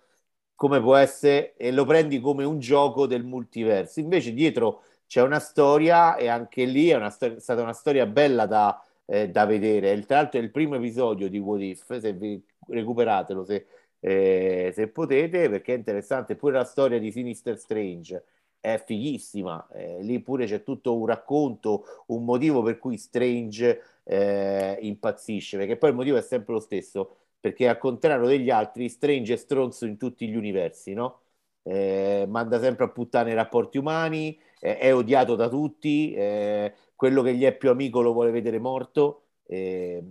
Come 0.56 0.80
può 0.80 0.95
essere? 0.95 1.56
E 1.58 1.72
lo 1.72 1.86
prendi 1.86 2.20
come 2.20 2.43
un 2.43 2.60
gioco 2.60 3.08
del 3.08 3.24
multiverso. 3.24 3.99
Invece 3.99 4.34
dietro 4.34 4.84
c'è 5.08 5.22
una 5.22 5.39
storia 5.39 6.16
e 6.16 6.28
anche 6.28 6.66
lì 6.66 6.89
è, 6.89 6.95
una 6.95 7.10
stor- 7.10 7.36
è 7.36 7.39
stata 7.39 7.62
una 7.62 7.74
storia 7.74 8.06
bella 8.06 8.45
da, 8.45 8.82
eh, 9.06 9.30
da 9.30 9.45
vedere. 9.45 9.99
Tra 10.06 10.18
l'altro 10.18 10.39
è 10.39 10.43
il 10.43 10.52
primo 10.52 10.76
episodio 10.76 11.30
di 11.30 11.39
What 11.39 11.62
If, 11.62 11.97
se 11.97 12.14
vi 12.14 12.41
recuperatelo, 12.68 13.43
se 13.43 13.66
eh, 14.02 14.72
se 14.76 14.88
potete, 14.89 15.49
perché 15.49 15.74
è 15.74 15.78
interessante. 15.78 16.36
Pure 16.36 16.54
la 16.54 16.66
storia 16.66 16.99
di 16.99 17.12
Sinister 17.12 17.58
Strange 17.58 18.24
è 18.60 18.82
fighissima. 18.86 19.68
Eh, 19.74 20.02
lì 20.04 20.20
pure 20.22 20.45
c'è 20.45 20.64
tutto 20.64 20.95
un 20.97 21.06
racconto, 21.06 22.04
un 22.08 22.26
motivo 22.26 22.62
per 22.62 22.78
cui 22.78 22.97
Strange 22.97 23.82
eh, 24.04 24.78
impazzisce, 24.82 25.58
perché 25.58 25.78
poi 25.78 25.91
il 25.91 25.95
motivo 25.95 26.18
è 26.18 26.22
sempre 26.22 26.54
lo 26.54 26.60
stesso, 26.60 27.16
perché 27.39 27.68
al 27.68 27.78
contrario 27.78 28.28
degli 28.28 28.49
altri, 28.49 28.89
Strange 28.89 29.34
è 29.34 29.38
stronzo 29.38 29.86
in 29.86 29.97
tutti 29.97 30.28
gli 30.28 30.36
universi, 30.36 30.93
no? 30.93 31.20
Eh, 31.64 32.26
manda 32.28 32.60
sempre 32.60 32.86
a 32.86 32.89
puttane 32.89 33.32
i 33.32 33.34
rapporti 33.36 33.78
umani, 33.78 34.39
è 34.60 34.93
odiato 34.93 35.36
da 35.36 35.47
tutti, 35.49 36.14
eh, 36.14 36.74
quello 36.95 37.22
che 37.24 37.36
gli 37.36 37.43
è 37.43 37.56
più 37.56 37.70
amico 37.70 38.02
lo 38.02 38.14
vuole 38.14 38.32
vedere 38.32 38.60
morto. 38.60 39.24
Eh, 39.45 40.04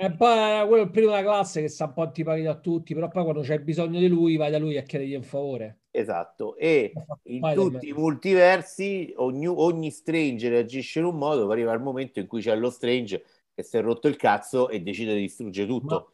e 0.00 0.12
poi 0.12 0.64
quello 0.68 0.82
è 0.82 0.84
il 0.84 0.90
primo 0.92 1.10
della 1.10 1.22
classe 1.22 1.60
che 1.60 1.68
sta 1.68 1.86
un 1.86 1.92
po' 1.92 2.02
antipatico 2.02 2.48
a 2.48 2.54
tutti, 2.54 2.94
però 2.94 3.08
poi 3.08 3.24
quando 3.24 3.40
c'è 3.40 3.58
bisogno 3.58 3.98
di 3.98 4.06
lui 4.06 4.36
vai 4.36 4.48
da 4.52 4.58
lui 4.58 4.78
a 4.78 4.82
chiedergli 4.82 5.16
un 5.16 5.24
favore. 5.24 5.80
Esatto, 5.90 6.56
e 6.56 6.92
in 7.24 7.40
tutti 7.52 7.88
i 7.88 7.92
multiversi 7.92 9.12
ogni, 9.16 9.48
ogni 9.48 9.90
Strange 9.90 10.48
reagisce 10.48 11.00
in 11.00 11.06
un 11.06 11.16
modo, 11.16 11.46
poi 11.46 11.54
arriva 11.54 11.72
il 11.72 11.80
momento 11.80 12.20
in 12.20 12.28
cui 12.28 12.40
c'è 12.40 12.54
lo 12.54 12.70
Strange 12.70 13.24
che 13.52 13.64
si 13.64 13.76
è 13.76 13.82
rotto 13.82 14.06
il 14.06 14.14
cazzo 14.14 14.68
e 14.68 14.80
decide 14.82 15.14
di 15.14 15.22
distruggere 15.22 15.66
tutto. 15.66 16.12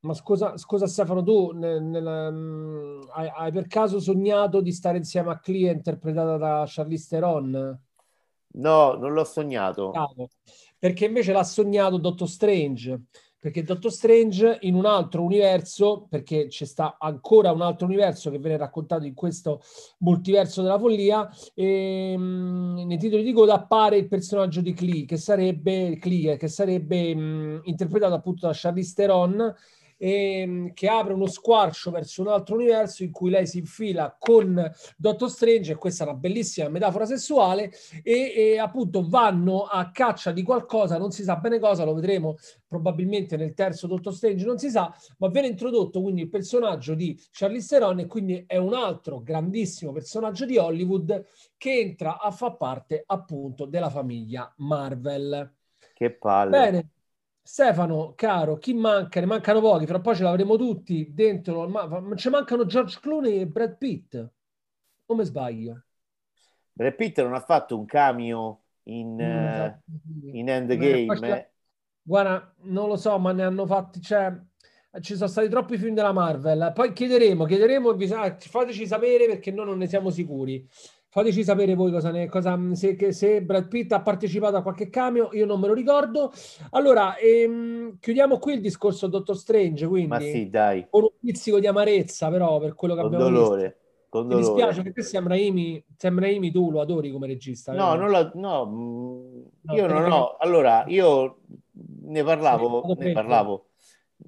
Ma, 0.00 0.08
ma 0.08 0.14
scusa, 0.14 0.56
scusa 0.56 0.86
Stefano, 0.86 1.22
tu 1.22 1.50
nel, 1.50 1.82
nel, 1.82 2.06
um, 2.06 3.06
hai, 3.12 3.30
hai, 3.36 3.52
per 3.52 3.66
caso 3.66 4.00
sognato 4.00 4.62
di 4.62 4.72
stare 4.72 4.96
insieme 4.96 5.30
a 5.30 5.38
Clea 5.38 5.72
interpretata 5.72 6.38
da 6.38 6.64
Charlize 6.66 7.06
Theron? 7.06 7.80
No, 8.52 8.94
non 8.94 9.12
l'ho 9.12 9.24
sognato. 9.24 9.92
Perché 10.80 11.04
invece 11.04 11.32
l'ha 11.32 11.44
sognato 11.44 11.98
Dottor 11.98 12.28
Strange. 12.28 13.02
Perché 13.38 13.62
Dottor 13.62 13.92
Strange 13.92 14.58
in 14.62 14.74
un 14.74 14.86
altro 14.86 15.22
universo, 15.22 16.06
perché 16.08 16.46
c'è 16.48 16.64
sta 16.64 16.96
ancora 16.98 17.52
un 17.52 17.62
altro 17.62 17.86
universo 17.86 18.30
che 18.30 18.38
viene 18.38 18.56
raccontato 18.56 19.04
in 19.04 19.14
questo 19.14 19.60
multiverso 19.98 20.60
della 20.62 20.78
follia, 20.78 21.28
e, 21.54 22.16
mh, 22.16 22.86
nei 22.86 22.98
titoli 22.98 23.22
di 23.22 23.32
coda 23.32 23.54
appare 23.54 23.96
il 23.96 24.08
personaggio 24.08 24.60
di 24.60 24.74
Klee, 24.74 25.04
che 25.04 25.16
sarebbe, 25.16 25.96
Klee, 25.98 26.36
che 26.36 26.48
sarebbe 26.48 27.14
mh, 27.14 27.60
interpretato 27.64 28.14
appunto 28.14 28.46
da 28.46 28.52
Charlize 28.54 28.94
Theron, 28.94 29.54
ehm, 30.00 30.72
che 30.72 30.88
apre 30.88 31.12
uno 31.12 31.26
squarcio 31.26 31.90
verso 31.90 32.22
un 32.22 32.28
altro 32.28 32.54
universo 32.54 33.02
in 33.02 33.10
cui 33.10 33.28
lei 33.28 33.46
si 33.46 33.58
infila 33.58 34.16
con 34.18 34.70
Doctor 34.96 35.28
Strange, 35.30 35.72
e 35.72 35.76
questa 35.76 36.04
è 36.04 36.08
una 36.08 36.16
bellissima 36.16 36.68
metafora 36.70 37.04
sessuale, 37.04 37.70
e, 38.02 38.32
e 38.34 38.58
appunto 38.58 39.06
vanno 39.06 39.64
a 39.64 39.90
caccia 39.90 40.32
di 40.32 40.42
qualcosa, 40.42 40.96
non 40.96 41.10
si 41.10 41.22
sa 41.22 41.36
bene 41.36 41.58
cosa, 41.58 41.84
lo 41.84 41.92
vedremo 41.92 42.36
probabilmente 42.66 43.36
nel 43.36 43.52
terzo 43.52 43.86
Doctor 43.86 44.14
Strange, 44.14 44.46
non 44.46 44.58
si 44.58 44.70
sa, 44.70 44.94
ma 45.18 45.28
viene 45.28 45.48
introdotto 45.48 46.00
quindi 46.00 46.22
il 46.22 46.28
personaggio 46.28 46.94
di 46.94 47.20
Charlize 47.30 47.68
Theron 47.68 47.98
e 47.98 48.06
quindi 48.06 48.44
è 48.46 48.56
un 48.56 48.72
altro 48.74 49.20
grandissimo 49.20 49.92
personaggio 49.92 50.46
di 50.46 50.56
Hollywood 50.56 51.26
che 51.56 51.78
entra 51.78 52.18
a 52.20 52.30
far 52.30 52.56
parte 52.56 53.02
appunto 53.04 53.66
della 53.66 53.90
famiglia 53.90 54.50
Marvel. 54.58 55.52
Che 55.92 56.10
palle. 56.12 56.50
Bene, 56.50 56.88
Stefano, 57.42 58.12
caro, 58.16 58.58
chi 58.58 58.74
manca? 58.74 59.18
Ne 59.20 59.26
mancano 59.26 59.60
pochi, 59.60 59.86
fra 59.86 60.00
poi 60.00 60.14
ce 60.14 60.22
l'avremo 60.22 60.56
tutti 60.56 61.12
dentro. 61.12 61.68
Ma 61.68 62.02
ci 62.16 62.28
mancano 62.28 62.66
George 62.66 62.98
Clooney 63.00 63.40
e 63.40 63.46
Brad 63.46 63.76
Pitt. 63.76 64.30
Come 65.06 65.24
sbaglio? 65.24 65.84
Brad 66.72 66.94
Pitt 66.94 67.20
non 67.20 67.34
ha 67.34 67.40
fatto 67.40 67.78
un 67.78 67.86
cameo 67.86 68.62
in, 68.84 69.18
uh, 69.18 70.36
in 70.36 70.48
Endgame. 70.48 71.36
Eh? 71.36 71.50
Guarda, 72.02 72.54
non 72.62 72.88
lo 72.88 72.96
so, 72.96 73.18
ma 73.18 73.32
ne 73.32 73.42
hanno 73.42 73.66
fatti. 73.66 74.00
Cioè, 74.00 74.32
ci 75.00 75.14
sono 75.14 75.28
stati 75.28 75.48
troppi 75.48 75.78
film 75.78 75.94
della 75.94 76.12
Marvel. 76.12 76.72
Poi 76.74 76.92
chiederemo, 76.92 77.44
chiederemo, 77.44 77.96
fateci 78.38 78.86
sapere 78.86 79.26
perché 79.26 79.50
noi 79.50 79.66
non 79.66 79.78
ne 79.78 79.86
siamo 79.86 80.10
sicuri. 80.10 80.68
Fateci 81.12 81.42
sapere 81.42 81.74
voi 81.74 81.90
cosa 81.90 82.12
ne, 82.12 82.28
cosa, 82.28 82.56
se, 82.74 83.12
se, 83.12 83.42
Brad 83.42 83.66
Pitt 83.66 83.90
ha 83.90 84.00
partecipato 84.00 84.56
a 84.56 84.62
qualche 84.62 84.88
cameo, 84.90 85.30
io 85.32 85.44
non 85.44 85.58
me 85.58 85.66
lo 85.66 85.74
ricordo. 85.74 86.30
Allora, 86.70 87.16
ehm, 87.16 87.98
chiudiamo 87.98 88.38
qui 88.38 88.54
il 88.54 88.60
discorso 88.60 89.08
Dottor 89.08 89.36
Strange, 89.36 89.88
quindi 89.88 90.06
Ma 90.06 90.20
sì, 90.20 90.48
dai. 90.48 90.86
con 90.88 91.02
un 91.02 91.08
pizzico 91.18 91.58
di 91.58 91.66
amarezza, 91.66 92.30
però, 92.30 92.60
per 92.60 92.74
quello 92.74 92.94
che 92.94 93.00
con 93.00 93.12
abbiamo 93.12 93.28
dolore. 93.28 93.62
visto. 93.62 93.78
Con 94.08 94.26
Mi 94.26 94.34
dolore. 94.34 94.52
dispiace 94.52 94.82
perché 94.82 95.02
Sam 95.02 95.26
Raimi, 95.26 95.84
Sam 95.96 96.20
Raimi 96.20 96.52
tu 96.52 96.70
lo 96.70 96.80
adori 96.80 97.10
come 97.10 97.26
regista. 97.26 97.72
No, 97.72 97.96
non 97.96 98.12
la, 98.12 98.30
no, 98.34 98.66
mm, 98.66 99.42
No, 99.62 99.74
io 99.74 99.86
non 99.88 100.12
ho. 100.12 100.36
Allora, 100.38 100.84
io 100.86 101.38
ne 102.02 102.22
parlavo, 102.22 102.84
ne 102.96 103.10
parlavo, 103.10 103.66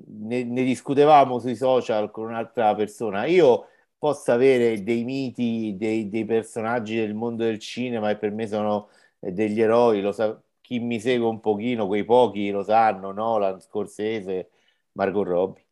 ne, 0.06 0.42
ne 0.42 0.62
discutevamo 0.64 1.38
sui 1.38 1.54
social 1.54 2.10
con 2.10 2.24
un'altra 2.24 2.74
persona. 2.74 3.24
Io 3.26 3.66
posso 4.02 4.32
avere 4.32 4.82
dei 4.82 5.04
miti, 5.04 5.76
dei, 5.76 6.08
dei 6.08 6.24
personaggi 6.24 6.96
del 6.96 7.14
mondo 7.14 7.44
del 7.44 7.58
cinema 7.60 8.10
e 8.10 8.16
per 8.16 8.32
me 8.32 8.46
sono 8.48 8.88
eh, 9.20 9.30
degli 9.32 9.60
eroi, 9.60 10.00
lo 10.00 10.10
sa, 10.12 10.40
chi 10.60 10.78
mi 10.80 10.98
segue 11.00 11.26
un 11.26 11.38
pochino, 11.40 11.86
quei 11.86 12.04
pochi 12.04 12.50
lo 12.50 12.62
sanno, 12.64 13.12
Nolan, 13.12 13.60
Scorsese, 13.60 14.50
Margot 14.92 15.26
Robbie. 15.26 15.64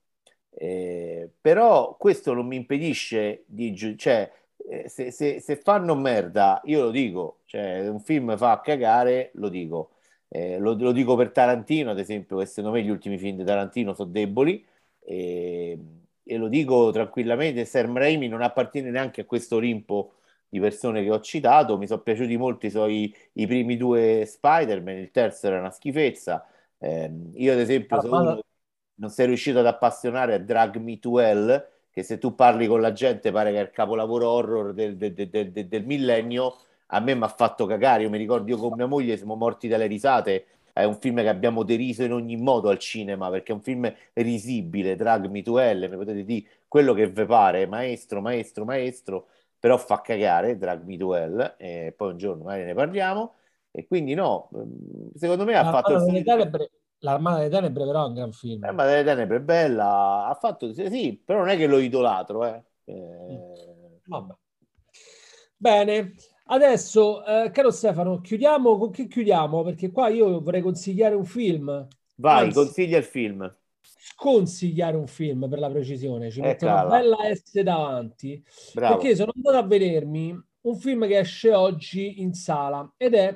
Eh, 0.52 1.30
però 1.40 1.96
questo 1.96 2.32
non 2.34 2.46
mi 2.46 2.56
impedisce 2.56 3.44
di 3.46 3.72
giu- 3.72 3.96
cioè, 3.96 4.30
eh, 4.68 4.88
se, 4.88 5.10
se- 5.10 5.40
se 5.40 5.56
fanno 5.56 5.94
merda, 5.94 6.60
io 6.64 6.82
lo 6.84 6.90
dico, 6.90 7.40
cioè, 7.46 7.88
un 7.88 8.00
film 8.00 8.36
fa 8.36 8.60
cagare, 8.60 9.30
lo 9.34 9.48
dico. 9.48 9.92
Eh, 10.28 10.58
lo, 10.58 10.74
lo 10.74 10.92
dico 10.92 11.16
per 11.16 11.30
Tarantino, 11.32 11.90
ad 11.90 11.98
esempio, 11.98 12.38
che 12.38 12.46
secondo 12.46 12.76
me 12.76 12.82
gli 12.84 12.88
ultimi 12.90 13.18
film 13.18 13.36
di 13.38 13.44
Tarantino 13.44 13.94
sono 13.94 14.10
deboli, 14.10 14.64
e, 15.00 15.78
e 16.34 16.36
lo 16.36 16.48
dico 16.48 16.90
tranquillamente, 16.92 17.64
Sam 17.64 17.96
Raimi 17.96 18.28
non 18.28 18.42
appartiene 18.42 18.90
neanche 18.90 19.22
a 19.22 19.24
questo 19.24 19.56
Olimpo 19.56 20.14
di 20.48 20.58
persone 20.60 21.02
che 21.02 21.10
ho 21.10 21.20
citato, 21.20 21.78
mi 21.78 21.86
sono 21.86 22.00
piaciuti 22.02 22.36
molto 22.36 22.66
i, 22.66 22.70
suoi- 22.70 23.14
i 23.34 23.46
primi 23.46 23.76
due 23.76 24.24
Spider-Man, 24.26 24.96
il 24.96 25.10
terzo 25.10 25.46
era 25.46 25.58
una 25.58 25.70
schifezza, 25.70 26.44
Ehm, 26.82 27.32
io 27.34 27.52
ad 27.52 27.58
esempio 27.58 28.00
sono 28.00 28.14
Armata- 28.14 28.32
uno 28.32 28.36
che 28.36 28.44
non 28.94 29.10
sei 29.10 29.26
riuscito 29.26 29.58
ad 29.58 29.66
appassionare 29.66 30.34
a 30.34 30.38
Drag 30.38 30.76
Me 30.76 30.98
to 30.98 31.18
Hell, 31.20 31.68
che 31.90 32.02
se 32.02 32.18
tu 32.18 32.34
parli 32.34 32.66
con 32.66 32.80
la 32.80 32.92
gente 32.92 33.30
pare 33.32 33.50
che 33.52 33.58
è 33.58 33.62
il 33.62 33.70
capolavoro 33.70 34.28
horror 34.30 34.72
del, 34.72 34.96
del- 34.96 35.12
del- 35.14 35.28
del- 35.52 35.68
del 35.68 35.84
millennio, 35.84 36.56
a 36.92 37.00
me 37.00 37.14
mi 37.14 37.22
ha 37.24 37.28
fatto 37.28 37.66
cagare, 37.66 38.02
io 38.04 38.10
mi 38.10 38.18
ricordo 38.18 38.50
io 38.50 38.56
con 38.58 38.72
mia 38.76 38.86
moglie 38.86 39.16
siamo 39.16 39.34
morti 39.36 39.68
dalle 39.68 39.86
risate, 39.86 40.46
è 40.72 40.84
un 40.84 40.96
film 40.98 41.16
che 41.20 41.28
abbiamo 41.28 41.62
deriso 41.62 42.02
in 42.02 42.12
ogni 42.12 42.36
modo 42.36 42.68
al 42.68 42.78
cinema, 42.78 43.30
perché 43.30 43.52
è 43.52 43.54
un 43.54 43.62
film 43.62 43.92
risibile, 44.14 44.96
Drag 44.96 45.26
Me 45.26 45.42
to 45.42 45.58
Hell, 45.58 45.88
mi 45.88 45.96
potete 45.96 46.24
dire 46.24 46.46
quello 46.68 46.92
che 46.94 47.08
vi 47.08 47.24
pare, 47.24 47.66
maestro, 47.66 48.20
maestro, 48.20 48.64
maestro, 48.64 49.28
però 49.58 49.76
fa 49.76 50.00
cagare 50.00 50.56
Drag 50.56 50.84
Me 50.84 50.96
to 50.96 51.14
Hell, 51.14 51.56
e 51.58 51.92
poi 51.96 52.12
un 52.12 52.16
giorno 52.16 52.44
magari 52.44 52.64
ne 52.64 52.74
parliamo, 52.74 53.34
e 53.70 53.86
quindi 53.86 54.14
no, 54.14 54.48
ehm, 54.54 55.12
secondo 55.14 55.44
me 55.44 55.54
ha 55.54 55.64
fatto 55.70 55.92
L'Armata 55.92 56.12
delle. 56.12 56.24
Tenebre, 56.24 56.70
L'Armata 56.98 57.36
delle 57.38 57.50
Tenebre 57.50 57.84
però 57.86 58.04
è 58.04 58.06
un 58.08 58.14
gran 58.14 58.32
film. 58.32 58.64
Eh, 58.64 58.72
ma 58.72 58.84
delle 58.84 59.04
Tenebre 59.04 59.36
è 59.36 59.40
bella, 59.40 60.26
ha 60.26 60.34
fatto, 60.34 60.72
sì, 60.72 60.88
sì, 60.88 61.22
però 61.24 61.40
non 61.40 61.48
è 61.48 61.56
che 61.56 61.66
lo 61.66 61.78
idolatro, 61.78 62.44
eh. 62.44 62.62
Eh, 62.84 64.00
Vabbè. 64.06 64.34
Bene, 65.56 66.14
adesso, 66.50 67.24
eh, 67.24 67.50
caro 67.50 67.70
Stefano, 67.70 68.20
chiudiamo 68.20 68.78
con 68.78 68.90
che 68.90 69.06
chiudiamo? 69.06 69.62
Perché 69.62 69.90
qua 69.90 70.08
io 70.08 70.40
vorrei 70.40 70.62
consigliare 70.62 71.14
un 71.14 71.24
film, 71.24 71.86
vai, 72.16 72.44
Anzi. 72.44 72.54
consiglia 72.54 72.98
il 72.98 73.04
film. 73.04 73.56
sconsigliare 73.82 74.96
un 74.96 75.06
film 75.06 75.48
per 75.48 75.58
la 75.58 75.70
precisione, 75.70 76.30
ci 76.30 76.40
metto 76.40 76.66
una 76.66 76.84
bella 76.86 77.16
S 77.34 77.60
davanti, 77.62 78.42
Bravo. 78.74 78.96
perché 78.96 79.14
sono 79.16 79.32
andato 79.34 79.56
a 79.56 79.62
vedermi 79.66 80.38
un 80.62 80.76
film 80.76 81.06
che 81.06 81.18
esce 81.18 81.54
oggi 81.54 82.20
in 82.20 82.34
sala 82.34 82.92
ed 82.96 83.14
è 83.14 83.32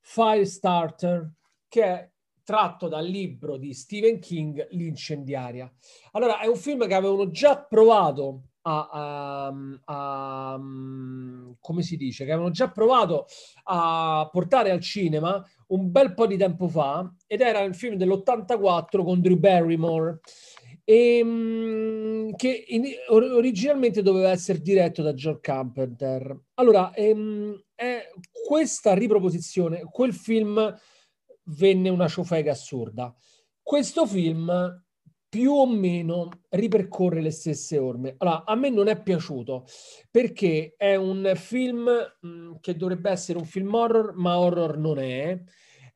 Firestarter, 0.00 1.32
che 1.68 1.82
è 1.84 2.10
tratto 2.44 2.88
dal 2.88 3.04
libro 3.04 3.56
di 3.56 3.74
Stephen 3.74 4.20
King, 4.20 4.68
L'incendiaria. 4.70 5.70
Allora, 6.12 6.40
è 6.40 6.46
un 6.46 6.56
film 6.56 6.86
che 6.86 6.94
avevano 6.94 7.30
già 7.30 7.58
provato 7.58 8.44
a, 8.68 8.88
a- 9.46 9.54
a- 9.84 10.60
come 11.60 11.82
si 11.82 11.96
dice, 11.96 12.24
che 12.24 12.32
avevano 12.32 12.52
già 12.52 12.70
provato 12.70 13.26
a 13.64 14.28
portare 14.30 14.70
al 14.70 14.80
cinema 14.80 15.42
un 15.68 15.90
bel 15.90 16.14
po' 16.14 16.26
di 16.26 16.36
tempo 16.36 16.68
fa 16.68 17.10
ed 17.26 17.40
era 17.40 17.60
il 17.62 17.74
film 17.74 17.96
dell'84 17.96 19.02
con 19.04 19.20
Drew 19.20 19.38
Barrymore 19.38 20.20
e, 20.84 21.20
mm, 21.22 22.30
che 22.36 22.64
in- 22.68 22.86
or- 23.08 23.30
originalmente 23.32 24.02
doveva 24.02 24.30
essere 24.30 24.60
diretto 24.60 25.02
da 25.02 25.12
John 25.12 25.38
Carpenter. 25.40 26.38
Allora, 26.54 26.94
ehm, 26.94 27.62
è 27.74 28.10
questa 28.46 28.94
riproposizione, 28.94 29.82
quel 29.90 30.14
film 30.14 30.74
venne 31.50 31.88
una 31.88 32.08
ciofega 32.08 32.52
assurda. 32.52 33.14
Questo 33.62 34.06
film 34.06 34.50
più 35.28 35.52
o 35.52 35.66
meno 35.66 36.28
ripercorre 36.50 37.20
le 37.20 37.30
stesse 37.30 37.78
orme. 37.78 38.14
Allora, 38.18 38.44
a 38.44 38.54
me 38.54 38.70
non 38.70 38.88
è 38.88 39.00
piaciuto 39.02 39.64
perché 40.10 40.74
è 40.76 40.94
un 40.96 41.32
film 41.36 41.88
mh, 42.20 42.58
che 42.60 42.76
dovrebbe 42.76 43.10
essere 43.10 43.38
un 43.38 43.44
film 43.44 43.74
horror, 43.74 44.14
ma 44.14 44.38
horror 44.38 44.78
non 44.78 44.98
è. 44.98 45.38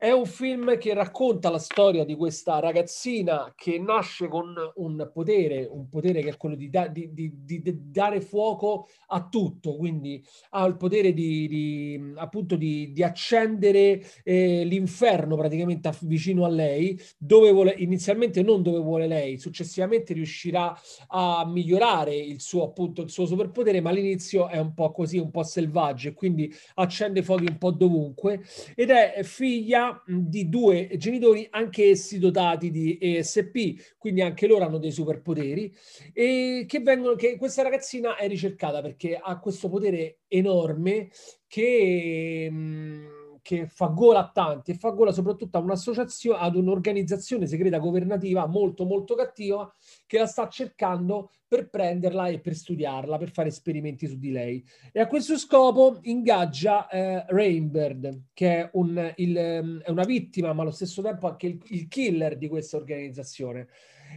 È 0.02 0.10
un 0.10 0.26
film 0.26 0.78
che 0.78 0.94
racconta 0.94 1.48
la 1.48 1.60
storia 1.60 2.04
di 2.04 2.16
questa 2.16 2.58
ragazzina 2.58 3.52
che 3.54 3.78
nasce 3.78 4.26
con 4.26 4.52
un 4.74 5.10
potere, 5.14 5.64
un 5.70 5.88
potere 5.88 6.22
che 6.22 6.30
è 6.30 6.36
quello 6.36 6.56
di, 6.56 6.68
da- 6.68 6.88
di- 6.88 7.14
di- 7.14 7.32
di- 7.44 7.62
dare 7.62 8.20
fuoco 8.20 8.88
a 9.06 9.28
tutto, 9.28 9.76
quindi 9.76 10.20
ha 10.50 10.66
il 10.66 10.76
potere 10.76 11.12
di, 11.12 12.14
appunto 12.16 12.56
di, 12.56 12.92
accendere 13.00 14.02
eh, 14.24 14.64
l'inferno 14.64 15.36
praticamente 15.36 15.92
vicino 16.00 16.46
a 16.46 16.48
lei, 16.48 17.00
dove 17.16 17.52
vuole, 17.52 17.72
inizialmente 17.78 18.42
non 18.42 18.64
dove 18.64 18.80
vuole 18.80 19.06
lei, 19.06 19.38
successivamente 19.38 20.14
riuscirà 20.14 20.76
a 21.10 21.46
migliorare 21.46 22.12
il 22.16 22.40
suo, 22.40 22.64
appunto, 22.64 23.02
il 23.02 23.10
suo 23.10 23.24
superpotere, 23.24 23.80
ma 23.80 23.90
all'inizio 23.90 24.48
è 24.48 24.58
un 24.58 24.74
po' 24.74 24.90
così, 24.90 25.18
un 25.18 25.30
po' 25.30 25.44
selvaggio 25.44 26.08
e 26.08 26.12
quindi 26.12 26.52
accende 26.74 27.22
fuochi 27.22 27.44
un 27.48 27.58
po' 27.58 27.70
dovunque 27.70 28.42
ed 28.74 28.90
è 28.90 29.20
figlia 29.22 29.90
di 30.06 30.48
due 30.48 30.90
genitori, 30.96 31.46
anche 31.50 31.90
essi 31.90 32.18
dotati 32.18 32.70
di 32.70 32.98
ESP, 33.00 33.96
quindi 33.98 34.20
anche 34.22 34.46
loro 34.46 34.64
hanno 34.64 34.78
dei 34.78 34.92
superpoteri 34.92 35.72
e 36.12 36.64
che 36.66 36.80
vengono, 36.80 37.14
che 37.14 37.36
questa 37.36 37.62
ragazzina 37.62 38.16
è 38.16 38.28
ricercata 38.28 38.80
perché 38.80 39.16
ha 39.16 39.38
questo 39.38 39.68
potere 39.68 40.20
enorme 40.28 41.10
che, 41.46 42.48
mh, 42.50 43.21
che 43.42 43.66
fa 43.66 43.88
gola 43.88 44.20
a 44.20 44.30
tanti 44.32 44.70
e 44.70 44.74
fa 44.74 44.90
gola 44.90 45.12
soprattutto 45.12 45.58
a 45.58 45.60
un'associazione, 45.60 46.38
ad 46.38 46.54
un'organizzazione 46.54 47.46
segreta 47.46 47.78
governativa 47.78 48.46
molto 48.46 48.84
molto 48.84 49.14
cattiva 49.14 49.70
che 50.06 50.18
la 50.18 50.26
sta 50.26 50.48
cercando 50.48 51.32
per 51.46 51.68
prenderla 51.68 52.28
e 52.28 52.40
per 52.40 52.54
studiarla, 52.54 53.18
per 53.18 53.30
fare 53.30 53.48
esperimenti 53.48 54.06
su 54.06 54.16
di 54.16 54.30
lei. 54.30 54.64
E 54.90 55.00
a 55.00 55.06
questo 55.06 55.36
scopo 55.36 55.98
ingaggia 56.02 56.88
eh, 56.88 57.24
Rainbird, 57.26 58.28
che 58.32 58.56
è, 58.56 58.70
un, 58.72 59.12
il, 59.16 59.36
è 59.84 59.90
una 59.90 60.04
vittima, 60.04 60.54
ma 60.54 60.62
allo 60.62 60.70
stesso 60.70 61.02
tempo 61.02 61.28
anche 61.28 61.48
il, 61.48 61.62
il 61.66 61.88
killer 61.88 62.38
di 62.38 62.48
questa 62.48 62.78
organizzazione, 62.78 63.68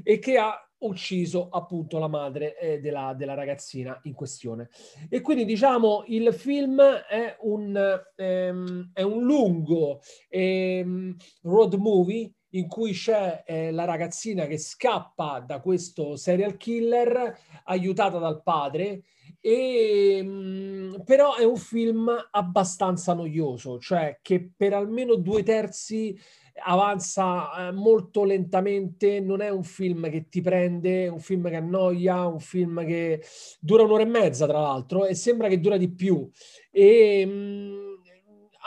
e 0.04 0.20
che 0.20 0.38
ha 0.38 0.58
ucciso 0.86 1.50
appunto 1.50 2.00
la 2.00 2.08
madre 2.08 2.58
eh, 2.58 2.80
della, 2.80 3.14
della 3.16 3.34
ragazzina 3.34 4.00
in 4.04 4.14
questione. 4.14 4.70
E 5.10 5.22
quindi 5.22 5.46
diciamo 5.46 6.04
il 6.08 6.34
film 6.34 6.82
è 6.82 7.38
un, 7.42 8.02
ehm, 8.16 8.92
è 8.94 9.02
un 9.02 9.24
lungo 9.24 10.02
ehm, 10.30 11.16
road 11.44 11.74
movie 11.76 12.32
in 12.56 12.68
cui 12.68 12.94
c'è 12.94 13.44
eh, 13.46 13.72
la 13.72 13.86
ragazzina 13.86 14.46
che 14.46 14.58
scappa 14.58 15.44
da 15.46 15.60
questo 15.60 16.16
serial 16.16 16.58
killer 16.58 17.38
aiutata 17.66 18.18
dal 18.18 18.42
padre 18.42 19.04
e, 19.42 20.24
mh, 20.24 21.04
però 21.04 21.36
è 21.36 21.44
un 21.44 21.58
film 21.58 22.10
abbastanza 22.32 23.14
noioso, 23.14 23.78
cioè 23.80 24.20
che 24.22 24.52
per 24.56 24.74
almeno 24.74 25.16
due 25.16 25.44
terzi 25.44 26.18
avanza 26.64 27.68
eh, 27.68 27.72
molto 27.72 28.24
lentamente, 28.24 29.20
non 29.20 29.42
è 29.42 29.50
un 29.50 29.64
film 29.64 30.10
che 30.10 30.30
ti 30.30 30.42
prende, 30.42 31.08
un 31.08 31.20
film 31.20 31.50
che 31.50 31.56
annoia, 31.56 32.26
un 32.26 32.40
film 32.40 32.86
che 32.86 33.22
dura 33.60 33.84
un'ora 33.84 34.04
e 34.04 34.08
mezza 34.08 34.48
tra 34.48 34.60
l'altro 34.60 35.06
e 35.06 35.16
sembra 35.16 35.48
che 35.48 35.60
dura 35.60 35.78
di 35.78 35.92
più. 35.92 36.30
E 36.72 37.26
mh, 37.26 37.96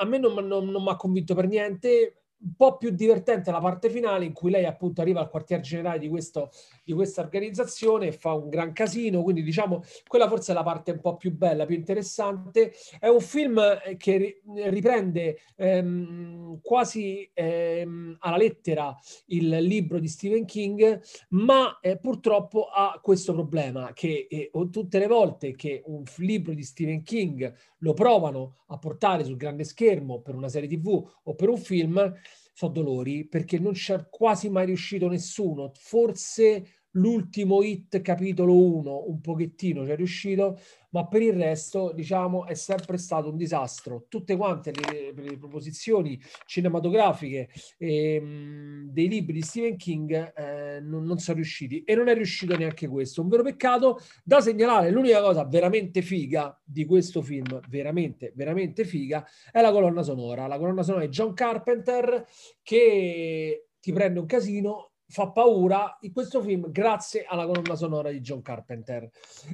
a 0.00 0.04
me 0.04 0.18
non, 0.18 0.34
non, 0.46 0.68
non 0.68 0.82
mi 0.82 0.88
ha 0.88 0.96
convinto 0.96 1.34
per 1.34 1.46
niente. 1.46 2.14
Un 2.40 2.54
po' 2.54 2.76
più 2.76 2.90
divertente 2.90 3.50
la 3.50 3.58
parte 3.58 3.90
finale 3.90 4.24
in 4.24 4.32
cui 4.32 4.52
lei 4.52 4.64
appunto 4.64 5.00
arriva 5.00 5.18
al 5.18 5.28
quartier 5.28 5.58
generale 5.58 5.98
di, 5.98 6.08
questo, 6.08 6.50
di 6.88 6.94
questa 6.94 7.20
organizzazione 7.20 8.12
fa 8.12 8.32
un 8.32 8.48
gran 8.48 8.72
casino, 8.72 9.22
quindi 9.22 9.42
diciamo 9.42 9.82
quella 10.06 10.26
forse 10.26 10.52
è 10.52 10.54
la 10.54 10.62
parte 10.62 10.92
un 10.92 11.00
po' 11.00 11.18
più 11.18 11.36
bella, 11.36 11.66
più 11.66 11.76
interessante. 11.76 12.72
È 12.98 13.08
un 13.08 13.20
film 13.20 13.58
eh, 13.58 13.98
che 13.98 14.40
riprende 14.54 15.38
ehm, 15.56 16.60
quasi 16.62 17.30
ehm, 17.34 18.16
alla 18.20 18.38
lettera 18.38 18.96
il 19.26 19.48
libro 19.48 19.98
di 19.98 20.08
Stephen 20.08 20.46
King, 20.46 21.02
ma 21.30 21.78
eh, 21.80 21.98
purtroppo 21.98 22.68
ha 22.72 22.98
questo 23.02 23.34
problema 23.34 23.92
che 23.92 24.26
eh, 24.30 24.50
tutte 24.70 24.98
le 24.98 25.08
volte 25.08 25.54
che 25.54 25.82
un 25.84 26.04
libro 26.16 26.54
di 26.54 26.62
Stephen 26.62 27.02
King 27.02 27.54
lo 27.80 27.92
provano 27.92 28.56
a 28.68 28.78
portare 28.78 29.24
sul 29.24 29.36
grande 29.36 29.64
schermo 29.64 30.22
per 30.22 30.34
una 30.34 30.48
serie 30.48 30.68
tv 30.70 31.06
o 31.24 31.34
per 31.34 31.50
un 31.50 31.58
film, 31.58 32.14
so 32.58 32.66
dolori 32.66 33.24
perché 33.24 33.60
non 33.60 33.72
c'è 33.72 34.08
quasi 34.10 34.48
mai 34.48 34.66
riuscito 34.66 35.08
nessuno. 35.08 35.70
Forse 35.74 36.77
l'ultimo 36.92 37.62
hit 37.62 38.00
capitolo 38.00 38.56
1 38.56 39.08
un 39.08 39.20
pochettino 39.20 39.84
ci 39.84 39.90
è 39.90 39.96
riuscito, 39.96 40.58
ma 40.90 41.06
per 41.06 41.22
il 41.22 41.34
resto, 41.34 41.92
diciamo, 41.94 42.46
è 42.46 42.54
sempre 42.54 42.96
stato 42.96 43.28
un 43.28 43.36
disastro. 43.36 44.06
Tutte 44.08 44.36
quante 44.36 44.72
le, 44.72 45.12
le 45.14 45.36
proposizioni 45.36 46.18
cinematografiche 46.46 47.50
eh, 47.76 48.86
dei 48.86 49.08
libri 49.08 49.34
di 49.34 49.42
Stephen 49.42 49.76
King 49.76 50.32
eh, 50.34 50.80
non, 50.80 51.04
non, 51.04 51.18
sono 51.18 51.36
riusciti 51.36 51.82
e 51.84 51.94
non 51.94 52.08
è 52.08 52.14
riuscito 52.14 52.56
neanche 52.56 52.88
questo. 52.88 53.20
Un 53.20 53.28
vero 53.28 53.42
peccato 53.42 54.00
da 54.24 54.40
segnalare. 54.40 54.90
L'unica 54.90 55.20
cosa 55.20 55.44
veramente 55.44 56.00
figa 56.00 56.58
di 56.64 56.86
questo 56.86 57.20
film, 57.20 57.60
veramente, 57.68 58.32
veramente 58.34 58.84
figa, 58.84 59.26
è 59.50 59.60
la 59.60 59.72
colonna 59.72 60.02
sonora. 60.02 60.46
La 60.46 60.58
colonna 60.58 60.82
sonora 60.82 61.04
di 61.04 61.10
John 61.10 61.34
Carpenter 61.34 62.24
che 62.62 63.66
ti 63.80 63.92
prende 63.92 64.20
un 64.20 64.26
casino 64.26 64.92
fa 65.08 65.30
paura 65.30 65.96
in 66.02 66.12
questo 66.12 66.42
film 66.42 66.70
grazie 66.70 67.24
alla 67.26 67.46
colonna 67.46 67.74
sonora 67.74 68.10
di 68.10 68.20
John 68.20 68.42
Carpenter. 68.42 69.08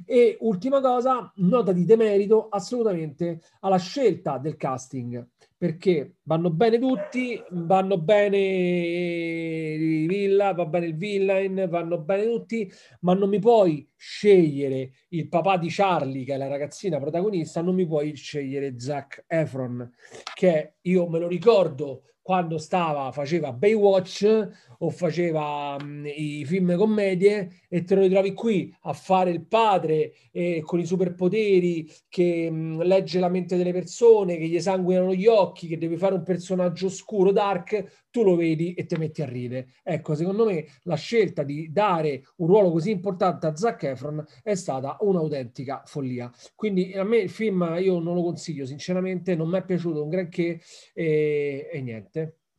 E 0.05 0.37
ultima 0.41 0.81
cosa, 0.81 1.33
nota 1.37 1.73
di 1.73 1.85
demerito 1.85 2.49
assolutamente 2.49 3.41
alla 3.61 3.79
scelta 3.79 4.39
del 4.39 4.57
casting, 4.57 5.27
perché 5.57 6.17
vanno 6.25 6.51
bene 6.51 6.79
tutti, 6.79 7.41
vanno 7.51 7.99
bene 7.99 8.37
i 8.37 10.07
Villa, 10.07 10.53
va 10.53 10.67
bene 10.67 10.87
il 10.87 10.97
villain, 10.97 11.67
vanno 11.71 12.01
bene 12.01 12.25
tutti, 12.25 12.71
ma 13.01 13.15
non 13.15 13.29
mi 13.29 13.39
puoi 13.39 13.89
scegliere 13.97 14.91
il 15.11 15.29
papà 15.29 15.57
di 15.57 15.69
Charlie, 15.71 16.25
che 16.25 16.35
è 16.35 16.37
la 16.37 16.49
ragazzina 16.49 16.99
protagonista, 16.99 17.63
non 17.63 17.77
mi 17.77 17.87
puoi 17.87 18.15
scegliere 18.15 18.79
Zac 18.79 19.25
Efron, 19.29 19.89
che 20.35 20.75
io 20.83 21.09
me 21.09 21.21
lo 21.21 21.29
ricordo 21.29 22.03
quando 22.25 22.57
stava, 22.57 23.13
faceva 23.13 23.53
Baywatch 23.53 24.49
o 24.79 24.89
faceva 24.89 25.77
mh, 25.79 26.07
i 26.07 26.45
film 26.47 26.75
commedie 26.75 27.65
e 27.69 27.85
te 27.85 27.95
lo 27.95 28.01
ritrovi 28.01 28.33
qui 28.33 28.75
a 28.85 28.95
fare 28.95 29.31
il 29.31 29.45
padre 29.45 30.15
eh, 30.33 30.63
con 30.65 30.81
i 30.81 30.87
superpoteri 30.87 31.87
che 32.09 32.51
mh, 32.51 32.83
legge 32.85 33.21
la 33.21 33.29
mente 33.29 33.59
delle 33.59 33.73
persone, 33.73 34.39
che 34.39 34.47
gli 34.47 34.57
esanguinano 34.57 35.13
gli 35.13 35.27
occhi, 35.27 35.67
che 35.67 35.77
devi 35.77 35.99
fare 35.99 36.15
un 36.15 36.23
personaggio 36.23 36.89
scuro, 36.89 37.31
dark, 37.31 38.07
tu 38.11 38.23
lo 38.23 38.37
vedi 38.37 38.73
e 38.73 38.87
ti 38.87 38.97
metti 38.97 39.21
a 39.21 39.27
ridere. 39.27 39.67
Ecco, 39.83 40.15
secondo 40.15 40.47
me 40.47 40.65
la 40.85 40.95
scelta 40.95 41.43
di 41.43 41.71
dare 41.73 42.23
un 42.37 42.47
ruolo 42.47 42.71
così 42.71 42.91
importante 42.91 43.47
a 43.47 43.55
Zac 43.57 43.83
Efron 43.83 44.25
è 44.43 44.55
stata 44.55 44.97
un'autentica 45.01 45.83
follia. 45.85 46.31
Quindi 46.55 46.95
a 46.95 47.05
me 47.05 47.19
il 47.19 47.29
film 47.29 47.77
io 47.81 47.99
non 47.99 48.15
lo 48.15 48.23
consiglio, 48.23 48.65
sinceramente 48.65 49.35
non 49.35 49.51
mi 49.51 49.59
è 49.59 49.65
piaciuto 49.65 50.03
un 50.03 50.09
granché 50.09 50.61
e, 50.95 51.69
e 51.71 51.83
niente, 51.83 52.14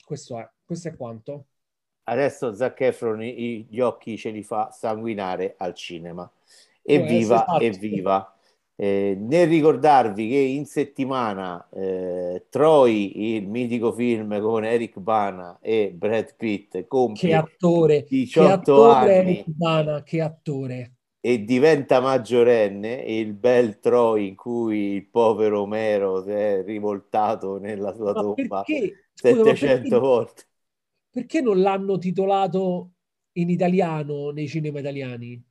questo 0.06 0.40
è, 0.40 0.50
questo 0.64 0.88
è 0.88 0.96
quanto. 0.96 1.48
Adesso 2.04 2.54
Zac 2.54 2.80
Efron 2.82 3.20
gli 3.22 3.80
occhi 3.80 4.16
ce 4.18 4.30
li 4.30 4.44
fa 4.44 4.70
sanguinare 4.72 5.56
al 5.58 5.74
cinema. 5.74 6.30
Evviva, 6.82 7.44
esatto. 7.44 7.60
evviva. 7.60 8.30
Eh, 8.78 9.18
nel 9.18 9.48
ricordarvi 9.48 10.30
che 10.30 10.36
in 10.36 10.66
settimana 10.66 11.68
eh, 11.72 12.46
Troy, 12.50 13.36
il 13.36 13.48
mitico 13.48 13.92
film 13.92 14.40
con 14.42 14.66
Eric 14.66 15.00
Bana 15.00 15.58
e 15.62 15.92
Brad 15.96 16.36
Pitt, 16.36 16.86
compie 16.86 17.30
che 17.30 17.36
attore, 17.36 18.06
18 18.08 18.46
che 18.46 18.52
attore 18.52 19.18
anni 19.18 19.32
Eric 19.32 19.44
Bana, 19.48 20.04
che 20.04 20.22
attore 20.22 20.96
e 21.26 21.44
diventa 21.44 22.02
maggiorenne 22.02 22.94
il 22.94 23.34
bel 23.34 23.80
Troy 23.80 24.28
in 24.28 24.36
cui 24.36 24.94
il 24.94 25.08
povero 25.08 25.62
Omero 25.62 26.22
si 26.22 26.30
è 26.30 26.62
rivoltato 26.64 27.58
nella 27.58 27.96
sua 27.96 28.14
Ma 28.14 28.22
tomba 28.22 28.62
perché? 28.64 29.05
700 29.16 29.56
perché, 29.56 29.98
volte. 29.98 30.44
Perché 31.10 31.42
non 31.42 31.62
l'hanno 31.62 31.98
titolato 31.98 32.92
in 33.34 33.50
italiano 33.50 34.30
nei 34.32 34.48
cinema 34.48 34.80
italiani? 34.80 35.44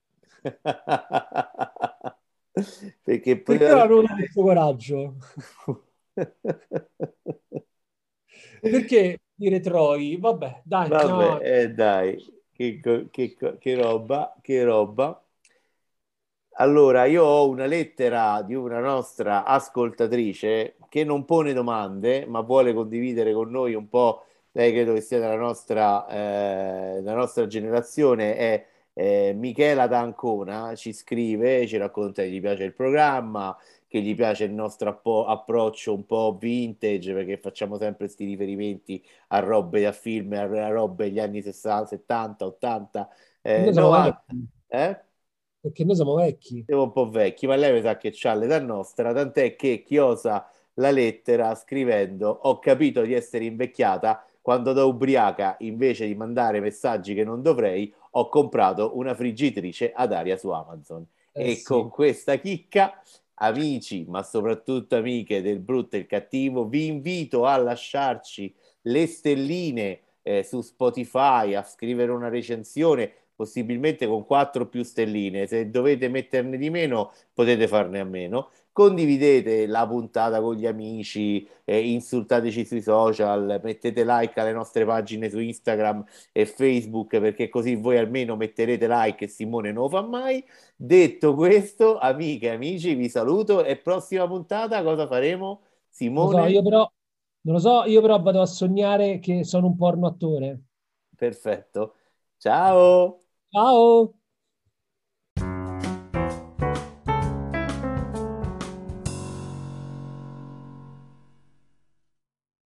perché 3.02 3.40
poi 3.40 3.58
perché 3.58 3.88
non 3.88 4.06
hanno 4.06 4.16
questo 4.16 4.42
coraggio? 4.42 5.16
perché 8.60 9.18
dire 9.34 9.60
Troy? 9.60 10.18
Vabbè, 10.18 10.62
dai, 10.64 10.88
Vabbè, 10.88 11.62
eh, 11.62 11.70
dai. 11.70 12.32
Che, 12.52 12.80
che, 13.10 13.36
che 13.58 13.74
roba, 13.74 14.36
che 14.40 14.62
roba. 14.62 15.18
Allora, 16.56 17.04
io 17.06 17.24
ho 17.24 17.48
una 17.48 17.66
lettera 17.66 18.40
di 18.42 18.54
una 18.54 18.78
nostra 18.78 19.44
ascoltatrice 19.44 20.76
che 20.94 21.02
non 21.02 21.24
pone 21.24 21.52
domande, 21.52 22.24
ma 22.24 22.38
vuole 22.38 22.72
condividere 22.72 23.32
con 23.32 23.50
noi 23.50 23.74
un 23.74 23.88
po', 23.88 24.26
lei 24.52 24.70
credo 24.70 24.92
che 24.92 25.00
sia 25.00 25.18
della 25.18 25.34
nostra, 25.34 26.06
eh, 26.06 27.02
della 27.02 27.16
nostra 27.16 27.48
generazione, 27.48 28.36
è 28.36 28.66
eh, 28.92 29.32
Michela 29.36 29.88
D'Ancona, 29.88 30.76
ci 30.76 30.92
scrive, 30.92 31.66
ci 31.66 31.78
racconta 31.78 32.22
che 32.22 32.30
gli 32.30 32.40
piace 32.40 32.62
il 32.62 32.74
programma, 32.74 33.58
che 33.88 34.02
gli 34.02 34.14
piace 34.14 34.44
il 34.44 34.52
nostro 34.52 34.88
appo- 34.88 35.24
approccio 35.26 35.92
un 35.92 36.06
po' 36.06 36.36
vintage, 36.38 37.12
perché 37.12 37.38
facciamo 37.38 37.76
sempre 37.76 38.04
questi 38.04 38.24
riferimenti 38.24 39.04
a 39.30 39.40
robe, 39.40 39.86
a 39.86 39.92
film, 39.92 40.32
a, 40.34 40.68
robe 40.68 41.06
degli 41.06 41.18
anni 41.18 41.42
60, 41.42 41.86
70, 41.86 42.46
80, 42.46 43.08
eh, 43.42 43.72
90. 43.72 44.24
Eh? 44.68 45.00
Perché 45.58 45.84
noi 45.84 45.96
siamo 45.96 46.14
vecchi. 46.14 46.62
Siamo 46.64 46.84
un 46.84 46.92
po' 46.92 47.10
vecchi, 47.10 47.48
ma 47.48 47.56
lei 47.56 47.72
mi 47.72 47.82
sa 47.82 47.96
che 47.96 48.12
c'ha 48.12 48.32
l'età 48.34 48.60
nostra, 48.60 49.12
tant'è 49.12 49.56
che 49.56 49.82
chiosa 49.82 50.48
la 50.74 50.90
lettera 50.90 51.54
scrivendo 51.54 52.28
ho 52.28 52.58
capito 52.58 53.02
di 53.02 53.12
essere 53.12 53.44
invecchiata 53.44 54.24
quando 54.40 54.72
da 54.72 54.84
ubriaca, 54.84 55.56
invece 55.60 56.06
di 56.06 56.14
mandare 56.14 56.60
messaggi 56.60 57.14
che 57.14 57.24
non 57.24 57.40
dovrei, 57.40 57.92
ho 58.10 58.28
comprato 58.28 58.96
una 58.98 59.14
friggitrice 59.14 59.90
ad 59.92 60.12
aria 60.12 60.36
su 60.36 60.50
Amazon. 60.50 61.06
Eh 61.32 61.50
e 61.50 61.54
sì. 61.54 61.64
con 61.64 61.88
questa 61.88 62.36
chicca, 62.36 63.02
amici, 63.36 64.04
ma 64.06 64.22
soprattutto 64.22 64.96
amiche 64.96 65.40
del 65.40 65.60
brutto 65.60 65.96
e 65.96 66.00
il 66.00 66.06
cattivo, 66.06 66.66
vi 66.66 66.86
invito 66.86 67.46
a 67.46 67.56
lasciarci 67.56 68.54
le 68.82 69.06
stelline 69.06 70.00
eh, 70.20 70.42
su 70.42 70.60
Spotify, 70.60 71.54
a 71.54 71.62
scrivere 71.62 72.12
una 72.12 72.28
recensione 72.28 73.12
possibilmente 73.34 74.06
con 74.06 74.24
4 74.24 74.68
più 74.68 74.82
stelline. 74.82 75.46
Se 75.46 75.70
dovete 75.70 76.08
metterne 76.08 76.56
di 76.56 76.70
meno, 76.70 77.12
potete 77.32 77.66
farne 77.66 78.00
a 78.00 78.04
meno. 78.04 78.50
Condividete 78.74 79.68
la 79.68 79.86
puntata 79.86 80.40
con 80.40 80.56
gli 80.56 80.66
amici, 80.66 81.48
eh, 81.62 81.78
insultateci 81.92 82.64
sui 82.66 82.82
social, 82.82 83.60
mettete 83.62 84.04
like 84.04 84.40
alle 84.40 84.50
nostre 84.50 84.84
pagine 84.84 85.30
su 85.30 85.38
Instagram 85.38 86.04
e 86.32 86.44
Facebook 86.44 87.20
perché 87.20 87.48
così 87.48 87.76
voi 87.76 87.98
almeno 87.98 88.34
metterete 88.34 88.88
like 88.88 89.26
e 89.26 89.28
Simone 89.28 89.70
non 89.70 89.84
lo 89.84 89.88
fa 89.90 90.02
mai. 90.02 90.44
Detto 90.74 91.36
questo, 91.36 91.98
amiche 91.98 92.46
e 92.48 92.50
amici, 92.50 92.94
vi 92.94 93.08
saluto 93.08 93.62
e 93.62 93.76
prossima 93.76 94.26
puntata 94.26 94.82
cosa 94.82 95.06
faremo? 95.06 95.62
Simone? 95.88 96.32
Non 96.32 96.40
lo 96.40 96.48
so, 96.48 96.52
io 96.52 96.62
però, 96.64 96.92
non 97.42 97.54
lo 97.54 97.60
so, 97.60 97.84
io 97.84 98.00
però 98.00 98.20
vado 98.20 98.40
a 98.40 98.46
sognare 98.46 99.20
che 99.20 99.44
sono 99.44 99.68
un 99.68 99.76
porno 99.76 100.08
attore. 100.08 100.60
Perfetto. 101.16 101.94
Ciao! 102.38 103.22
Ciao! 103.52 104.23